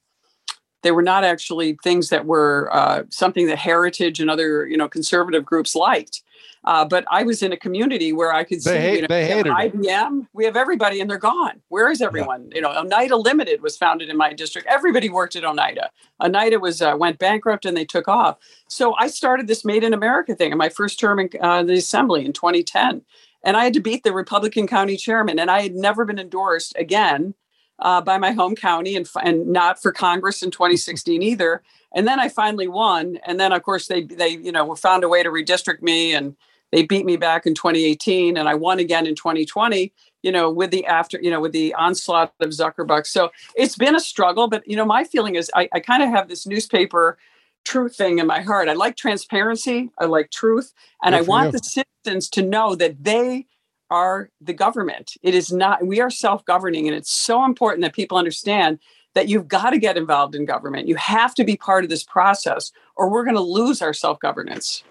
they 0.83 0.91
were 0.91 1.01
not 1.01 1.23
actually 1.23 1.77
things 1.83 2.09
that 2.09 2.25
were 2.25 2.69
uh, 2.71 3.03
something 3.09 3.47
that 3.47 3.57
heritage 3.57 4.19
and 4.19 4.29
other 4.29 4.67
you 4.67 4.77
know 4.77 4.87
conservative 4.87 5.45
groups 5.45 5.75
liked 5.75 6.21
uh, 6.67 6.83
but 6.83 7.05
I 7.09 7.23
was 7.23 7.41
in 7.41 7.53
a 7.53 7.57
community 7.57 8.11
where 8.11 8.33
I 8.33 8.43
could 8.43 8.61
they 8.61 8.71
see 8.71 8.77
hate, 8.77 8.95
you 8.95 9.01
know, 9.03 9.07
they 9.07 9.25
hated 9.25 9.53
IBM. 9.53 10.23
It. 10.23 10.27
We 10.33 10.43
have 10.43 10.57
everybody, 10.57 10.99
and 10.99 11.09
they're 11.09 11.17
gone. 11.17 11.61
Where 11.69 11.89
is 11.89 12.01
everyone? 12.01 12.49
Yeah. 12.49 12.55
You 12.55 12.61
know, 12.61 12.71
Oneida 12.77 13.15
Limited 13.15 13.61
was 13.61 13.77
founded 13.77 14.09
in 14.09 14.17
my 14.17 14.33
district. 14.33 14.67
Everybody 14.67 15.09
worked 15.09 15.37
at 15.37 15.45
Oneida. 15.45 15.91
Oneida 16.21 16.59
was 16.59 16.81
uh, 16.81 16.97
went 16.99 17.19
bankrupt, 17.19 17.63
and 17.65 17.77
they 17.77 17.85
took 17.85 18.09
off. 18.09 18.37
So 18.67 18.93
I 18.99 19.07
started 19.07 19.47
this 19.47 19.63
Made 19.63 19.85
in 19.85 19.93
America 19.93 20.35
thing 20.35 20.51
in 20.51 20.57
my 20.57 20.67
first 20.67 20.99
term 20.99 21.19
in 21.19 21.29
uh, 21.39 21.63
the 21.63 21.75
assembly 21.75 22.25
in 22.25 22.33
2010, 22.33 23.01
and 23.45 23.55
I 23.55 23.63
had 23.63 23.73
to 23.73 23.79
beat 23.79 24.03
the 24.03 24.11
Republican 24.11 24.67
county 24.67 24.97
chairman, 24.97 25.39
and 25.39 25.49
I 25.49 25.61
had 25.61 25.73
never 25.73 26.03
been 26.03 26.19
endorsed 26.19 26.75
again 26.75 27.33
uh, 27.79 28.01
by 28.01 28.17
my 28.17 28.31
home 28.31 28.55
county 28.55 28.97
and, 28.97 29.09
and 29.23 29.47
not 29.47 29.81
for 29.81 29.93
Congress 29.93 30.43
in 30.43 30.51
2016 30.51 31.21
either. 31.21 31.63
And 31.95 32.05
then 32.05 32.19
I 32.19 32.27
finally 32.27 32.67
won. 32.67 33.19
And 33.25 33.39
then 33.39 33.53
of 33.53 33.63
course 33.63 33.87
they 33.87 34.03
they 34.03 34.29
you 34.29 34.51
know 34.51 34.65
were 34.65 34.75
found 34.75 35.03
a 35.03 35.09
way 35.09 35.23
to 35.23 35.29
redistrict 35.29 35.81
me 35.81 36.13
and 36.13 36.35
they 36.71 36.83
beat 36.83 37.05
me 37.05 37.17
back 37.17 37.45
in 37.45 37.53
2018 37.53 38.37
and 38.37 38.47
I 38.47 38.55
won 38.55 38.79
again 38.79 39.07
in 39.07 39.15
2020 39.15 39.93
you 40.23 40.31
know 40.31 40.51
with 40.51 40.71
the 40.71 40.85
after 40.85 41.19
you 41.21 41.31
know 41.31 41.39
with 41.39 41.51
the 41.51 41.73
onslaught 41.75 42.33
of 42.39 42.49
Zuckerberg. 42.49 43.05
So 43.05 43.31
it's 43.55 43.75
been 43.75 43.95
a 43.95 43.99
struggle 43.99 44.47
but 44.47 44.67
you 44.67 44.75
know 44.75 44.85
my 44.85 45.03
feeling 45.03 45.35
is 45.35 45.51
I, 45.55 45.69
I 45.73 45.79
kind 45.79 46.03
of 46.03 46.09
have 46.09 46.29
this 46.29 46.45
newspaper 46.45 47.17
truth 47.65 47.95
thing 47.95 48.19
in 48.19 48.27
my 48.27 48.41
heart. 48.41 48.69
I 48.69 48.73
like 48.73 48.95
transparency, 48.95 49.89
I 49.99 50.05
like 50.05 50.31
truth 50.31 50.73
and 51.03 51.13
Good 51.13 51.19
I 51.19 51.21
want 51.23 51.47
you. 51.47 51.59
the 51.59 51.63
citizens 51.63 52.29
to 52.31 52.41
know 52.41 52.75
that 52.75 53.03
they 53.03 53.47
are 53.89 54.29
the 54.41 54.53
government. 54.53 55.13
It 55.21 55.33
is 55.33 55.51
not, 55.51 55.85
we 55.85 55.99
are 55.99 56.09
self 56.09 56.43
governing. 56.45 56.87
And 56.87 56.95
it's 56.95 57.11
so 57.11 57.45
important 57.45 57.83
that 57.83 57.93
people 57.93 58.17
understand 58.17 58.79
that 59.15 59.29
you've 59.29 59.47
got 59.47 59.71
to 59.71 59.79
get 59.79 59.97
involved 59.97 60.35
in 60.35 60.45
government. 60.45 60.87
You 60.87 60.95
have 60.95 61.33
to 61.35 61.43
be 61.43 61.55
part 61.55 61.83
of 61.83 61.89
this 61.89 62.03
process, 62.03 62.71
or 62.95 63.09
we're 63.09 63.23
going 63.23 63.35
to 63.35 63.41
lose 63.41 63.81
our 63.81 63.93
self 63.93 64.19
governance. 64.19 64.83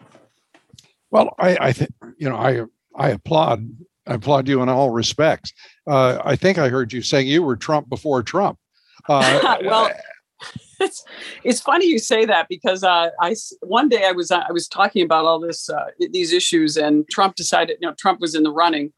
Well, 1.11 1.35
I, 1.39 1.57
I 1.61 1.73
think, 1.73 1.91
you 2.19 2.29
know, 2.29 2.37
I, 2.37 2.63
I 2.97 3.11
applaud, 3.11 3.69
I 4.07 4.15
applaud 4.15 4.49
you 4.49 4.63
in 4.63 4.69
all 4.69 4.91
respects. 4.91 5.53
Uh, 5.87 6.19
I 6.25 6.37
think 6.37 6.59
I 6.59 6.69
heard 6.69 6.93
you 6.93 7.03
saying 7.03 7.27
you 7.29 7.43
were 7.43 7.57
Trump 7.57 7.89
before 7.89 8.23
Trump. 8.23 8.59
Uh, 9.09 9.57
well, 9.65 9.91
it's 10.81 11.05
it's 11.45 11.61
funny 11.61 11.87
you 11.87 11.99
say 11.99 12.25
that 12.25 12.49
because 12.49 12.83
uh, 12.83 13.11
I 13.21 13.35
one 13.63 13.89
day 13.89 14.05
I 14.07 14.13
was 14.13 14.31
uh, 14.31 14.43
I 14.49 14.53
was 14.53 14.69
talking 14.69 15.03
about 15.03 15.25
all 15.25 15.41
this 15.41 15.69
uh, 15.69 15.87
these 16.13 16.33
issues 16.33 16.77
and 16.77 17.09
Trump 17.09 17.37
decided 17.37 17.79
you 17.81 17.89
know 17.89 17.95
Trump 17.95 18.21
was 18.21 18.35
in 18.35 18.43
the 18.43 18.51
running 18.51 18.93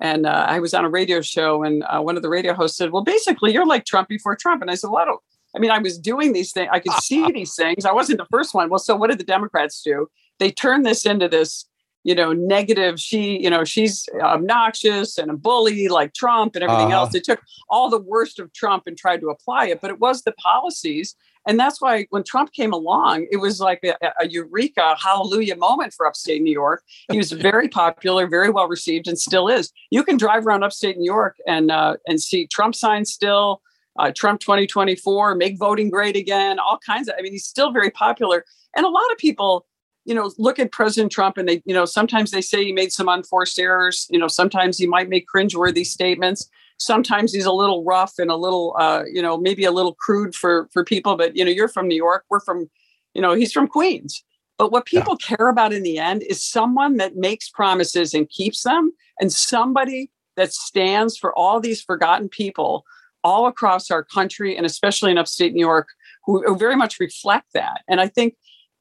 and 0.00 0.26
uh, 0.26 0.46
I 0.48 0.58
was 0.60 0.74
on 0.74 0.84
a 0.84 0.88
radio 0.88 1.20
show 1.20 1.62
and 1.62 1.84
uh, 1.84 2.00
one 2.00 2.16
of 2.16 2.22
the 2.22 2.28
radio 2.28 2.54
hosts 2.54 2.76
said 2.76 2.90
well 2.90 3.04
basically 3.04 3.52
you're 3.52 3.66
like 3.66 3.84
Trump 3.84 4.08
before 4.08 4.36
Trump 4.36 4.62
and 4.62 4.70
I 4.70 4.74
said 4.74 4.90
well 4.90 5.02
I 5.02 5.04
don't 5.04 5.20
I 5.54 5.58
mean 5.58 5.70
I 5.70 5.78
was 5.78 5.98
doing 5.98 6.32
these 6.32 6.52
things 6.52 6.68
I 6.72 6.80
could 6.80 6.92
see 6.94 7.30
these 7.34 7.54
things 7.54 7.84
I 7.84 7.92
wasn't 7.92 8.18
the 8.18 8.26
first 8.30 8.54
one 8.54 8.68
well 8.68 8.78
so 8.78 8.96
what 8.96 9.10
did 9.10 9.18
the 9.18 9.24
Democrats 9.24 9.82
do 9.82 10.08
they 10.40 10.50
turned 10.50 10.84
this 10.84 11.06
into 11.06 11.28
this 11.28 11.66
you 12.02 12.14
know, 12.14 12.32
negative. 12.32 12.98
She, 12.98 13.42
you 13.42 13.50
know, 13.50 13.64
she's 13.64 14.08
obnoxious 14.20 15.18
and 15.18 15.30
a 15.30 15.36
bully 15.36 15.88
like 15.88 16.14
Trump 16.14 16.56
and 16.56 16.64
everything 16.64 16.92
uh-huh. 16.92 17.02
else. 17.02 17.12
They 17.12 17.20
took 17.20 17.42
all 17.68 17.90
the 17.90 18.00
worst 18.00 18.38
of 18.38 18.52
Trump 18.52 18.84
and 18.86 18.96
tried 18.96 19.20
to 19.20 19.28
apply 19.28 19.66
it, 19.66 19.80
but 19.80 19.90
it 19.90 20.00
was 20.00 20.22
the 20.22 20.32
policies. 20.32 21.14
And 21.46 21.58
that's 21.58 21.80
why 21.80 22.06
when 22.10 22.22
Trump 22.22 22.52
came 22.52 22.72
along, 22.72 23.26
it 23.30 23.38
was 23.38 23.60
like 23.60 23.80
a, 23.82 23.94
a 24.20 24.28
eureka, 24.28 24.96
hallelujah 24.98 25.56
moment 25.56 25.94
for 25.94 26.06
upstate 26.06 26.42
New 26.42 26.52
York. 26.52 26.82
He 27.10 27.18
was 27.18 27.32
very 27.50 27.68
popular, 27.68 28.26
very 28.26 28.50
well 28.50 28.68
received, 28.68 29.08
and 29.08 29.18
still 29.18 29.48
is. 29.48 29.72
You 29.90 30.04
can 30.04 30.16
drive 30.16 30.46
around 30.46 30.64
upstate 30.64 30.98
New 30.98 31.10
York 31.10 31.36
and 31.46 31.70
uh, 31.70 31.96
and 32.06 32.20
see 32.20 32.46
Trump 32.46 32.74
signs 32.74 33.10
still, 33.10 33.62
uh, 33.98 34.12
Trump 34.14 34.40
2024, 34.40 35.34
make 35.34 35.58
voting 35.58 35.88
great 35.88 36.14
again, 36.14 36.58
all 36.58 36.78
kinds 36.84 37.08
of. 37.08 37.14
I 37.18 37.22
mean, 37.22 37.32
he's 37.32 37.46
still 37.46 37.72
very 37.72 37.90
popular, 37.90 38.44
and 38.76 38.84
a 38.84 38.90
lot 38.90 39.10
of 39.10 39.16
people 39.16 39.66
you 40.10 40.16
know, 40.16 40.28
look 40.38 40.58
at 40.58 40.72
President 40.72 41.12
Trump 41.12 41.38
and 41.38 41.48
they, 41.48 41.62
you 41.64 41.72
know, 41.72 41.84
sometimes 41.84 42.32
they 42.32 42.40
say 42.40 42.64
he 42.64 42.72
made 42.72 42.90
some 42.90 43.08
unforced 43.08 43.56
errors. 43.60 44.08
You 44.10 44.18
know, 44.18 44.26
sometimes 44.26 44.76
he 44.76 44.88
might 44.88 45.08
make 45.08 45.24
cringeworthy 45.32 45.86
statements. 45.86 46.50
Sometimes 46.78 47.32
he's 47.32 47.44
a 47.44 47.52
little 47.52 47.84
rough 47.84 48.14
and 48.18 48.28
a 48.28 48.34
little, 48.34 48.74
uh, 48.76 49.04
you 49.10 49.22
know, 49.22 49.38
maybe 49.38 49.64
a 49.64 49.70
little 49.70 49.94
crude 49.94 50.34
for 50.34 50.68
for 50.72 50.84
people. 50.84 51.16
But 51.16 51.36
you 51.36 51.44
know, 51.44 51.50
you're 51.52 51.68
from 51.68 51.86
New 51.86 51.96
York. 51.96 52.24
We're 52.28 52.40
from, 52.40 52.68
you 53.14 53.22
know, 53.22 53.34
he's 53.34 53.52
from 53.52 53.68
Queens. 53.68 54.24
But 54.58 54.72
what 54.72 54.84
people 54.84 55.16
yeah. 55.20 55.36
care 55.36 55.48
about 55.48 55.72
in 55.72 55.84
the 55.84 55.98
end 55.98 56.24
is 56.24 56.42
someone 56.42 56.96
that 56.96 57.14
makes 57.14 57.48
promises 57.48 58.12
and 58.12 58.28
keeps 58.28 58.64
them, 58.64 58.90
and 59.20 59.32
somebody 59.32 60.10
that 60.36 60.52
stands 60.52 61.16
for 61.16 61.38
all 61.38 61.60
these 61.60 61.82
forgotten 61.82 62.28
people 62.28 62.84
all 63.22 63.46
across 63.46 63.92
our 63.92 64.02
country 64.02 64.56
and 64.56 64.66
especially 64.66 65.12
in 65.12 65.18
upstate 65.18 65.52
New 65.52 65.60
York 65.60 65.86
who, 66.24 66.42
who 66.44 66.56
very 66.56 66.74
much 66.74 66.98
reflect 66.98 67.52
that. 67.52 67.82
And 67.86 68.00
I 68.00 68.08
think 68.08 68.34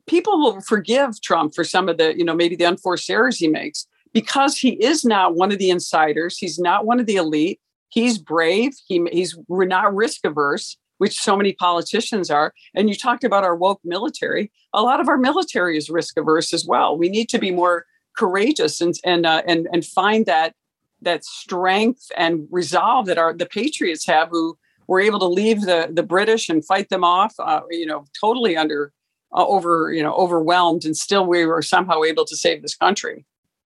people 0.10 0.40
will 0.40 0.60
forgive 0.62 1.22
Trump 1.22 1.54
for 1.54 1.64
some 1.64 1.88
of 1.88 1.98
the, 1.98 2.18
you 2.18 2.26
know, 2.26 2.34
maybe 2.34 2.56
the 2.56 2.64
unforced 2.64 3.10
errors 3.10 3.38
he 3.38 3.48
makes 3.48 3.86
because 4.12 4.58
he 4.58 4.72
is 4.84 5.06
not 5.06 5.36
one 5.36 5.52
of 5.52 5.60
the 5.60 5.70
insiders. 5.70 6.36
He's 6.36 6.58
not 6.58 6.84
one 6.86 7.00
of 7.00 7.06
the 7.06 7.16
elite. 7.16 7.62
He's 7.90 8.18
brave. 8.18 8.74
He, 8.88 9.08
he's 9.12 9.38
we're 9.48 9.66
not 9.66 9.94
risk 9.94 10.26
averse, 10.26 10.78
which 10.98 11.20
so 11.20 11.38
many 11.38 11.54
politicians 11.54 12.32
are. 12.32 12.54
And 12.74 12.90
you 12.90 12.96
talked 12.96 13.24
about 13.24 13.44
our 13.44 13.56
woke 13.56 13.82
military. 13.84 14.52
A 14.74 14.82
lot 14.82 15.00
of 15.00 15.08
our 15.08 15.18
military 15.18 15.78
is 15.78 15.92
risk 15.92 16.18
averse 16.18 16.54
as 16.56 16.66
well. 16.66 16.98
We 16.98 17.10
need 17.10 17.30
to 17.30 17.38
be 17.38 17.52
more 17.52 17.86
courageous 18.18 18.82
and 18.82 18.96
and 19.06 19.28
uh, 19.28 19.44
and 19.48 19.68
and 19.72 19.86
find 19.86 20.26
that 20.26 20.56
that 21.04 21.24
strength 21.24 22.12
and 22.18 22.48
resolve 22.50 23.06
that 23.06 23.20
our 23.20 23.32
the 23.32 23.46
patriots 23.46 24.08
have 24.08 24.30
who 24.30 24.58
were 24.88 25.00
able 25.00 25.20
to 25.20 25.28
leave 25.28 25.62
the 25.62 25.90
the 25.92 26.04
British 26.04 26.50
and 26.50 26.66
fight 26.66 26.90
them 26.90 27.04
off, 27.04 27.36
uh, 27.40 27.62
you 27.70 27.86
know, 27.86 28.06
totally 28.20 28.58
under 28.58 28.92
over 29.32 29.92
you 29.94 30.02
know 30.02 30.14
overwhelmed 30.14 30.86
and 30.86 30.98
still 30.98 31.26
we 31.26 31.46
were 31.46 31.62
somehow 31.62 32.04
able 32.04 32.26
to 32.26 32.36
save 32.36 32.62
this 32.62 32.76
country. 32.76 33.26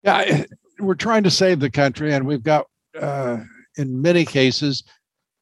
Yeah 0.03 0.43
we're 0.79 0.95
trying 0.95 1.23
to 1.23 1.31
save 1.31 1.59
the 1.59 1.71
country 1.71 2.13
and 2.13 2.25
we've 2.25 2.43
got 2.43 2.67
uh, 2.99 3.37
in 3.77 4.01
many 4.01 4.25
cases 4.25 4.83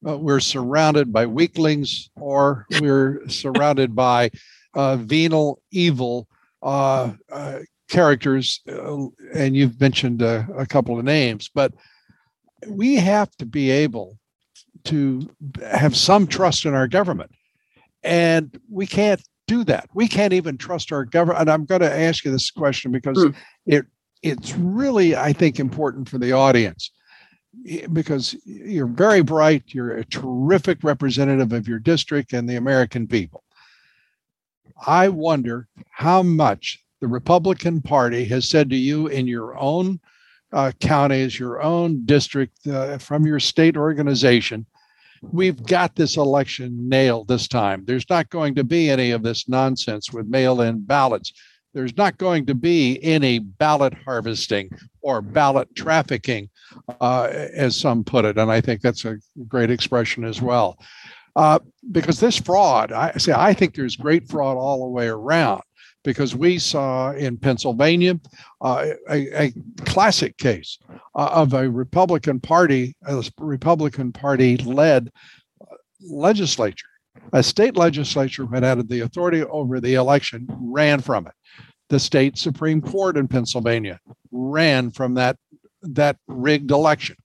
uh, 0.06 0.16
we're 0.16 0.40
surrounded 0.40 1.12
by 1.12 1.26
weaklings 1.26 2.10
or 2.16 2.66
we're 2.80 3.28
surrounded 3.28 3.94
by 3.94 4.30
uh, 4.74 4.96
venal 4.96 5.60
evil 5.70 6.28
uh, 6.62 7.12
uh, 7.30 7.58
characters 7.88 8.60
and 9.34 9.56
you've 9.56 9.80
mentioned 9.80 10.22
a 10.22 10.66
couple 10.68 10.98
of 10.98 11.04
names 11.04 11.50
but 11.54 11.72
we 12.66 12.96
have 12.96 13.30
to 13.36 13.46
be 13.46 13.70
able 13.70 14.18
to 14.84 15.28
have 15.62 15.96
some 15.96 16.26
trust 16.26 16.64
in 16.64 16.74
our 16.74 16.88
government. 16.88 17.30
And 18.02 18.58
we 18.70 18.86
can't 18.86 19.22
do 19.46 19.64
that. 19.64 19.88
We 19.94 20.08
can't 20.08 20.32
even 20.32 20.58
trust 20.58 20.92
our 20.92 21.04
government. 21.04 21.40
And 21.40 21.50
I'm 21.50 21.64
going 21.64 21.80
to 21.80 21.92
ask 21.92 22.24
you 22.24 22.30
this 22.30 22.50
question 22.50 22.92
because 22.92 23.18
mm. 23.18 23.34
it 23.66 23.86
it's 24.22 24.54
really, 24.54 25.14
I 25.14 25.32
think, 25.32 25.60
important 25.60 26.08
for 26.08 26.18
the 26.18 26.32
audience 26.32 26.90
because 27.92 28.36
you're 28.44 28.86
very 28.86 29.22
bright. 29.22 29.62
You're 29.68 29.96
a 29.96 30.04
terrific 30.04 30.82
representative 30.82 31.52
of 31.52 31.68
your 31.68 31.78
district 31.78 32.32
and 32.32 32.48
the 32.48 32.56
American 32.56 33.06
people. 33.06 33.44
I 34.86 35.08
wonder 35.08 35.68
how 35.90 36.22
much 36.22 36.82
the 37.00 37.08
Republican 37.08 37.80
Party 37.80 38.24
has 38.26 38.48
said 38.48 38.68
to 38.70 38.76
you 38.76 39.06
in 39.06 39.26
your 39.26 39.56
own 39.58 40.00
uh, 40.52 40.72
counties, 40.80 41.38
your 41.38 41.62
own 41.62 42.04
district, 42.04 42.66
uh, 42.66 42.98
from 42.98 43.26
your 43.26 43.40
state 43.40 43.76
organization, 43.76 44.66
we've 45.22 45.62
got 45.64 45.94
this 45.94 46.16
election 46.16 46.88
nailed 46.88 47.28
this 47.28 47.48
time. 47.48 47.84
There's 47.84 48.08
not 48.08 48.30
going 48.30 48.54
to 48.56 48.64
be 48.64 48.90
any 48.90 49.10
of 49.10 49.22
this 49.22 49.48
nonsense 49.48 50.12
with 50.12 50.26
mail 50.26 50.60
in 50.60 50.84
ballots. 50.84 51.32
There's 51.74 51.96
not 51.96 52.16
going 52.16 52.46
to 52.46 52.54
be 52.54 52.98
any 53.02 53.38
ballot 53.38 53.94
harvesting 54.04 54.70
or 55.02 55.20
ballot 55.20 55.74
trafficking, 55.74 56.48
uh, 57.00 57.24
as 57.32 57.78
some 57.78 58.02
put 58.02 58.24
it. 58.24 58.38
And 58.38 58.50
I 58.50 58.60
think 58.60 58.80
that's 58.80 59.04
a 59.04 59.18
great 59.46 59.70
expression 59.70 60.24
as 60.24 60.40
well. 60.40 60.78
Uh, 61.34 61.58
because 61.92 62.18
this 62.18 62.38
fraud, 62.38 62.92
I 62.92 63.12
say, 63.18 63.34
I 63.36 63.52
think 63.52 63.74
there's 63.74 63.94
great 63.94 64.26
fraud 64.26 64.56
all 64.56 64.80
the 64.80 64.88
way 64.88 65.06
around 65.06 65.60
because 66.06 66.36
we 66.36 66.56
saw 66.56 67.10
in 67.10 67.36
Pennsylvania 67.36 68.18
uh, 68.60 68.86
a, 69.10 69.46
a, 69.46 69.52
classic 69.84 70.38
case 70.38 70.78
uh, 71.16 71.30
of 71.32 71.52
a 71.52 71.68
Republican 71.68 72.38
Party, 72.38 72.94
a 73.08 73.22
Republican 73.40 74.12
Party 74.12 74.56
led 74.56 75.10
legislature. 76.00 76.86
A 77.32 77.42
state 77.42 77.76
legislature 77.76 78.46
that 78.52 78.62
had 78.62 78.88
the 78.88 79.00
authority 79.00 79.42
over 79.42 79.80
the 79.80 79.94
election 79.94 80.46
ran 80.48 81.00
from 81.00 81.26
it. 81.26 81.32
The 81.88 81.98
state 81.98 82.38
Supreme 82.38 82.80
Court 82.80 83.16
in 83.16 83.26
Pennsylvania 83.26 83.98
ran 84.30 84.92
from 84.92 85.14
that, 85.14 85.36
that 85.82 86.18
rigged 86.28 86.70
election. 86.70 87.16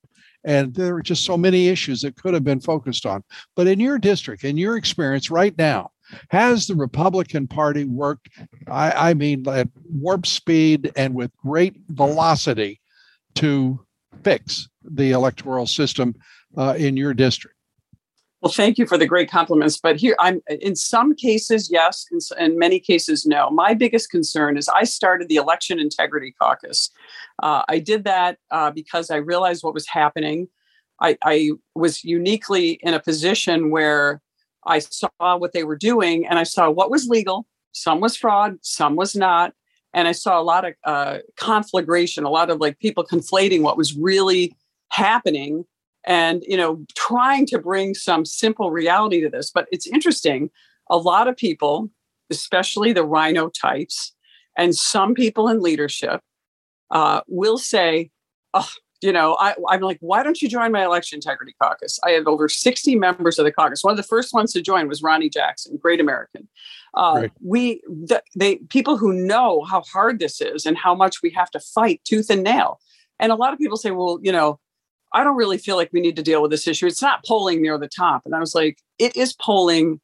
And 0.44 0.74
there 0.74 0.96
were 0.96 1.04
just 1.04 1.24
so 1.24 1.38
many 1.38 1.68
issues 1.68 2.02
that 2.02 2.16
could 2.16 2.34
have 2.34 2.44
been 2.44 2.62
focused 2.62 3.06
on. 3.06 3.24
But 3.56 3.68
in 3.68 3.80
your 3.80 4.00
district, 4.00 4.44
in 4.44 4.58
your 4.58 4.76
experience 4.76 5.30
right 5.30 5.56
now, 5.56 5.92
has 6.30 6.68
the 6.68 6.76
Republican 6.76 7.48
Party 7.48 7.86
worked, 7.86 8.30
I, 8.68 9.10
I 9.10 9.14
mean, 9.14 9.48
at 9.48 9.70
warp 9.90 10.26
speed 10.26 10.92
and 10.96 11.14
with 11.14 11.32
great 11.38 11.76
velocity 11.90 12.82
to 13.36 13.80
fix 14.24 14.68
the 14.84 15.12
electoral 15.12 15.68
system 15.68 16.16
uh, 16.58 16.76
in 16.78 16.98
your 16.98 17.14
district? 17.14 17.56
Well, 18.42 18.52
thank 18.52 18.80
you 18.80 18.88
for 18.88 18.98
the 18.98 19.06
great 19.06 19.30
compliments. 19.30 19.78
But 19.78 19.98
here, 19.98 20.16
I'm 20.20 20.42
in 20.50 20.76
some 20.76 21.14
cases, 21.16 21.70
yes, 21.72 22.08
in, 22.12 22.44
in 22.44 22.58
many 22.58 22.80
cases, 22.80 23.24
no. 23.24 23.52
My 23.52 23.76
biggest 23.76 24.10
concern 24.10 24.58
is 24.58 24.68
I 24.68 24.84
started 24.84 25.30
the 25.30 25.36
Election 25.36 25.80
Integrity 25.80 26.34
Caucus. 26.42 26.90
Uh, 27.44 27.62
I 27.70 27.78
did 27.78 28.04
that 28.06 28.40
uh, 28.50 28.72
because 28.72 29.12
I 29.12 29.18
realized 29.18 29.64
what 29.64 29.76
was 29.76 29.88
happening. 29.88 30.48
I, 31.00 31.18
I 31.24 31.52
was 31.76 32.04
uniquely 32.04 32.80
in 32.82 32.96
a 32.96 33.00
position 33.00 33.70
where 33.70 34.22
I 34.66 34.80
saw 34.80 35.10
what 35.20 35.54
they 35.54 35.64
were 35.64 35.76
doing 35.76 36.26
and 36.26 36.38
I 36.38 36.44
saw 36.44 36.70
what 36.70 36.92
was 36.92 37.08
legal. 37.08 37.46
Some 37.72 38.00
was 38.00 38.16
fraud, 38.16 38.58
some 38.62 38.96
was 38.96 39.16
not. 39.16 39.54
And 39.94 40.08
I 40.08 40.14
saw 40.14 40.40
a 40.40 40.44
lot 40.44 40.66
of 40.66 40.74
uh, 40.86 41.18
conflagration, 41.36 42.24
a 42.24 42.30
lot 42.30 42.50
of 42.50 42.60
like 42.60 42.80
people 42.80 43.04
conflating 43.04 43.62
what 43.62 43.78
was 43.78 43.96
really 43.96 44.56
happening 44.90 45.66
and, 46.06 46.44
you 46.48 46.58
know, 46.58 46.86
trying 46.96 47.46
to 47.48 47.60
bring 47.60 47.94
some 47.94 48.26
simple 48.26 48.72
reality 48.72 49.22
to 49.22 49.30
this. 49.30 49.52
But 49.52 49.68
it's 49.72 49.88
interesting. 49.88 50.50
A 50.90 50.98
lot 50.98 51.28
of 51.28 51.36
people, 51.38 51.90
especially 52.30 52.94
the 52.94 53.06
rhino 53.06 53.50
types 53.50 54.14
and 54.58 54.76
some 54.76 55.14
people 55.14 55.48
in 55.48 55.62
leadership, 55.62 56.22
uh, 56.90 57.22
will 57.28 57.58
say, 57.58 58.12
oh, 58.54 58.70
you 59.02 59.12
know, 59.12 59.36
I, 59.40 59.56
am 59.72 59.82
like, 59.82 59.98
why 60.02 60.24
don't 60.24 60.42
you 60.42 60.48
join 60.48 60.72
my 60.72 60.84
election 60.84 61.18
integrity 61.18 61.56
caucus? 61.62 62.00
I 62.06 62.12
have 62.12 62.28
over 62.28 62.48
60 62.48 62.96
members 62.96 63.40
of 63.40 63.46
the 63.46 63.52
caucus. 63.52 63.84
One 63.84 63.92
of 63.92 63.98
the 63.98 64.04
first 64.04 64.34
ones 64.34 64.54
to 64.54 64.62
join 64.62 64.88
was 64.88 65.02
Ronny 65.02 65.30
Jackson, 65.30 65.78
great 65.78 66.00
American. 66.00 66.48
Uh, 66.94 67.28
We, 67.40 67.82
the, 67.88 68.22
they, 68.36 68.58
people 68.70 68.98
who 68.98 69.14
know 69.14 69.64
how 69.64 69.82
hard 69.82 70.20
this 70.20 70.40
is 70.40 70.66
and 70.66 70.78
how 70.78 70.94
much 70.94 71.22
we 71.24 71.32
have 71.32 71.50
to 71.52 71.60
fight 71.60 72.02
tooth 72.04 72.30
and 72.30 72.44
nail. 72.44 72.80
And 73.20 73.32
a 73.32 73.36
lot 73.36 73.54
of 73.54 73.60
people 73.60 73.78
say, 73.78 73.92
well, 73.92 74.20
you 74.22 74.32
know, 74.32 74.60
I 75.14 75.24
don't 75.24 75.36
really 75.36 75.58
feel 75.58 75.76
like 75.76 75.90
we 75.92 76.02
need 76.02 76.16
to 76.16 76.24
deal 76.24 76.42
with 76.42 76.52
this 76.52 76.68
issue. 76.68 76.88
It's 76.88 77.02
not 77.02 77.26
polling 77.26 77.62
near 77.62 77.78
the 77.78 77.88
top. 77.88 78.22
And 78.26 78.36
I 78.36 78.40
was 78.40 78.56
like, 78.56 78.78
it 78.98 79.16
is 79.16 79.34
polling 79.34 80.00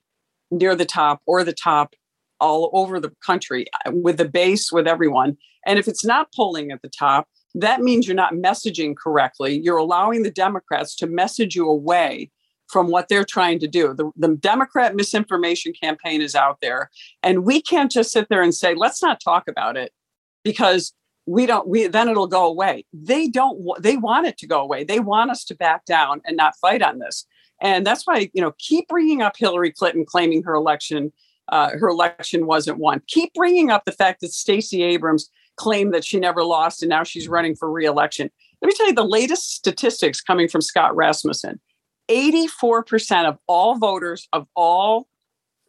near 0.52 0.76
the 0.76 0.86
top 0.86 1.22
or 1.26 1.43
the 1.43 1.54
top 1.54 1.93
all 2.39 2.70
over 2.74 3.00
the 3.00 3.12
country 3.26 3.66
uh, 3.86 3.91
with 3.91 4.18
the 4.18 4.28
base, 4.28 4.72
with 4.72 4.88
everyone. 4.88 5.38
And 5.66 5.80
if 5.80 5.88
it's 5.88 6.06
not 6.06 6.34
polling 6.34 6.72
at 6.72 6.82
the 6.82 6.89
top, 6.89 7.28
that 7.62 7.82
means 7.82 8.08
you're 8.08 8.16
not 8.16 8.34
messaging 8.34 8.95
correctly. 8.95 9.60
You're 9.60 9.78
allowing 9.78 10.24
the 10.24 10.32
Democrats 10.32 10.95
to 10.97 11.08
message 11.08 11.55
you 11.55 11.68
away 11.68 12.32
from 12.68 12.88
what 12.88 13.08
they're 13.08 13.26
trying 13.26 13.60
to 13.60 13.68
do. 13.68 13.93
The, 13.93 14.12
the 14.16 14.36
Democrat 14.36 14.95
misinformation 14.95 15.74
campaign 15.74 16.22
is 16.22 16.36
out 16.36 16.60
there. 16.62 16.89
And 17.24 17.45
we 17.45 17.62
can't 17.62 17.91
just 17.91 18.12
sit 18.12 18.28
there 18.30 18.41
and 18.41 18.53
say, 18.53 18.76
let's 18.76 19.01
not 19.01 19.22
talk 19.22 19.47
about 19.47 19.78
it 19.78 19.93
because 20.43 20.93
we 21.26 21.45
don't 21.45 21.68
we 21.68 21.88
then 21.88 22.08
it'll 22.08 22.26
go 22.26 22.47
away 22.47 22.86
they 22.93 23.28
don't 23.28 23.60
they 23.84 23.97
want 23.97 24.26
it 24.26 24.38
to 24.38 24.47
go 24.47 24.62
away 24.62 24.84
they 24.84 24.99
want 24.99 25.30
us 25.30 25.43
to 25.43 25.53
back 25.53 25.84
down 25.86 26.22
and 26.26 26.38
not 26.38 26.55
fight 26.55 26.82
on 26.82 26.99
this 26.99 27.26
and 27.62 27.86
that's 27.86 28.08
why 28.08 28.30
you 28.34 28.41
know 28.41 28.53
keep 28.58 28.88
bringing 28.88 29.22
up 29.22 29.36
hillary 29.38 29.72
clinton 29.72 30.05
claiming 30.05 30.41
her 30.41 30.55
election 30.55 31.12
uh, 31.49 31.70
her 31.78 31.89
election 31.89 32.45
wasn't 32.45 32.78
won 32.78 33.01
keep 33.08 33.34
bringing 33.34 33.70
up 33.70 33.84
the 33.84 33.91
fact 33.91 34.22
that 34.22 34.32
stacey 34.32 34.84
abrams 34.84 35.30
claim 35.58 35.91
that 35.91 36.05
she 36.05 36.20
never 36.20 36.43
lost 36.43 36.82
and 36.82 36.89
now 36.89 37.03
she's 37.03 37.28
running 37.28 37.55
for 37.55 37.70
reelection. 37.70 38.30
Let 38.62 38.68
me 38.68 38.74
tell 38.76 38.88
you 38.88 38.93
the 38.93 39.03
latest 39.03 39.53
statistics 39.53 40.22
coming 40.22 40.47
from 40.47 40.62
Scott 40.62 40.95
Rasmussen 40.95 41.60
84% 42.10 43.28
of 43.28 43.38
all 43.47 43.76
voters 43.76 44.28
of 44.32 44.47
all 44.55 45.08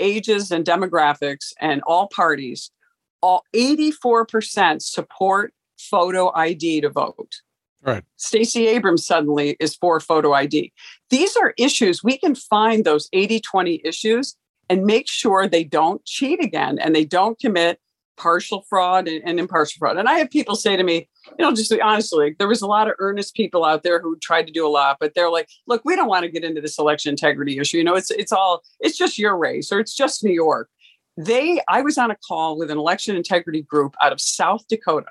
ages 0.00 0.50
and 0.50 0.64
demographics 0.64 1.52
and 1.60 1.82
all 1.86 2.08
parties, 2.08 2.70
all 3.20 3.44
84% 3.54 4.80
support 4.80 5.52
photo 5.78 6.32
ID 6.34 6.82
to 6.82 6.90
vote. 6.90 7.40
Right. 7.82 8.04
Stacey 8.16 8.66
Abrams 8.66 9.06
suddenly 9.06 9.56
is 9.60 9.76
for 9.76 10.00
photo 10.00 10.32
ID. 10.32 10.72
These 11.10 11.36
are 11.36 11.54
issues 11.58 12.02
we 12.02 12.18
can 12.18 12.34
find 12.34 12.84
those 12.84 13.08
80 13.12 13.40
20 13.40 13.80
issues 13.84 14.36
and 14.68 14.84
make 14.84 15.08
sure 15.08 15.46
they 15.46 15.64
don't 15.64 16.04
cheat 16.04 16.42
again 16.42 16.78
and 16.78 16.94
they 16.94 17.04
don't 17.04 17.38
commit 17.38 17.80
partial 18.18 18.64
fraud 18.68 19.08
and, 19.08 19.22
and, 19.24 19.38
impartial 19.38 19.78
fraud. 19.78 19.96
And 19.96 20.08
I 20.08 20.18
have 20.18 20.28
people 20.28 20.56
say 20.56 20.76
to 20.76 20.82
me, 20.82 21.08
you 21.38 21.44
know, 21.44 21.54
just 21.54 21.72
honestly, 21.80 22.34
there 22.38 22.48
was 22.48 22.60
a 22.60 22.66
lot 22.66 22.88
of 22.88 22.94
earnest 22.98 23.34
people 23.34 23.64
out 23.64 23.84
there 23.84 24.00
who 24.00 24.18
tried 24.18 24.46
to 24.48 24.52
do 24.52 24.66
a 24.66 24.68
lot, 24.68 24.98
but 25.00 25.14
they're 25.14 25.30
like, 25.30 25.48
look, 25.66 25.82
we 25.84 25.96
don't 25.96 26.08
want 26.08 26.24
to 26.24 26.30
get 26.30 26.44
into 26.44 26.60
this 26.60 26.78
election 26.78 27.10
integrity 27.10 27.58
issue. 27.58 27.78
You 27.78 27.84
know, 27.84 27.94
it's 27.94 28.10
it's 28.10 28.32
all 28.32 28.62
it's 28.80 28.98
just 28.98 29.18
your 29.18 29.36
race 29.36 29.72
or 29.72 29.80
it's 29.80 29.94
just 29.94 30.24
New 30.24 30.32
York. 30.32 30.68
They 31.16 31.60
I 31.68 31.80
was 31.80 31.96
on 31.96 32.10
a 32.10 32.16
call 32.16 32.58
with 32.58 32.70
an 32.70 32.78
election 32.78 33.16
integrity 33.16 33.62
group 33.62 33.94
out 34.02 34.12
of 34.12 34.20
South 34.20 34.66
Dakota. 34.68 35.10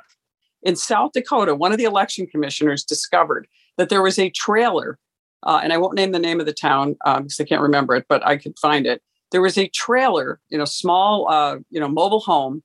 In 0.63 0.75
South 0.75 1.13
Dakota, 1.13 1.55
one 1.55 1.71
of 1.71 1.77
the 1.77 1.85
election 1.85 2.27
commissioners 2.27 2.83
discovered 2.83 3.47
that 3.77 3.89
there 3.89 4.01
was 4.01 4.19
a 4.19 4.29
trailer, 4.31 4.99
uh, 5.43 5.61
and 5.63 5.71
I 5.71 5.77
won't 5.77 5.95
name 5.95 6.11
the 6.11 6.19
name 6.19 6.39
of 6.39 6.45
the 6.45 6.53
town 6.53 6.97
um, 7.05 7.23
because 7.23 7.39
I 7.39 7.45
can't 7.45 7.61
remember 7.61 7.95
it, 7.95 8.05
but 8.09 8.25
I 8.25 8.37
could 8.37 8.57
find 8.59 8.85
it. 8.85 9.01
There 9.31 9.41
was 9.41 9.57
a 9.57 9.67
trailer, 9.69 10.39
you 10.49 10.57
know, 10.57 10.65
small, 10.65 11.29
uh, 11.29 11.57
you 11.69 11.79
know, 11.79 11.89
mobile 11.89 12.21
home 12.21 12.63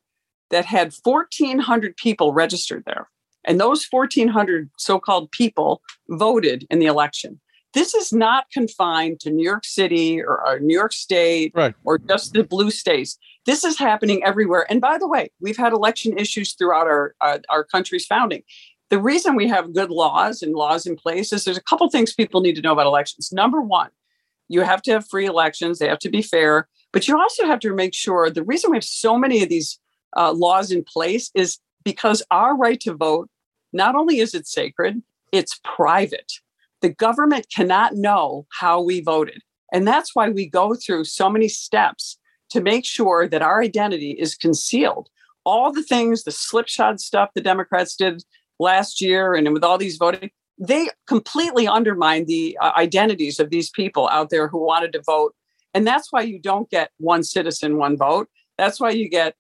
that 0.53 0.67
had 0.67 0.95
1,400 1.03 1.97
people 1.97 2.33
registered 2.33 2.85
there. 2.87 3.09
And 3.45 3.61
those 3.61 3.85
1,400 3.91 4.71
so 4.79 5.01
called 5.01 5.33
people 5.33 5.83
voted 6.09 6.65
in 6.71 6.79
the 6.79 6.87
election. 6.87 7.41
This 7.75 7.95
is 7.95 8.13
not 8.13 8.51
confined 8.53 9.19
to 9.21 9.31
New 9.31 9.43
York 9.43 9.65
City 9.65 10.23
or, 10.23 10.47
or 10.47 10.61
New 10.61 10.77
York 10.77 10.93
State 10.93 11.53
right. 11.55 11.75
or 11.85 11.99
just 11.99 12.35
the 12.35 12.45
blue 12.45 12.71
states. 12.71 13.19
This 13.47 13.65
is 13.65 13.79
happening 13.79 14.23
everywhere. 14.23 14.67
And 14.71 14.81
by 14.81 14.99
the 14.99 15.09
way, 15.09 15.31
we've 15.41 15.57
had 15.57 15.73
election 15.73 16.17
issues 16.17 16.53
throughout 16.53 16.87
our, 16.87 17.15
uh, 17.21 17.39
our 17.49 17.65
country's 17.65 18.07
founding. 18.07 18.43
The 18.91 19.01
reason 19.01 19.37
we 19.37 19.49
have 19.49 19.75
good 19.75 19.91
laws 19.91 20.43
and 20.43 20.55
laws 20.55 20.85
in 20.85 20.97
place 20.97 21.33
is 21.33 21.45
there's 21.45 21.57
a 21.57 21.63
couple 21.63 21.89
things 21.89 22.13
people 22.13 22.43
need 22.43 22.57
to 22.57 22.63
know 22.63 22.73
about 22.73 22.87
elections. 22.87 23.33
Number 23.33 23.63
one, 23.63 23.89
you 24.49 24.61
have 24.61 24.83
to 24.83 24.93
have 24.93 25.09
free 25.09 25.25
elections, 25.25 25.79
they 25.79 25.89
have 25.89 25.99
to 26.01 26.11
be 26.11 26.21
fair, 26.21 26.69
but 26.93 27.09
you 27.09 27.19
also 27.19 27.47
have 27.47 27.61
to 27.61 27.75
make 27.75 27.95
sure 27.95 28.29
the 28.29 28.45
reason 28.45 28.71
we 28.71 28.77
have 28.77 28.85
so 28.85 29.17
many 29.17 29.43
of 29.43 29.49
these 29.49 29.79
uh, 30.17 30.33
laws 30.33 30.71
in 30.71 30.85
place 30.85 31.31
is 31.35 31.59
because 31.85 32.23
our 32.31 32.57
right 32.57 32.81
to 32.81 32.95
vote 32.95 33.29
not 33.73 33.95
only 33.95 34.19
is 34.19 34.35
it 34.35 34.47
sacred, 34.47 35.03
it's 35.33 35.61
private. 35.65 36.33
The 36.81 36.91
government 36.91 37.47
cannot 37.55 37.95
know 37.95 38.47
how 38.51 38.83
we 38.83 39.01
voted. 39.01 39.43
And 39.73 39.87
that's 39.87 40.15
why 40.15 40.29
we 40.29 40.47
go 40.47 40.75
through 40.75 41.05
so 41.05 41.31
many 41.31 41.49
steps 41.49 42.19
to 42.51 42.61
make 42.61 42.85
sure 42.85 43.27
that 43.27 43.43
our 43.43 43.63
identity 43.63 44.11
is 44.11 44.35
concealed. 44.35 45.09
All 45.45 45.73
the 45.73 45.83
things, 45.83 46.25
the 46.25 46.31
slipshod 46.31 47.01
stuff 47.01 47.31
the 47.35 47.41
Democrats 47.41 47.97
did 47.97 48.23
last 48.59 49.01
year 49.01 49.35
and 49.35 49.53
with 49.53 49.65
all 49.65 49.79
these 49.79 49.97
voting, 49.97 50.31
they 50.59 50.91
completely 51.07 51.67
undermine 51.67 52.27
the 52.27 52.57
uh, 52.61 52.73
identities 52.77 53.41
of 53.41 53.51
these 53.51 53.71
people 53.71 54.09
out 54.11 54.31
there 54.31 54.49
who 54.49 54.59
wanted 54.59 54.93
to 54.93 55.03
vote. 55.03 55.35
And 55.75 55.87
that's 55.87 56.13
why 56.13 56.21
you 56.21 56.39
don't 56.39 56.69
get 56.71 56.91
one 56.99 57.25
citizen, 57.25 57.79
one 57.79 57.97
vote. 57.97 58.29
That's 58.59 58.79
why 58.79 58.91
you 58.91 59.09
get 59.09 59.35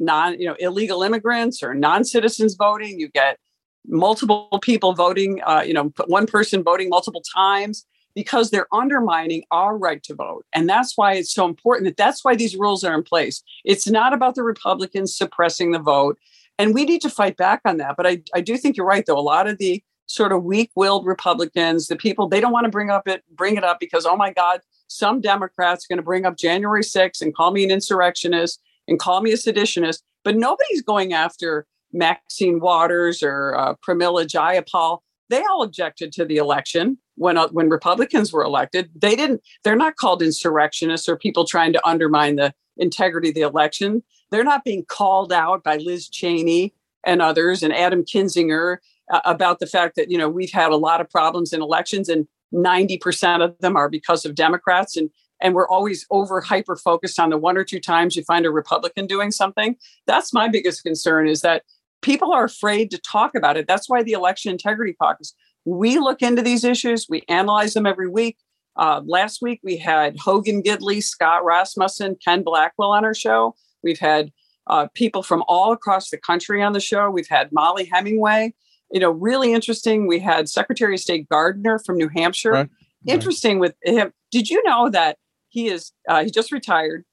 non, 0.00 0.38
you 0.38 0.46
know, 0.46 0.56
illegal 0.58 1.02
immigrants 1.02 1.62
or 1.62 1.74
non-citizens 1.74 2.54
voting. 2.54 2.98
You 2.98 3.08
get 3.08 3.38
multiple 3.86 4.58
people 4.62 4.94
voting, 4.94 5.40
uh, 5.46 5.62
you 5.66 5.74
know, 5.74 5.92
one 6.06 6.26
person 6.26 6.62
voting 6.62 6.88
multiple 6.88 7.22
times 7.34 7.86
because 8.14 8.50
they're 8.50 8.72
undermining 8.72 9.44
our 9.50 9.76
right 9.76 10.02
to 10.04 10.14
vote. 10.14 10.44
And 10.52 10.68
that's 10.68 10.96
why 10.96 11.14
it's 11.14 11.32
so 11.32 11.46
important 11.46 11.86
that 11.86 11.96
that's 11.96 12.24
why 12.24 12.36
these 12.36 12.56
rules 12.56 12.84
are 12.84 12.94
in 12.94 13.02
place. 13.02 13.42
It's 13.64 13.88
not 13.88 14.12
about 14.12 14.36
the 14.36 14.44
Republicans 14.44 15.16
suppressing 15.16 15.72
the 15.72 15.80
vote. 15.80 16.18
And 16.58 16.74
we 16.74 16.84
need 16.84 17.00
to 17.02 17.10
fight 17.10 17.36
back 17.36 17.60
on 17.64 17.78
that. 17.78 17.96
But 17.96 18.06
I, 18.06 18.22
I 18.32 18.40
do 18.40 18.56
think 18.56 18.76
you're 18.76 18.86
right, 18.86 19.04
though. 19.04 19.18
A 19.18 19.20
lot 19.20 19.48
of 19.48 19.58
the 19.58 19.82
sort 20.06 20.32
of 20.32 20.44
weak-willed 20.44 21.06
Republicans, 21.06 21.88
the 21.88 21.96
people, 21.96 22.28
they 22.28 22.40
don't 22.40 22.52
want 22.52 22.64
to 22.64 22.70
bring 22.70 22.90
up 22.90 23.08
it, 23.08 23.24
bring 23.34 23.56
it 23.56 23.64
up 23.64 23.80
because, 23.80 24.06
oh 24.06 24.16
my 24.16 24.32
God, 24.32 24.60
some 24.86 25.20
Democrats 25.20 25.84
are 25.84 25.94
going 25.94 25.96
to 25.98 26.04
bring 26.04 26.24
up 26.24 26.36
January 26.36 26.82
6th 26.82 27.20
and 27.20 27.34
call 27.34 27.50
me 27.50 27.64
an 27.64 27.70
insurrectionist 27.70 28.62
and 28.88 28.98
call 28.98 29.20
me 29.20 29.32
a 29.32 29.36
seditionist, 29.36 30.02
but 30.22 30.36
nobody's 30.36 30.82
going 30.82 31.12
after 31.12 31.66
Maxine 31.92 32.60
Waters 32.60 33.22
or 33.22 33.56
uh, 33.56 33.74
Pramila 33.86 34.26
Jayapal. 34.26 34.98
They 35.30 35.42
all 35.42 35.62
objected 35.62 36.12
to 36.12 36.24
the 36.24 36.36
election 36.36 36.98
when 37.16 37.38
uh, 37.38 37.48
when 37.48 37.68
Republicans 37.68 38.32
were 38.32 38.42
elected. 38.42 38.90
They 38.94 39.16
didn't. 39.16 39.42
They're 39.62 39.76
not 39.76 39.96
called 39.96 40.22
insurrectionists 40.22 41.08
or 41.08 41.16
people 41.16 41.46
trying 41.46 41.72
to 41.72 41.86
undermine 41.86 42.36
the 42.36 42.52
integrity 42.76 43.30
of 43.30 43.34
the 43.34 43.40
election. 43.42 44.02
They're 44.30 44.44
not 44.44 44.64
being 44.64 44.84
called 44.84 45.32
out 45.32 45.62
by 45.62 45.76
Liz 45.76 46.08
Cheney 46.08 46.74
and 47.04 47.22
others 47.22 47.62
and 47.62 47.72
Adam 47.72 48.04
Kinzinger 48.04 48.78
uh, 49.12 49.20
about 49.24 49.60
the 49.60 49.66
fact 49.66 49.96
that 49.96 50.10
you 50.10 50.18
know 50.18 50.28
we've 50.28 50.52
had 50.52 50.72
a 50.72 50.76
lot 50.76 51.00
of 51.00 51.08
problems 51.08 51.52
in 51.52 51.62
elections 51.62 52.08
and 52.08 52.26
90% 52.52 53.42
of 53.44 53.58
them 53.58 53.76
are 53.76 53.88
because 53.88 54.24
of 54.24 54.34
Democrats 54.34 54.96
and 54.96 55.10
and 55.44 55.54
we're 55.54 55.68
always 55.68 56.06
over 56.10 56.40
hyper 56.40 56.74
focused 56.74 57.20
on 57.20 57.28
the 57.28 57.36
one 57.36 57.58
or 57.58 57.64
two 57.64 57.78
times 57.78 58.16
you 58.16 58.24
find 58.24 58.46
a 58.46 58.50
Republican 58.50 59.06
doing 59.06 59.30
something. 59.30 59.76
That's 60.06 60.32
my 60.32 60.48
biggest 60.48 60.82
concern 60.82 61.28
is 61.28 61.42
that 61.42 61.62
people 62.00 62.32
are 62.32 62.44
afraid 62.44 62.90
to 62.90 62.98
talk 62.98 63.34
about 63.36 63.58
it. 63.58 63.68
That's 63.68 63.88
why 63.88 64.02
the 64.02 64.12
Election 64.12 64.50
Integrity 64.50 64.94
Caucus, 64.94 65.34
we 65.66 65.98
look 65.98 66.22
into 66.22 66.40
these 66.40 66.64
issues, 66.64 67.06
we 67.10 67.22
analyze 67.28 67.74
them 67.74 67.84
every 67.84 68.08
week. 68.08 68.38
Uh, 68.76 69.02
last 69.04 69.42
week, 69.42 69.60
we 69.62 69.76
had 69.76 70.18
Hogan 70.18 70.62
Gidley, 70.62 71.02
Scott 71.02 71.44
Rasmussen, 71.44 72.16
Ken 72.24 72.42
Blackwell 72.42 72.90
on 72.90 73.04
our 73.04 73.14
show. 73.14 73.54
We've 73.82 74.00
had 74.00 74.32
uh, 74.66 74.88
people 74.94 75.22
from 75.22 75.44
all 75.46 75.72
across 75.72 76.08
the 76.08 76.16
country 76.18 76.62
on 76.62 76.72
the 76.72 76.80
show. 76.80 77.10
We've 77.10 77.28
had 77.28 77.52
Mollie 77.52 77.88
Hemingway. 77.92 78.54
You 78.90 79.00
know, 79.00 79.10
really 79.10 79.52
interesting. 79.52 80.06
We 80.06 80.20
had 80.20 80.48
Secretary 80.48 80.94
of 80.94 81.00
State 81.00 81.28
Gardner 81.28 81.78
from 81.78 81.98
New 81.98 82.08
Hampshire. 82.08 82.52
Right. 82.52 82.68
Interesting 83.06 83.58
with 83.58 83.74
him. 83.82 84.12
Did 84.30 84.48
you 84.48 84.62
know 84.64 84.88
that 84.88 85.18
he 85.54 85.68
is 85.68 85.92
uh, 86.08 86.24
he 86.24 86.30
just 86.30 86.50
retired. 86.50 87.04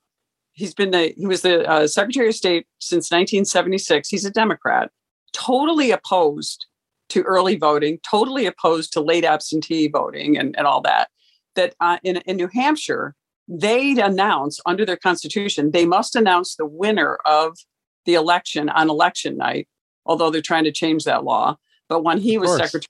He's 0.52 0.74
been 0.74 0.90
the 0.92 1.14
he 1.16 1.28
was 1.28 1.44
the 1.44 1.70
uh, 1.70 1.88
Secretary 1.88 2.30
of 2.30 2.36
State 2.36 2.66
since 2.80 3.12
1976. 3.12 4.10
He's 4.10 4.26
a 4.26 4.32
Democrat, 4.32 4.90
totally 5.32 5.92
opposed 5.92 6.66
to 7.10 7.22
early 7.22 7.56
voting, 7.56 8.00
totally 8.10 8.48
opposed 8.48 8.94
to 8.94 9.02
late 9.02 9.24
absentee 9.24 9.88
voting 9.88 10.38
and, 10.38 10.58
and 10.58 10.66
all 10.66 10.82
that. 10.82 11.10
That 11.56 11.76
uh, 11.80 12.00
in, 12.04 12.18
in 12.26 12.38
New 12.38 12.50
Hampshire, 12.52 13.16
they'd 13.48 14.00
announce 14.00 14.60
under 14.66 14.86
their 14.86 14.98
constitution 14.98 15.72
they 15.72 15.86
must 15.86 16.16
announce 16.16 16.56
the 16.56 16.66
winner 16.66 17.20
of 17.26 17.58
the 18.06 18.16
election 18.16 18.70
on 18.70 18.90
election 18.90 19.38
night. 19.38 19.68
Although 20.04 20.32
they're 20.32 20.42
trying 20.42 20.64
to 20.64 20.72
change 20.72 21.04
that 21.04 21.24
law, 21.24 21.58
but 21.88 22.04
when 22.04 22.18
he 22.18 22.40
was 22.40 22.58
Secretary 22.58 22.88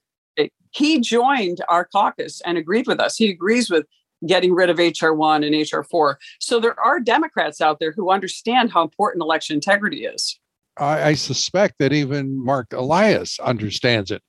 he 0.73 1.01
joined 1.01 1.59
our 1.67 1.83
caucus 1.83 2.41
and 2.45 2.57
agreed 2.57 2.87
with 2.87 3.01
us. 3.01 3.17
He 3.17 3.29
agrees 3.29 3.69
with 3.69 3.85
getting 4.25 4.53
rid 4.53 4.69
of 4.69 4.77
HR1 4.77 5.45
and 5.45 5.55
HR4. 5.55 6.15
So 6.39 6.59
there 6.59 6.79
are 6.79 6.99
Democrats 6.99 7.61
out 7.61 7.79
there 7.79 7.91
who 7.91 8.11
understand 8.11 8.71
how 8.71 8.83
important 8.83 9.21
election 9.21 9.55
integrity 9.55 10.05
is. 10.05 10.39
I, 10.77 11.09
I 11.09 11.13
suspect 11.13 11.75
that 11.79 11.93
even 11.93 12.43
Marc 12.43 12.73
Elias 12.73 13.39
understands 13.39 14.11
it. 14.11 14.21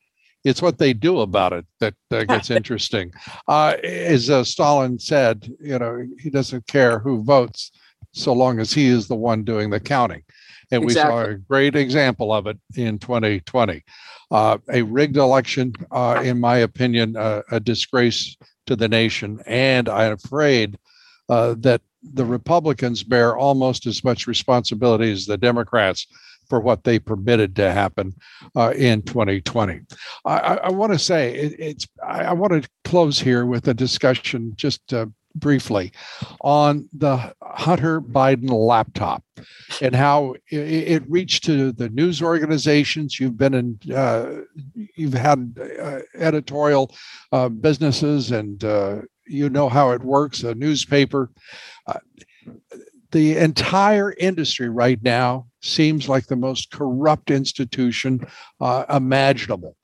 It's 0.45 0.63
what 0.63 0.79
they 0.79 0.93
do 0.93 1.21
about 1.21 1.53
it 1.53 1.67
that 1.79 1.95
uh, 2.11 2.25
gets 2.25 2.51
interesting. 2.51 3.13
Uh, 3.47 3.77
as 3.85 4.29
uh, 4.29 4.43
Stalin 4.43 4.99
said, 4.99 5.49
you 5.61 5.79
know, 5.79 6.05
he 6.19 6.31
doesn't 6.31 6.67
care 6.67 6.99
who 6.99 7.23
votes 7.23 7.71
so 8.13 8.33
long 8.33 8.59
as 8.59 8.73
he 8.73 8.87
is 8.87 9.09
the 9.09 9.15
one 9.15 9.45
doing 9.45 9.71
the 9.71 9.81
counting. 9.81 10.23
And 10.71 10.83
exactly. 10.85 11.15
we 11.17 11.25
saw 11.25 11.31
a 11.31 11.35
great 11.37 11.77
example 11.77 12.33
of 12.33 12.47
it 12.47 12.59
in 12.77 12.99
2020. 12.99 13.85
Uh, 14.31 14.59
a 14.71 14.83
rigged 14.83 15.19
election, 15.19 15.75
uh, 15.91 16.23
in 16.25 16.41
my 16.41 16.59
opinion, 16.59 17.17
uh, 17.17 17.43
a 17.51 17.61
disgrace 17.61 18.37
to 18.67 18.77
the 18.77 18.89
nation. 18.89 19.41
And 19.47 19.89
I'm 19.89 20.13
afraid 20.13 20.79
uh, 21.29 21.55
that 21.59 21.83
the 22.03 22.25
Republicans 22.25 23.03
bear 23.03 23.37
almost 23.37 23.87
as 23.87 24.03
much 24.03 24.27
responsibility 24.27 25.11
as 25.13 25.27
the 25.27 25.39
Democrats 25.39 26.07
for 26.49 26.61
what 26.61 26.85
they 26.85 26.99
permitted 26.99 27.57
to 27.57 27.73
happen 27.73 28.13
uh, 28.57 28.73
in 28.77 29.03
2020. 29.03 29.81
I, 30.25 30.37
I 30.65 30.71
want 30.71 30.93
to 30.93 30.99
say 30.99 31.35
it, 31.35 31.55
it's. 31.59 31.87
I, 32.07 32.25
I, 32.25 32.33
want 32.33 32.63
to 32.63 32.69
close 32.85 33.19
here 33.19 33.47
with 33.47 33.69
a 33.69 33.75
discussion 33.75 34.53
just 34.57 34.93
uh, 34.93 35.07
briefly 35.35 35.93
on 36.41 36.89
the 36.93 37.35
Hunter 37.43 38.01
Biden 38.01 38.51
laptop 38.51 39.25
and 39.81 39.95
how 39.95 40.35
it, 40.51 40.59
it, 40.59 41.11
reached 41.11 41.45
to 41.45 41.73
the 41.73 41.89
news 41.89 42.23
organizations. 42.23 43.19
You've 43.19 43.37
been 43.37 43.55
in, 43.55 43.79
uh, 43.95 44.43
you've 44.95 45.15
had 45.15 45.59
uh, 45.81 46.01
editorial 46.15 46.95
uh, 47.33 47.49
businesses, 47.49 48.31
and 48.31 48.63
uh, 48.65 49.03
you 49.27 49.49
know 49.49 49.69
how 49.69 49.91
it 49.91 50.03
works. 50.03 50.43
A 50.43 50.55
newspaper. 50.55 51.31
Uh, 51.87 51.99
the 53.11 53.37
entire 53.37 54.15
industry 54.19 54.71
right 54.71 55.03
now 55.03 55.47
seems 55.61 56.09
like 56.09 56.27
the 56.27 56.37
most 56.37 56.71
corrupt 56.71 57.31
institution 57.31 58.27
uh, 58.61 58.85
imaginable 58.89 59.77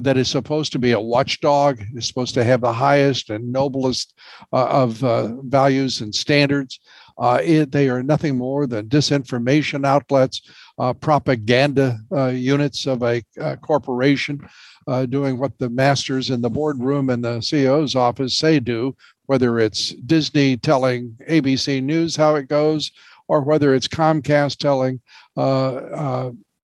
that 0.00 0.16
is 0.16 0.28
supposed 0.28 0.72
to 0.72 0.78
be 0.78 0.92
a 0.92 1.00
watchdog, 1.00 1.80
is 1.94 2.06
supposed 2.06 2.34
to 2.34 2.44
have 2.44 2.60
the 2.60 2.72
highest 2.72 3.30
and 3.30 3.50
noblest 3.50 4.14
uh, 4.52 4.66
of 4.66 5.02
uh, 5.02 5.28
values 5.42 6.00
and 6.00 6.14
standards. 6.14 6.80
Uh, 7.18 7.40
it, 7.42 7.72
they 7.72 7.88
are 7.88 8.02
nothing 8.02 8.36
more 8.36 8.66
than 8.66 8.88
disinformation 8.88 9.86
outlets, 9.86 10.42
uh, 10.78 10.92
propaganda 10.92 11.98
uh, 12.12 12.26
units 12.26 12.86
of 12.86 13.02
a, 13.02 13.22
corporation 13.62 14.38
uh, 14.86 15.06
doing 15.06 15.38
what 15.38 15.58
the 15.58 15.70
masters 15.70 16.28
in 16.30 16.42
the 16.42 16.50
boardroom 16.50 17.08
and 17.08 17.24
the 17.24 17.38
CEO's 17.38 17.96
office 17.96 18.38
say 18.38 18.60
do, 18.60 18.94
whether 19.26 19.58
it's 19.58 19.90
Disney 19.94 20.56
telling 20.56 21.16
ABC 21.28 21.82
News 21.82 22.14
how 22.14 22.34
it 22.34 22.48
goes, 22.48 22.92
or 23.28 23.40
whether 23.40 23.74
it's 23.74 23.88
Comcast 23.88 24.58
telling, 24.58 25.00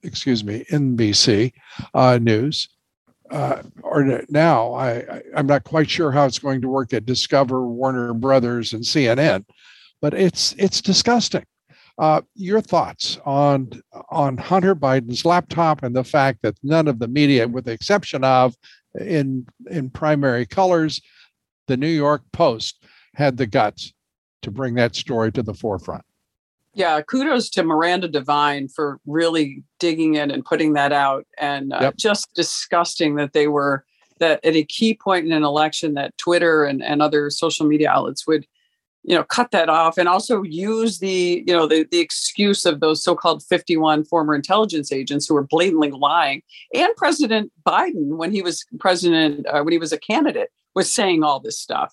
excuse 0.02 0.44
me, 0.44 0.64
NBC 0.70 1.52
News 2.20 2.68
uh, 3.32 3.62
or 3.82 4.22
now 4.28 4.74
I, 4.74 5.22
I'm 5.34 5.46
not 5.46 5.64
quite 5.64 5.88
sure 5.88 6.12
how 6.12 6.26
it's 6.26 6.38
going 6.38 6.60
to 6.60 6.68
work 6.68 6.92
at 6.92 7.06
Discover, 7.06 7.66
Warner 7.66 8.12
Brothers, 8.12 8.74
and 8.74 8.84
CNN, 8.84 9.44
but 10.00 10.12
it's 10.12 10.54
it's 10.58 10.82
disgusting. 10.82 11.44
Uh, 11.98 12.20
your 12.34 12.60
thoughts 12.60 13.18
on 13.24 13.70
on 14.10 14.36
Hunter 14.36 14.74
Biden's 14.74 15.24
laptop 15.24 15.82
and 15.82 15.96
the 15.96 16.04
fact 16.04 16.40
that 16.42 16.58
none 16.62 16.88
of 16.88 16.98
the 16.98 17.08
media, 17.08 17.48
with 17.48 17.64
the 17.64 17.72
exception 17.72 18.22
of 18.22 18.54
in 19.00 19.46
in 19.70 19.88
primary 19.88 20.44
colors, 20.44 21.00
the 21.68 21.76
New 21.76 21.88
York 21.88 22.22
Post 22.32 22.84
had 23.14 23.38
the 23.38 23.46
guts 23.46 23.94
to 24.42 24.50
bring 24.50 24.74
that 24.74 24.94
story 24.94 25.32
to 25.32 25.42
the 25.42 25.54
forefront. 25.54 26.04
Yeah, 26.74 27.00
kudos 27.02 27.50
to 27.50 27.62
Miranda 27.62 28.08
Devine 28.08 28.68
for 28.68 28.98
really 29.06 29.62
digging 29.78 30.14
in 30.14 30.30
and 30.30 30.44
putting 30.44 30.72
that 30.72 30.92
out. 30.92 31.26
And 31.38 31.72
uh, 31.72 31.78
yep. 31.82 31.96
just 31.96 32.34
disgusting 32.34 33.16
that 33.16 33.34
they 33.34 33.46
were 33.46 33.84
that 34.18 34.42
at 34.44 34.54
a 34.54 34.64
key 34.64 34.94
point 34.94 35.26
in 35.26 35.32
an 35.32 35.42
election 35.42 35.94
that 35.94 36.16
Twitter 36.16 36.64
and, 36.64 36.82
and 36.82 37.02
other 37.02 37.28
social 37.28 37.66
media 37.66 37.90
outlets 37.90 38.26
would, 38.26 38.46
you 39.02 39.14
know, 39.14 39.24
cut 39.24 39.50
that 39.50 39.68
off 39.68 39.98
and 39.98 40.08
also 40.08 40.42
use 40.44 41.00
the, 41.00 41.44
you 41.46 41.52
know, 41.52 41.66
the, 41.66 41.86
the 41.90 41.98
excuse 41.98 42.64
of 42.64 42.80
those 42.80 43.02
so-called 43.02 43.42
51 43.42 44.04
former 44.04 44.34
intelligence 44.34 44.92
agents 44.92 45.26
who 45.26 45.34
were 45.34 45.42
blatantly 45.42 45.90
lying. 45.90 46.42
And 46.72 46.94
President 46.96 47.52
Biden, 47.66 48.16
when 48.16 48.30
he 48.30 48.42
was 48.42 48.64
president, 48.78 49.46
uh, 49.48 49.62
when 49.62 49.72
he 49.72 49.78
was 49.78 49.92
a 49.92 49.98
candidate, 49.98 50.50
was 50.74 50.90
saying 50.90 51.22
all 51.22 51.40
this 51.40 51.58
stuff. 51.58 51.92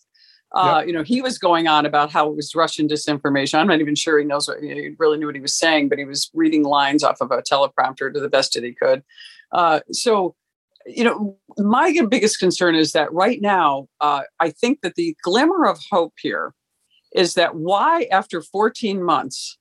Uh, 0.55 0.77
yep. 0.79 0.87
You 0.87 0.93
know, 0.93 1.03
he 1.03 1.21
was 1.21 1.37
going 1.37 1.67
on 1.67 1.85
about 1.85 2.11
how 2.11 2.27
it 2.27 2.35
was 2.35 2.55
Russian 2.55 2.87
disinformation. 2.87 3.59
I'm 3.59 3.67
not 3.67 3.81
even 3.81 3.95
sure 3.95 4.17
he 4.17 4.25
knows 4.25 4.47
what 4.47 4.61
he 4.61 4.95
really 4.97 5.17
knew 5.17 5.27
what 5.27 5.35
he 5.35 5.41
was 5.41 5.53
saying, 5.53 5.89
but 5.89 5.99
he 5.99 6.05
was 6.05 6.29
reading 6.33 6.63
lines 6.63 7.03
off 7.03 7.21
of 7.21 7.31
a 7.31 7.41
teleprompter 7.41 8.11
to 8.11 8.19
the 8.19 8.29
best 8.29 8.53
that 8.53 8.63
he 8.63 8.73
could. 8.73 9.03
Uh, 9.51 9.81
so, 9.91 10.35
you 10.87 11.03
know, 11.03 11.37
my 11.57 11.95
biggest 12.09 12.39
concern 12.39 12.73
is 12.73 12.93
that 12.93 13.13
right 13.13 13.41
now, 13.41 13.87
uh, 14.01 14.21
I 14.39 14.49
think 14.49 14.81
that 14.81 14.95
the 14.95 15.15
glimmer 15.23 15.65
of 15.65 15.79
hope 15.91 16.13
here 16.19 16.53
is 17.13 17.35
that 17.35 17.55
why, 17.55 18.07
after 18.11 18.41
14 18.41 19.03
months, 19.03 19.57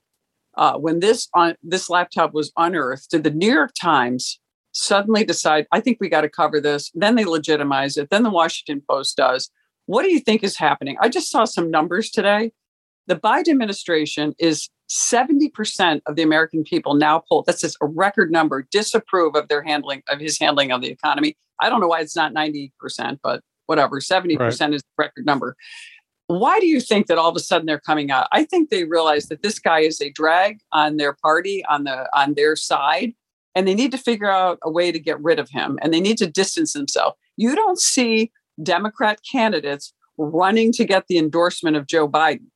uh, 0.56 0.76
when 0.76 1.00
this 1.00 1.28
on 1.34 1.54
this 1.62 1.88
laptop 1.90 2.32
was 2.32 2.52
unearthed, 2.56 3.10
did 3.10 3.24
the 3.24 3.30
New 3.30 3.52
York 3.52 3.72
Times 3.80 4.40
suddenly 4.72 5.24
decide, 5.24 5.66
I 5.72 5.80
think 5.80 5.98
we 6.00 6.08
got 6.08 6.22
to 6.22 6.28
cover 6.28 6.60
this? 6.60 6.90
Then 6.94 7.14
they 7.14 7.24
legitimize 7.24 7.96
it. 7.96 8.10
Then 8.10 8.22
the 8.22 8.30
Washington 8.30 8.82
Post 8.88 9.16
does. 9.16 9.50
What 9.88 10.02
do 10.02 10.12
you 10.12 10.20
think 10.20 10.44
is 10.44 10.58
happening? 10.58 10.98
I 11.00 11.08
just 11.08 11.30
saw 11.30 11.46
some 11.46 11.70
numbers 11.70 12.10
today. 12.10 12.52
The 13.06 13.16
Biden 13.16 13.48
administration 13.48 14.34
is 14.38 14.68
70% 14.90 16.02
of 16.04 16.14
the 16.14 16.20
American 16.20 16.62
people 16.62 16.92
now 16.92 17.22
polled. 17.26 17.46
That's 17.46 17.62
just 17.62 17.78
a 17.80 17.86
record 17.86 18.30
number, 18.30 18.68
disapprove 18.70 19.34
of 19.34 19.48
their 19.48 19.62
handling 19.62 20.02
of 20.08 20.20
his 20.20 20.38
handling 20.38 20.72
of 20.72 20.82
the 20.82 20.90
economy. 20.90 21.38
I 21.58 21.70
don't 21.70 21.80
know 21.80 21.86
why 21.86 22.00
it's 22.00 22.14
not 22.14 22.34
90%, 22.34 22.70
but 23.22 23.40
whatever, 23.64 23.98
70% 23.98 24.38
right. 24.38 24.50
is 24.52 24.82
the 24.82 24.82
record 24.98 25.24
number. 25.24 25.56
Why 26.26 26.60
do 26.60 26.66
you 26.66 26.80
think 26.80 27.06
that 27.06 27.16
all 27.16 27.30
of 27.30 27.36
a 27.36 27.40
sudden 27.40 27.64
they're 27.64 27.80
coming 27.80 28.10
out? 28.10 28.28
I 28.30 28.44
think 28.44 28.68
they 28.68 28.84
realize 28.84 29.28
that 29.28 29.42
this 29.42 29.58
guy 29.58 29.80
is 29.80 30.02
a 30.02 30.10
drag 30.10 30.58
on 30.70 30.98
their 30.98 31.14
party, 31.14 31.64
on 31.64 31.84
the 31.84 32.10
on 32.14 32.34
their 32.34 32.56
side, 32.56 33.14
and 33.54 33.66
they 33.66 33.74
need 33.74 33.92
to 33.92 33.98
figure 33.98 34.30
out 34.30 34.58
a 34.62 34.70
way 34.70 34.92
to 34.92 34.98
get 34.98 35.18
rid 35.22 35.38
of 35.38 35.48
him 35.48 35.78
and 35.80 35.94
they 35.94 36.00
need 36.00 36.18
to 36.18 36.26
distance 36.26 36.74
themselves. 36.74 37.16
You 37.38 37.56
don't 37.56 37.80
see 37.80 38.30
Democrat 38.62 39.20
candidates 39.30 39.92
running 40.16 40.72
to 40.72 40.84
get 40.84 41.04
the 41.08 41.18
endorsement 41.18 41.76
of 41.76 41.86
Joe 41.86 42.08
Biden. 42.08 42.46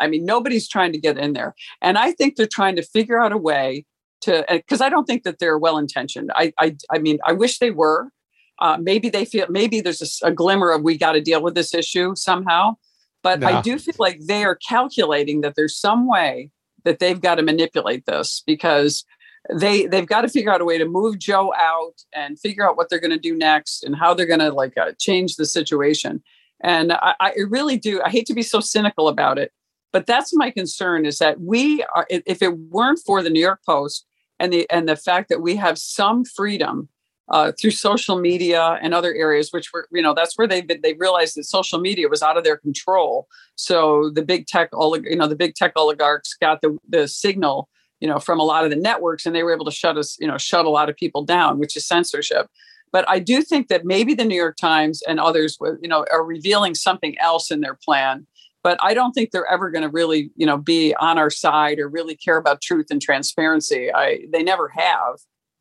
I 0.00 0.06
mean, 0.08 0.24
nobody's 0.24 0.68
trying 0.68 0.92
to 0.92 0.98
get 0.98 1.16
in 1.16 1.32
there. 1.32 1.54
And 1.80 1.96
I 1.96 2.12
think 2.12 2.36
they're 2.36 2.46
trying 2.46 2.76
to 2.76 2.82
figure 2.82 3.20
out 3.20 3.32
a 3.32 3.38
way 3.38 3.86
to, 4.22 4.44
because 4.48 4.80
I 4.80 4.88
don't 4.88 5.06
think 5.06 5.22
that 5.24 5.38
they're 5.38 5.58
well 5.58 5.78
intentioned. 5.78 6.30
I, 6.34 6.52
I, 6.58 6.76
I 6.90 6.98
mean, 6.98 7.18
I 7.26 7.32
wish 7.32 7.58
they 7.58 7.70
were. 7.70 8.10
Uh, 8.58 8.78
maybe 8.80 9.08
they 9.08 9.24
feel, 9.24 9.46
maybe 9.48 9.80
there's 9.80 10.20
a, 10.22 10.28
a 10.28 10.32
glimmer 10.32 10.70
of 10.70 10.82
we 10.82 10.96
got 10.98 11.12
to 11.12 11.20
deal 11.20 11.42
with 11.42 11.54
this 11.54 11.74
issue 11.74 12.14
somehow. 12.14 12.76
But 13.22 13.42
I 13.42 13.60
do 13.60 13.78
feel 13.78 13.96
like 13.98 14.20
they 14.26 14.44
are 14.44 14.54
calculating 14.54 15.40
that 15.40 15.54
there's 15.56 15.76
some 15.76 16.06
way 16.06 16.50
that 16.84 17.00
they've 17.00 17.20
got 17.20 17.34
to 17.36 17.42
manipulate 17.42 18.06
this 18.06 18.42
because 18.46 19.04
they 19.52 19.86
they've 19.86 20.06
got 20.06 20.22
to 20.22 20.28
figure 20.28 20.52
out 20.52 20.60
a 20.60 20.64
way 20.64 20.78
to 20.78 20.86
move 20.86 21.18
Joe 21.18 21.52
out 21.56 21.94
and 22.12 22.38
figure 22.38 22.68
out 22.68 22.76
what 22.76 22.88
they're 22.88 23.00
going 23.00 23.10
to 23.10 23.18
do 23.18 23.36
next 23.36 23.84
and 23.84 23.96
how 23.96 24.14
they're 24.14 24.26
going 24.26 24.40
to 24.40 24.52
like 24.52 24.76
uh, 24.76 24.92
change 24.98 25.36
the 25.36 25.46
situation. 25.46 26.22
And 26.62 26.92
I, 26.92 27.14
I 27.20 27.34
really 27.48 27.76
do. 27.76 28.00
I 28.02 28.10
hate 28.10 28.26
to 28.26 28.34
be 28.34 28.42
so 28.42 28.60
cynical 28.60 29.08
about 29.08 29.38
it, 29.38 29.52
but 29.92 30.06
that's 30.06 30.34
my 30.34 30.50
concern 30.50 31.06
is 31.06 31.18
that 31.18 31.40
we 31.40 31.84
are. 31.94 32.06
If 32.08 32.42
it 32.42 32.58
weren't 32.58 33.00
for 33.04 33.22
the 33.22 33.30
New 33.30 33.40
York 33.40 33.60
Post 33.64 34.06
and 34.38 34.52
the 34.52 34.68
and 34.70 34.88
the 34.88 34.96
fact 34.96 35.28
that 35.28 35.42
we 35.42 35.56
have 35.56 35.78
some 35.78 36.24
freedom 36.24 36.88
uh, 37.28 37.52
through 37.60 37.72
social 37.72 38.18
media 38.18 38.78
and 38.80 38.94
other 38.94 39.12
areas, 39.14 39.52
which 39.52 39.72
were, 39.72 39.88
you 39.90 40.02
know, 40.02 40.14
that's 40.14 40.38
where 40.38 40.46
they 40.46 40.62
they 40.62 40.94
realized 40.94 41.36
that 41.36 41.44
social 41.44 41.80
media 41.80 42.08
was 42.08 42.22
out 42.22 42.38
of 42.38 42.44
their 42.44 42.56
control. 42.56 43.26
So 43.56 44.10
the 44.10 44.22
big 44.22 44.46
tech, 44.46 44.70
you 44.72 45.16
know, 45.16 45.26
the 45.26 45.36
big 45.36 45.54
tech 45.54 45.72
oligarchs 45.76 46.34
got 46.34 46.62
the 46.62 46.78
the 46.88 47.08
signal 47.08 47.68
you 48.06 48.12
know, 48.12 48.20
from 48.20 48.38
a 48.38 48.44
lot 48.44 48.62
of 48.62 48.70
the 48.70 48.76
networks, 48.76 49.26
and 49.26 49.34
they 49.34 49.42
were 49.42 49.52
able 49.52 49.64
to 49.64 49.72
shut 49.72 49.98
us, 49.98 50.16
you 50.20 50.28
know, 50.28 50.38
shut 50.38 50.64
a 50.64 50.68
lot 50.68 50.88
of 50.88 50.94
people 50.94 51.24
down, 51.24 51.58
which 51.58 51.76
is 51.76 51.84
censorship. 51.84 52.48
But 52.92 53.04
I 53.08 53.18
do 53.18 53.42
think 53.42 53.66
that 53.66 53.84
maybe 53.84 54.14
the 54.14 54.24
New 54.24 54.36
York 54.36 54.56
Times 54.56 55.02
and 55.08 55.18
others, 55.18 55.58
you 55.82 55.88
know, 55.88 56.06
are 56.12 56.24
revealing 56.24 56.76
something 56.76 57.18
else 57.18 57.50
in 57.50 57.62
their 57.62 57.74
plan. 57.74 58.28
But 58.62 58.78
I 58.80 58.94
don't 58.94 59.10
think 59.10 59.32
they're 59.32 59.50
ever 59.50 59.72
going 59.72 59.82
to 59.82 59.88
really, 59.88 60.30
you 60.36 60.46
know, 60.46 60.56
be 60.56 60.94
on 61.00 61.18
our 61.18 61.30
side 61.30 61.80
or 61.80 61.88
really 61.88 62.14
care 62.14 62.36
about 62.36 62.60
truth 62.60 62.86
and 62.90 63.02
transparency. 63.02 63.92
I 63.92 64.26
they 64.32 64.44
never 64.44 64.68
have. 64.68 65.16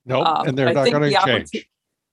No, 0.06 0.20
nope, 0.20 0.28
um, 0.28 0.48
and 0.50 0.58
they're 0.58 0.72
not 0.72 0.92
going 0.92 1.12
to 1.12 1.20
change. 1.26 1.68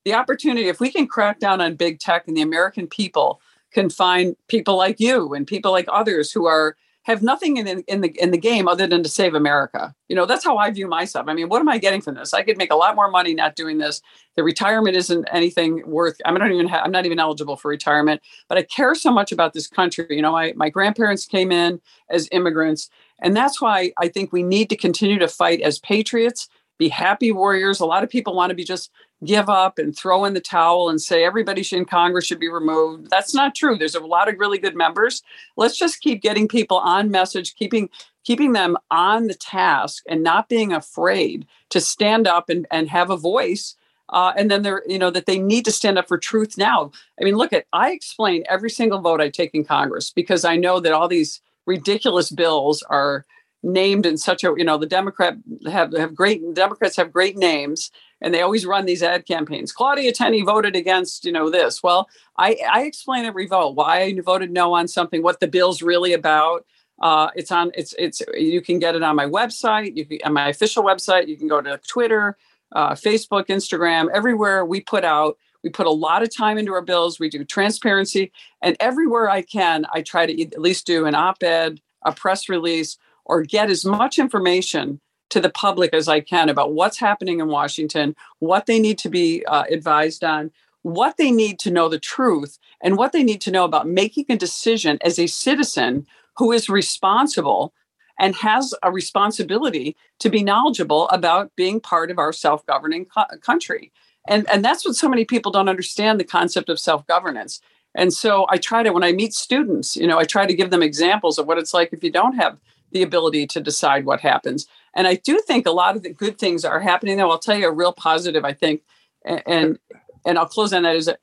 The 0.07 0.15
opportunity, 0.15 0.69
if 0.69 0.81
we 0.81 0.91
can 0.91 1.07
crack 1.07 1.41
down 1.41 1.61
on 1.61 1.77
big 1.77 2.01
tech 2.01 2.27
and 2.27 2.35
the 2.35 2.41
American 2.41 2.87
people 2.87 3.43
can 3.71 3.91
find 3.91 4.35
people 4.49 4.77
like 4.77 4.99
you 4.99 5.35
and 5.35 5.47
people 5.47 5.73
like 5.73 5.87
others 5.93 6.33
who 6.33 6.47
are 6.47 6.75
have 7.05 7.23
nothing 7.23 7.57
in, 7.57 7.67
in 7.67 8.01
the 8.01 8.09
in 8.23 8.31
the 8.31 8.39
game 8.39 8.69
other 8.69 8.87
than 8.87 9.03
to 9.03 9.09
save 9.09 9.35
America. 9.35 9.95
You 10.09 10.15
know, 10.15 10.25
that's 10.25 10.45
how 10.45 10.57
I 10.57 10.71
view 10.71 10.87
myself. 10.87 11.27
I 11.29 11.35
mean, 11.35 11.49
what 11.49 11.61
am 11.61 11.69
I 11.69 11.79
getting 11.79 12.01
from 12.01 12.15
this? 12.15 12.33
I 12.33 12.43
could 12.43 12.57
make 12.57 12.71
a 12.71 12.77
lot 12.77 12.95
more 12.95 13.11
money 13.11 13.35
not 13.35 13.57
doing 13.57 13.79
this. 13.79 14.01
The 14.37 14.45
retirement 14.45 14.97
isn't 14.97 15.27
anything 15.33 15.83
worth. 15.87 16.17
I 16.25 16.37
don't 16.37 16.53
even. 16.53 16.69
I'm 16.69 16.93
not 16.93 17.05
even 17.05 17.19
eligible 17.19 17.57
for 17.57 17.69
retirement. 17.69 18.23
But 18.49 18.59
I 18.59 18.63
care 18.63 18.95
so 18.95 19.11
much 19.11 19.33
about 19.33 19.53
this 19.53 19.67
country. 19.67 20.07
You 20.11 20.23
know, 20.23 20.33
my 20.33 20.53
my 20.57 20.69
grandparents 20.69 21.27
came 21.27 21.51
in 21.51 21.81
as 22.09 22.29
immigrants, 22.31 22.89
and 23.21 23.37
that's 23.37 23.61
why 23.61 23.93
I 23.99 24.09
think 24.09 24.33
we 24.33 24.43
need 24.43 24.71
to 24.71 24.77
continue 24.77 25.19
to 25.19 25.29
fight 25.29 25.61
as 25.61 25.81
patriots. 25.81 26.49
Be 26.79 26.89
happy 26.89 27.33
warriors. 27.33 27.81
A 27.81 27.87
lot 27.87 28.05
of 28.05 28.11
people 28.11 28.35
want 28.35 28.51
to 28.51 28.57
be 28.57 28.65
just 28.65 28.91
give 29.25 29.49
up 29.49 29.79
and 29.79 29.97
throw 29.97 30.25
in 30.25 30.35
the 30.35 30.41
towel 30.41 30.89
and 30.89 31.01
say 31.01 31.25
everybody 31.25 31.65
in 31.73 31.85
Congress 31.85 32.27
should 32.27 32.41
be 32.41 32.49
removed. 32.49 33.09
That's 33.11 33.35
not 33.35 33.55
true. 33.55 33.77
There's 33.77 33.95
a 33.95 34.01
lot 34.01 34.29
of 34.29 34.39
really 34.39 34.59
good 34.59 34.77
members. 34.77 35.23
Let's 35.57 35.79
just 35.79 36.01
keep 36.01 36.23
getting 36.23 36.49
people 36.49 36.79
on 36.79 37.11
message, 37.11 37.55
keeping 37.55 37.89
keeping 38.25 38.53
them 38.53 38.77
on 38.91 39.27
the 39.27 39.35
task 39.35 40.05
and 40.09 40.23
not 40.23 40.49
being 40.49 40.73
afraid 40.73 41.47
to 41.71 41.81
stand 41.81 42.29
up 42.29 42.49
and, 42.49 42.67
and 42.71 42.89
have 42.89 43.11
a 43.11 43.17
voice. 43.17 43.75
Uh, 44.11 44.33
and 44.37 44.51
then 44.51 44.63
they're, 44.63 44.83
you 44.87 44.99
know, 44.99 45.11
that 45.11 45.27
they 45.27 45.39
need 45.39 45.65
to 45.65 45.73
stand 45.73 45.99
up 45.99 46.07
for 46.07 46.19
truth 46.19 46.57
now. 46.57 46.93
I 47.21 47.25
mean, 47.25 47.35
look 47.35 47.53
at, 47.53 47.65
I 47.73 47.91
explain 47.91 48.45
every 48.49 48.71
single 48.71 49.01
vote 49.01 49.21
I 49.21 49.29
take 49.29 49.55
in 49.55 49.65
Congress 49.65 50.11
because 50.11 50.45
I 50.45 50.55
know 50.57 50.79
that 50.81 50.93
all 50.93 51.09
these 51.09 51.41
ridiculous 51.67 52.31
bills 52.31 52.83
are 52.85 53.25
named 53.63 54.07
in 54.07 54.17
such 54.19 54.45
a, 54.45 54.55
you 54.57 54.65
know, 54.65 54.77
the 54.77 54.87
Democrat 54.87 55.37
have, 55.67 55.93
have 55.93 56.15
great, 56.15 56.55
Democrats 56.55 56.97
have 56.97 57.13
great 57.13 57.37
names 57.37 57.91
and 58.23 58.33
they 58.33 58.41
always 58.41 58.65
run 58.65 58.87
these 58.87 59.03
ad 59.03 59.27
campaigns. 59.27 59.73
Claudia 59.73 60.13
Tenney 60.13 60.43
voted 60.43 60.77
against, 60.77 61.25
you 61.25 61.33
know, 61.33 61.51
this. 61.51 61.83
Well, 61.83 62.09
I, 62.39 62.57
I 62.71 62.85
explain 62.85 63.25
every 63.25 63.47
vote 63.47 63.75
why 63.75 64.03
I 64.03 64.21
voted 64.21 64.51
no 64.51 64.73
on 64.73 64.89
something, 64.89 65.23
what 65.23 65.41
the 65.41 65.49
bill's 65.49 65.83
really 65.83 66.13
about. 66.13 66.65
Uh, 67.01 67.31
it's 67.35 67.51
on. 67.51 67.73
It's 67.75 67.95
it's. 67.99 68.23
You 68.35 68.61
can 68.63 68.79
get 68.79 68.95
it 68.95 69.03
on 69.03 69.17
my 69.17 69.27
website. 69.27 69.97
You 69.97 70.07
can 70.07 70.19
on 70.25 70.33
my 70.35 70.49
official 70.49 70.85
website. 70.85 71.27
You 71.27 71.37
can 71.37 71.49
go 71.49 71.61
to 71.61 71.81
Twitter, 71.89 72.37
uh, 72.71 72.93
Facebook, 72.93 73.47
Instagram, 73.49 74.09
everywhere. 74.15 74.65
We 74.65 74.81
put 74.81 75.05
out. 75.05 75.37
We 75.65 75.71
put 75.71 75.87
a 75.87 75.91
lot 75.91 76.23
of 76.23 76.35
time 76.35 76.59
into 76.59 76.73
our 76.73 76.83
bills. 76.83 77.19
We 77.19 77.29
do 77.29 77.45
transparency, 77.45 78.31
and 78.61 78.77
everywhere 78.79 79.29
I 79.29 79.43
can, 79.43 79.85
I 79.93 80.03
try 80.03 80.27
to 80.27 80.43
at 80.43 80.61
least 80.61 80.87
do 80.87 81.07
an 81.07 81.17
op-ed, 81.17 81.81
a 82.03 82.13
press 82.13 82.49
release, 82.49 82.99
or 83.25 83.43
get 83.43 83.69
as 83.69 83.85
much 83.85 84.21
information 84.21 85.01
to 85.33 85.41
the 85.41 85.51
public 85.51 85.93
as 85.95 86.09
I 86.09 86.21
can 86.21 86.49
about 86.49 86.75
what's 86.75 86.99
happening 86.99 87.41
in 87.41 87.49
Washington, 87.49 88.15
what 88.39 88.67
they 88.67 88.79
need 88.79 88.99
to 88.99 89.09
be 89.09 89.45
uh, 89.47 89.65
advised 89.71 90.23
on, 90.23 90.51
what 90.83 91.17
they 91.17 91.31
need 91.31 91.59
to 91.61 91.71
know 91.71 91.89
the 91.89 91.99
truth, 91.99 92.59
and 92.83 92.99
what 92.99 93.13
they 93.13 93.23
need 93.23 93.41
to 93.43 93.51
know 93.51 93.65
about 93.65 93.89
making 93.89 94.27
a 94.29 94.37
decision 94.37 94.99
as 95.03 95.19
a 95.19 95.27
citizen 95.27 96.07
who 96.37 96.53
is 96.53 96.69
responsible 96.69 97.73
and 98.19 98.37
has 98.37 98.75
a 98.83 98.93
responsibility 98.93 99.97
to 100.19 100.29
be 100.29 100.45
knowledgeable 100.45 101.09
about 101.09 101.51
being 101.57 101.81
part 101.81 102.11
of 102.11 102.19
our 102.19 102.33
self-governing 102.33 103.07
co- 103.07 103.37
country. 103.41 103.91
And, 104.29 104.49
and 104.51 104.65
that's 104.65 104.85
what 104.85 104.97
so 104.97 105.09
many 105.09 105.25
people 105.25 105.51
don't 105.51 105.69
understand 105.69 106.21
the 106.21 106.25
concept 106.25 106.69
of 106.69 106.79
self-governance. 106.79 107.61
And 107.95 108.13
so 108.13 108.47
I 108.51 108.59
try 108.59 108.83
to, 108.83 108.93
when 108.93 109.03
I 109.03 109.13
meet 109.13 109.33
students, 109.35 109.97
you 109.97 110.07
know, 110.07 110.19
I 110.19 110.25
try 110.25 110.47
to 110.47 110.55
give 110.55 110.71
them 110.71 110.83
examples 110.83 111.39
of 111.39 111.47
what 111.47 111.59
it's 111.59 111.75
like 111.75 111.91
if 111.93 112.05
you 112.05 112.11
don't 112.11 112.37
have 112.37 112.59
the 112.93 113.03
ability 113.03 113.47
to 113.47 113.61
decide 113.61 114.05
what 114.05 114.21
happens. 114.21 114.67
And 114.95 115.07
I 115.07 115.15
do 115.15 115.41
think 115.47 115.67
a 115.67 115.73
lot 115.73 115.97
of 115.97 116.03
the 116.03 116.13
good 116.13 116.39
things 116.39 116.65
are 116.65 116.81
happening. 116.81 117.17
Though 117.17 117.31
I'll 117.31 117.39
tell 117.39 117.59
you 117.59 117.67
a 117.67 117.73
real 117.73 117.93
positive. 117.93 118.45
I 118.45 118.53
think, 118.53 118.83
and 119.25 119.79
and 120.25 120.39
I'll 120.39 120.47
close 120.47 120.73
on 120.73 120.83
that 120.83 120.97
is 120.97 121.07
that 121.07 121.21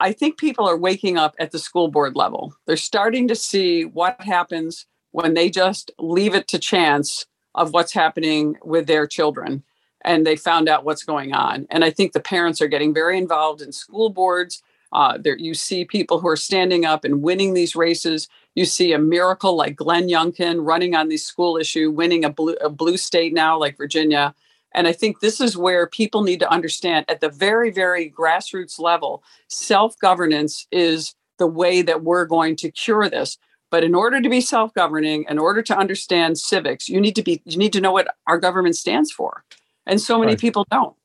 I 0.00 0.12
think 0.12 0.38
people 0.38 0.66
are 0.66 0.76
waking 0.76 1.18
up 1.18 1.34
at 1.38 1.50
the 1.50 1.58
school 1.58 1.88
board 1.88 2.16
level. 2.16 2.54
They're 2.66 2.76
starting 2.76 3.28
to 3.28 3.34
see 3.34 3.84
what 3.84 4.20
happens 4.20 4.86
when 5.12 5.34
they 5.34 5.50
just 5.50 5.90
leave 5.98 6.34
it 6.34 6.48
to 6.48 6.58
chance 6.58 7.26
of 7.54 7.72
what's 7.72 7.92
happening 7.92 8.56
with 8.64 8.86
their 8.86 9.06
children 9.06 9.62
and 10.02 10.26
they 10.26 10.36
found 10.36 10.68
out 10.68 10.84
what's 10.84 11.02
going 11.02 11.32
on. 11.32 11.66
And 11.70 11.84
I 11.84 11.90
think 11.90 12.12
the 12.12 12.20
parents 12.20 12.60
are 12.60 12.68
getting 12.68 12.94
very 12.94 13.18
involved 13.18 13.60
in 13.60 13.72
school 13.72 14.08
boards. 14.08 14.62
Uh, 14.92 15.18
there, 15.18 15.36
you 15.36 15.52
see 15.52 15.84
people 15.84 16.20
who 16.20 16.28
are 16.28 16.36
standing 16.36 16.84
up 16.84 17.04
and 17.04 17.22
winning 17.22 17.54
these 17.54 17.74
races. 17.74 18.28
You 18.56 18.64
see 18.64 18.92
a 18.94 18.98
miracle 18.98 19.54
like 19.54 19.76
Glenn 19.76 20.08
Youngkin 20.08 20.66
running 20.66 20.96
on 20.96 21.08
the 21.08 21.18
school 21.18 21.58
issue, 21.58 21.90
winning 21.90 22.24
a 22.24 22.30
blue, 22.30 22.54
a 22.54 22.70
blue 22.70 22.96
state 22.96 23.34
now 23.34 23.58
like 23.58 23.76
Virginia. 23.76 24.34
And 24.74 24.88
I 24.88 24.92
think 24.92 25.20
this 25.20 25.40
is 25.40 25.58
where 25.58 25.86
people 25.86 26.22
need 26.22 26.40
to 26.40 26.50
understand 26.50 27.04
at 27.08 27.20
the 27.20 27.28
very, 27.28 27.70
very 27.70 28.10
grassroots 28.10 28.80
level, 28.80 29.22
self 29.48 29.98
governance 29.98 30.66
is 30.72 31.14
the 31.38 31.46
way 31.46 31.82
that 31.82 32.02
we're 32.02 32.24
going 32.24 32.56
to 32.56 32.70
cure 32.70 33.08
this. 33.10 33.36
But 33.70 33.84
in 33.84 33.94
order 33.94 34.22
to 34.22 34.28
be 34.28 34.40
self 34.40 34.72
governing, 34.72 35.26
in 35.28 35.38
order 35.38 35.60
to 35.60 35.76
understand 35.76 36.38
civics, 36.38 36.88
you 36.88 36.98
need 36.98 37.16
to 37.16 37.22
be 37.22 37.42
you 37.44 37.58
need 37.58 37.74
to 37.74 37.80
know 37.80 37.92
what 37.92 38.08
our 38.26 38.38
government 38.38 38.76
stands 38.76 39.12
for. 39.12 39.44
And 39.86 40.00
so 40.00 40.18
many 40.18 40.32
right. 40.32 40.40
people 40.40 40.66
don't. 40.70 40.96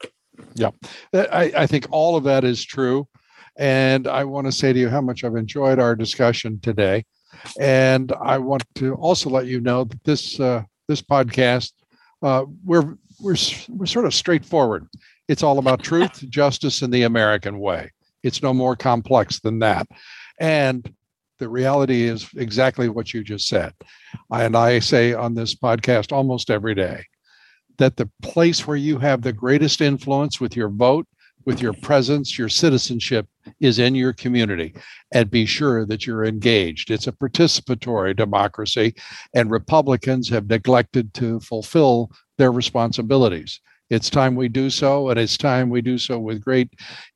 Yeah, 0.56 0.72
uh, 1.14 1.26
I, 1.32 1.52
I 1.58 1.68
think 1.68 1.88
all 1.92 2.16
of 2.16 2.24
that 2.24 2.46
is 2.46 2.64
true. 2.64 3.10
And 3.58 4.08
I 4.08 4.24
want 4.24 4.48
to 4.48 4.54
say 4.54 4.72
to 4.72 4.80
you 4.80 4.88
how 4.88 5.02
much 5.02 5.26
I've 5.26 5.36
enjoyed 5.36 5.80
our 5.80 5.96
discussion 5.96 6.60
today. 6.62 7.04
And 7.60 8.12
I 8.22 8.38
want 8.38 8.64
to 8.76 8.94
also 8.96 9.30
let 9.30 9.48
you 9.48 9.60
know 9.60 9.84
that 9.86 10.04
this 10.04 10.40
uh, 10.40 10.64
this 10.88 11.02
podcast 11.02 11.72
uh, 12.22 12.46
we're 12.64 12.98
we're 13.20 13.38
we're 13.70 13.86
sort 13.86 14.06
of 14.06 14.14
straightforward. 14.14 14.88
It's 15.28 15.44
all 15.44 15.60
about 15.60 15.84
truth, 15.84 16.24
justice, 16.30 16.82
and 16.82 16.94
the 16.94 17.04
American 17.04 17.60
way. 17.60 17.92
It's 18.24 18.44
no 18.44 18.54
more 18.54 18.76
complex 18.76 19.40
than 19.40 19.60
that. 19.60 19.88
And 20.40 20.94
the 21.40 21.50
reality 21.50 22.04
is 22.04 22.30
exactly 22.36 22.90
what 22.90 23.14
you 23.14 23.24
just 23.24 23.48
said. 23.48 23.74
And 24.32 24.56
I 24.56 24.80
say 24.80 25.14
on 25.14 25.34
this 25.34 25.56
podcast 25.56 26.12
almost 26.12 26.52
every 26.52 26.76
day 26.76 27.06
that 27.78 27.98
the 27.98 28.10
place 28.22 28.68
where 28.68 28.78
you 28.78 29.00
have 29.00 29.22
the 29.22 29.34
greatest 29.34 29.82
influence 29.82 30.40
with 30.40 30.56
your 30.56 30.70
vote 30.70 31.08
with 31.46 31.62
your 31.62 31.74
presence, 31.74 32.38
your 32.38 32.50
citizenship 32.50 33.28
is 33.60 33.80
in 33.80 33.96
your 33.96 34.14
community, 34.14 34.74
and 35.14 35.32
be 35.32 35.46
sure 35.46 35.86
that 35.86 36.06
you're 36.06 36.26
engaged. 36.26 36.92
It's 36.92 37.08
a 37.08 37.12
participatory 37.12 38.16
democracy, 38.16 38.96
and 39.34 39.50
Republicans 39.50 40.30
have 40.30 40.50
neglected 40.50 41.14
to 41.16 41.40
fulfill 41.40 42.12
their 42.38 42.52
responsibilities. 42.52 43.60
It's 43.90 44.10
time 44.10 44.36
we 44.36 44.48
do 44.48 44.70
so, 44.70 45.10
and 45.10 45.20
it's 45.20 45.38
time 45.38 45.70
we 45.70 45.82
do 45.82 45.98
so 45.98 46.18
with 46.20 46.44
great 46.44 46.70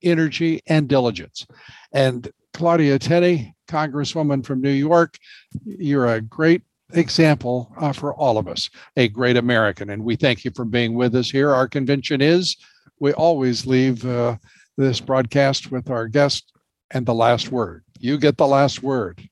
energy 0.03 0.61
and 0.67 0.87
diligence. 0.87 1.47
And 1.93 2.29
Claudia 2.53 2.99
Tenney, 2.99 3.55
Congresswoman 3.67 4.45
from 4.45 4.61
New 4.61 4.71
York, 4.71 5.17
you're 5.65 6.07
a 6.07 6.21
great 6.21 6.63
example 6.93 7.73
uh, 7.77 7.93
for 7.93 8.13
all 8.13 8.37
of 8.37 8.47
us, 8.47 8.69
a 8.97 9.07
great 9.07 9.37
American. 9.37 9.89
And 9.89 10.03
we 10.03 10.15
thank 10.15 10.45
you 10.45 10.51
for 10.55 10.65
being 10.65 10.93
with 10.95 11.15
us 11.15 11.29
here. 11.29 11.51
Our 11.51 11.67
convention 11.67 12.21
is 12.21 12.55
we 12.99 13.13
always 13.13 13.65
leave 13.65 14.05
uh, 14.05 14.37
this 14.77 14.99
broadcast 14.99 15.71
with 15.71 15.89
our 15.89 16.07
guest 16.07 16.51
and 16.91 17.05
the 17.05 17.13
last 17.13 17.51
word. 17.51 17.83
You 17.99 18.17
get 18.17 18.37
the 18.37 18.47
last 18.47 18.83
word. 18.83 19.27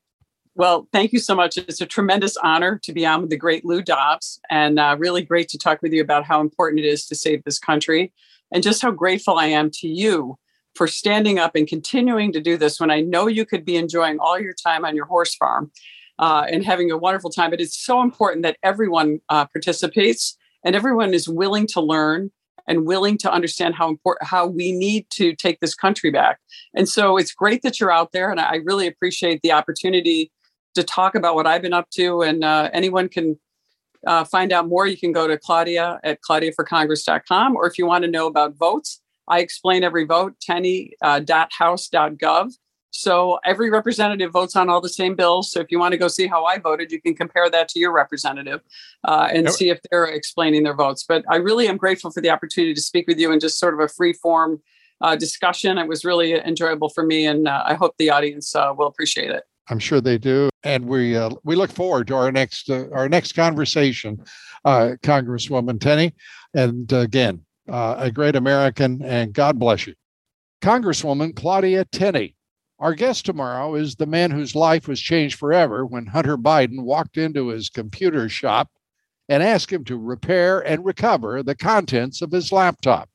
Well, 0.55 0.87
thank 0.91 1.13
you 1.13 1.19
so 1.19 1.35
much. 1.35 1.57
It's 1.57 1.81
a 1.81 1.85
tremendous 1.85 2.37
honor 2.37 2.79
to 2.83 2.93
be 2.93 3.05
on 3.05 3.21
with 3.21 3.31
the 3.31 3.37
great 3.37 3.65
Lou 3.65 3.81
Dobbs, 3.81 4.39
and 4.51 4.79
uh, 4.79 4.95
really 4.99 5.23
great 5.23 5.49
to 5.49 5.57
talk 5.57 5.81
with 5.81 5.93
you 5.93 6.01
about 6.01 6.25
how 6.25 6.41
important 6.41 6.79
it 6.79 6.87
is 6.87 7.07
to 7.07 7.15
save 7.15 7.43
this 7.43 7.57
country, 7.57 8.13
and 8.51 8.61
just 8.61 8.81
how 8.81 8.91
grateful 8.91 9.37
I 9.37 9.47
am 9.47 9.71
to 9.71 9.87
you 9.87 10.37
for 10.75 10.87
standing 10.87 11.39
up 11.39 11.55
and 11.55 11.67
continuing 11.67 12.31
to 12.33 12.41
do 12.41 12.57
this 12.57 12.79
when 12.79 12.91
I 12.91 13.01
know 13.01 13.27
you 13.27 13.45
could 13.45 13.65
be 13.65 13.77
enjoying 13.77 14.19
all 14.19 14.39
your 14.39 14.53
time 14.53 14.85
on 14.85 14.95
your 14.95 15.05
horse 15.05 15.35
farm 15.35 15.71
uh, 16.19 16.45
and 16.51 16.63
having 16.63 16.91
a 16.91 16.97
wonderful 16.97 17.29
time. 17.29 17.49
But 17.49 17.61
it's 17.61 17.77
so 17.77 18.01
important 18.01 18.43
that 18.43 18.57
everyone 18.63 19.19
uh, 19.29 19.45
participates 19.45 20.37
and 20.63 20.75
everyone 20.75 21.13
is 21.13 21.27
willing 21.27 21.67
to 21.67 21.81
learn 21.81 22.31
and 22.67 22.85
willing 22.85 23.17
to 23.19 23.31
understand 23.31 23.75
how 23.75 23.89
important 23.89 24.27
how 24.27 24.47
we 24.47 24.71
need 24.71 25.05
to 25.11 25.35
take 25.35 25.59
this 25.59 25.75
country 25.75 26.11
back. 26.11 26.39
And 26.75 26.87
so 26.87 27.17
it's 27.17 27.33
great 27.33 27.61
that 27.63 27.79
you're 27.79 27.91
out 27.91 28.11
there, 28.11 28.31
and 28.31 28.39
I 28.39 28.57
really 28.63 28.87
appreciate 28.87 29.41
the 29.43 29.51
opportunity 29.51 30.31
to 30.75 30.83
talk 30.83 31.15
about 31.15 31.35
what 31.35 31.45
I've 31.45 31.61
been 31.61 31.73
up 31.73 31.89
to. 31.91 32.21
And 32.21 32.43
uh, 32.43 32.69
anyone 32.73 33.09
can 33.09 33.39
uh, 34.07 34.23
find 34.23 34.51
out 34.51 34.67
more. 34.67 34.87
You 34.87 34.97
can 34.97 35.11
go 35.11 35.27
to 35.27 35.37
Claudia 35.37 35.99
at 36.03 36.19
claudiaforcongress.com, 36.27 37.55
or 37.55 37.67
if 37.67 37.77
you 37.77 37.85
want 37.85 38.03
to 38.03 38.09
know 38.09 38.27
about 38.27 38.55
votes, 38.55 39.01
I 39.27 39.39
explain 39.39 39.83
every 39.83 40.05
vote. 40.05 40.35
Tenney.house.gov. 40.41 42.15
Uh, 42.23 42.49
so 42.95 43.39
every 43.43 43.71
representative 43.71 44.31
votes 44.31 44.55
on 44.55 44.69
all 44.69 44.79
the 44.79 44.87
same 44.87 45.15
bills. 45.15 45.51
So 45.51 45.59
if 45.59 45.71
you 45.71 45.79
want 45.79 45.93
to 45.93 45.97
go 45.97 46.07
see 46.07 46.27
how 46.27 46.45
I 46.45 46.59
voted, 46.59 46.91
you 46.91 47.01
can 47.01 47.15
compare 47.15 47.49
that 47.49 47.67
to 47.69 47.79
your 47.79 47.91
representative 47.91 48.61
uh, 49.03 49.29
and 49.33 49.49
see 49.49 49.69
if 49.69 49.79
they're 49.89 50.05
explaining 50.05 50.61
their 50.63 50.75
votes. 50.75 51.03
But 51.07 51.25
I 51.27 51.37
really 51.37 51.67
am 51.67 51.77
grateful 51.77 52.11
for 52.11 52.21
the 52.21 52.29
opportunity 52.29 52.75
to 52.75 52.81
speak 52.81 53.07
with 53.07 53.19
you 53.19 53.31
in 53.31 53.39
just 53.39 53.57
sort 53.57 53.73
of 53.73 53.79
a 53.79 53.87
free 53.87 54.13
form 54.13 54.61
uh, 55.01 55.15
discussion. 55.15 55.79
It 55.79 55.87
was 55.87 56.05
really 56.05 56.33
enjoyable 56.33 56.89
for 56.89 57.03
me, 57.03 57.25
and 57.25 57.47
uh, 57.47 57.63
I 57.65 57.73
hope 57.73 57.95
the 57.97 58.11
audience 58.11 58.55
uh, 58.55 58.71
will 58.77 58.87
appreciate 58.87 59.31
it. 59.31 59.43
I'm 59.69 59.79
sure 59.79 59.99
they 59.99 60.19
do, 60.19 60.49
and 60.63 60.85
we 60.85 61.17
uh, 61.17 61.31
we 61.43 61.55
look 61.55 61.71
forward 61.71 62.05
to 62.07 62.15
our 62.15 62.31
next 62.31 62.69
uh, 62.69 62.89
our 62.91 63.09
next 63.09 63.31
conversation, 63.31 64.23
Congresswoman 64.65 65.79
Tenney. 65.79 66.13
And 66.53 66.91
again, 66.93 67.41
a 67.67 68.11
great 68.13 68.35
American, 68.35 69.01
and 69.03 69.33
God 69.33 69.57
bless 69.57 69.87
you, 69.87 69.95
Congresswoman 70.61 71.35
Claudia 71.35 71.85
Tenney. 71.85 72.35
Our 72.83 72.95
guest 72.95 73.25
tomorrow 73.25 73.75
is 73.75 73.95
the 73.95 74.05
man 74.05 74.31
whose 74.31 74.57
life 74.57 74.89
was 74.89 74.99
changed 74.99 75.39
forever 75.39 75.85
when 75.85 76.07
Hunter 76.07 76.37
Biden 76.37 76.81
walked 76.81 77.15
into 77.15 77.47
his 77.47 77.69
computer 77.69 78.27
shop 78.27 78.71
and 79.29 79.41
asked 79.41 79.71
him 79.71 79.85
to 79.85 79.95
repair 79.97 80.59
and 80.59 80.83
recover 80.83 81.41
the 81.41 81.55
contents 81.55 82.21
of 82.21 82.33
his 82.33 82.51
laptop. 82.51 83.09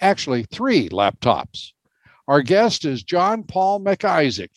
Actually, 0.00 0.44
three 0.44 0.88
laptops. 0.90 1.72
Our 2.28 2.40
guest 2.40 2.84
is 2.84 3.02
John 3.02 3.42
Paul 3.42 3.80
Mac 3.80 4.04
Isaac, 4.04 4.52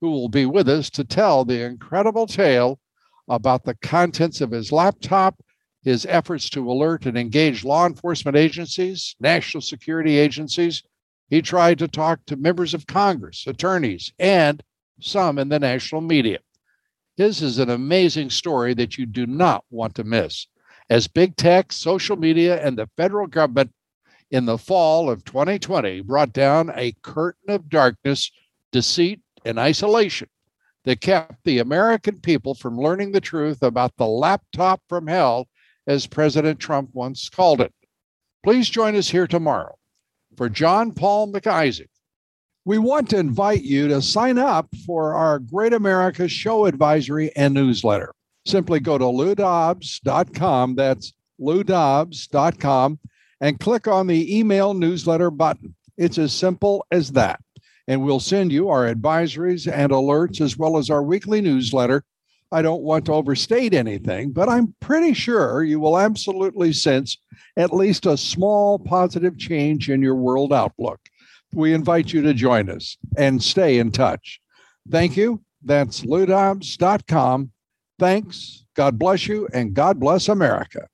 who 0.00 0.10
will 0.10 0.30
be 0.30 0.46
with 0.46 0.70
us 0.70 0.88
to 0.88 1.04
tell 1.04 1.44
the 1.44 1.62
incredible 1.62 2.26
tale 2.26 2.80
about 3.28 3.64
the 3.64 3.74
contents 3.74 4.40
of 4.40 4.52
his 4.52 4.72
laptop, 4.72 5.38
his 5.84 6.06
efforts 6.06 6.48
to 6.48 6.72
alert 6.72 7.04
and 7.04 7.18
engage 7.18 7.62
law 7.62 7.86
enforcement 7.86 8.38
agencies, 8.38 9.14
national 9.20 9.60
security 9.60 10.16
agencies, 10.16 10.82
he 11.32 11.40
tried 11.40 11.78
to 11.78 11.88
talk 11.88 12.20
to 12.26 12.36
members 12.36 12.74
of 12.74 12.86
Congress, 12.86 13.46
attorneys, 13.46 14.12
and 14.18 14.62
some 15.00 15.38
in 15.38 15.48
the 15.48 15.58
national 15.58 16.02
media. 16.02 16.38
His 17.16 17.40
is 17.40 17.58
an 17.58 17.70
amazing 17.70 18.28
story 18.28 18.74
that 18.74 18.98
you 18.98 19.06
do 19.06 19.26
not 19.26 19.64
want 19.70 19.94
to 19.94 20.04
miss. 20.04 20.46
As 20.90 21.08
big 21.08 21.34
tech, 21.36 21.72
social 21.72 22.16
media, 22.16 22.62
and 22.62 22.76
the 22.76 22.90
federal 22.98 23.26
government 23.26 23.72
in 24.30 24.44
the 24.44 24.58
fall 24.58 25.08
of 25.08 25.24
2020 25.24 26.02
brought 26.02 26.34
down 26.34 26.70
a 26.74 26.94
curtain 27.00 27.48
of 27.48 27.70
darkness, 27.70 28.30
deceit, 28.70 29.22
and 29.42 29.58
isolation 29.58 30.28
that 30.84 31.00
kept 31.00 31.44
the 31.44 31.60
American 31.60 32.20
people 32.20 32.52
from 32.54 32.76
learning 32.76 33.12
the 33.12 33.22
truth 33.22 33.62
about 33.62 33.96
the 33.96 34.06
laptop 34.06 34.82
from 34.86 35.06
hell, 35.06 35.48
as 35.86 36.06
President 36.06 36.60
Trump 36.60 36.90
once 36.92 37.30
called 37.30 37.62
it. 37.62 37.72
Please 38.44 38.68
join 38.68 38.94
us 38.94 39.08
here 39.08 39.26
tomorrow 39.26 39.78
for 40.36 40.48
John 40.48 40.92
Paul 40.92 41.28
Mac 41.28 41.46
Isaac. 41.46 41.88
We 42.64 42.78
want 42.78 43.10
to 43.10 43.18
invite 43.18 43.62
you 43.62 43.88
to 43.88 44.00
sign 44.00 44.38
up 44.38 44.68
for 44.86 45.14
our 45.14 45.40
Great 45.40 45.72
America 45.72 46.28
Show 46.28 46.66
Advisory 46.66 47.34
and 47.36 47.54
newsletter. 47.54 48.14
Simply 48.46 48.80
go 48.80 48.98
to 48.98 49.04
loudobbs.com, 49.04 50.74
that's 50.76 51.12
loudobbs.com, 51.40 52.98
and 53.40 53.60
click 53.60 53.88
on 53.88 54.06
the 54.06 54.38
email 54.38 54.74
newsletter 54.74 55.30
button. 55.30 55.74
It's 55.96 56.18
as 56.18 56.32
simple 56.32 56.86
as 56.90 57.12
that. 57.12 57.40
And 57.88 58.04
we'll 58.04 58.20
send 58.20 58.52
you 58.52 58.68
our 58.68 58.92
advisories 58.92 59.70
and 59.70 59.90
alerts 59.90 60.40
as 60.40 60.56
well 60.56 60.76
as 60.76 60.88
our 60.88 61.02
weekly 61.02 61.40
newsletter 61.40 62.04
I 62.52 62.60
don't 62.60 62.82
want 62.82 63.06
to 63.06 63.14
overstate 63.14 63.72
anything, 63.72 64.30
but 64.32 64.48
I'm 64.48 64.74
pretty 64.80 65.14
sure 65.14 65.64
you 65.64 65.80
will 65.80 65.98
absolutely 65.98 66.74
sense 66.74 67.16
at 67.56 67.74
least 67.74 68.04
a 68.04 68.16
small 68.16 68.78
positive 68.78 69.38
change 69.38 69.88
in 69.88 70.02
your 70.02 70.14
world 70.14 70.52
outlook. 70.52 71.00
We 71.54 71.72
invite 71.72 72.12
you 72.12 72.20
to 72.22 72.34
join 72.34 72.68
us 72.68 72.98
and 73.16 73.42
stay 73.42 73.78
in 73.78 73.90
touch. 73.90 74.40
Thank 74.90 75.16
you. 75.16 75.42
That's 75.62 76.02
loudobbs.com. 76.02 77.52
Thanks. 77.98 78.64
God 78.74 78.98
bless 78.98 79.26
you 79.26 79.48
and 79.52 79.74
God 79.74 79.98
bless 79.98 80.28
America. 80.28 80.88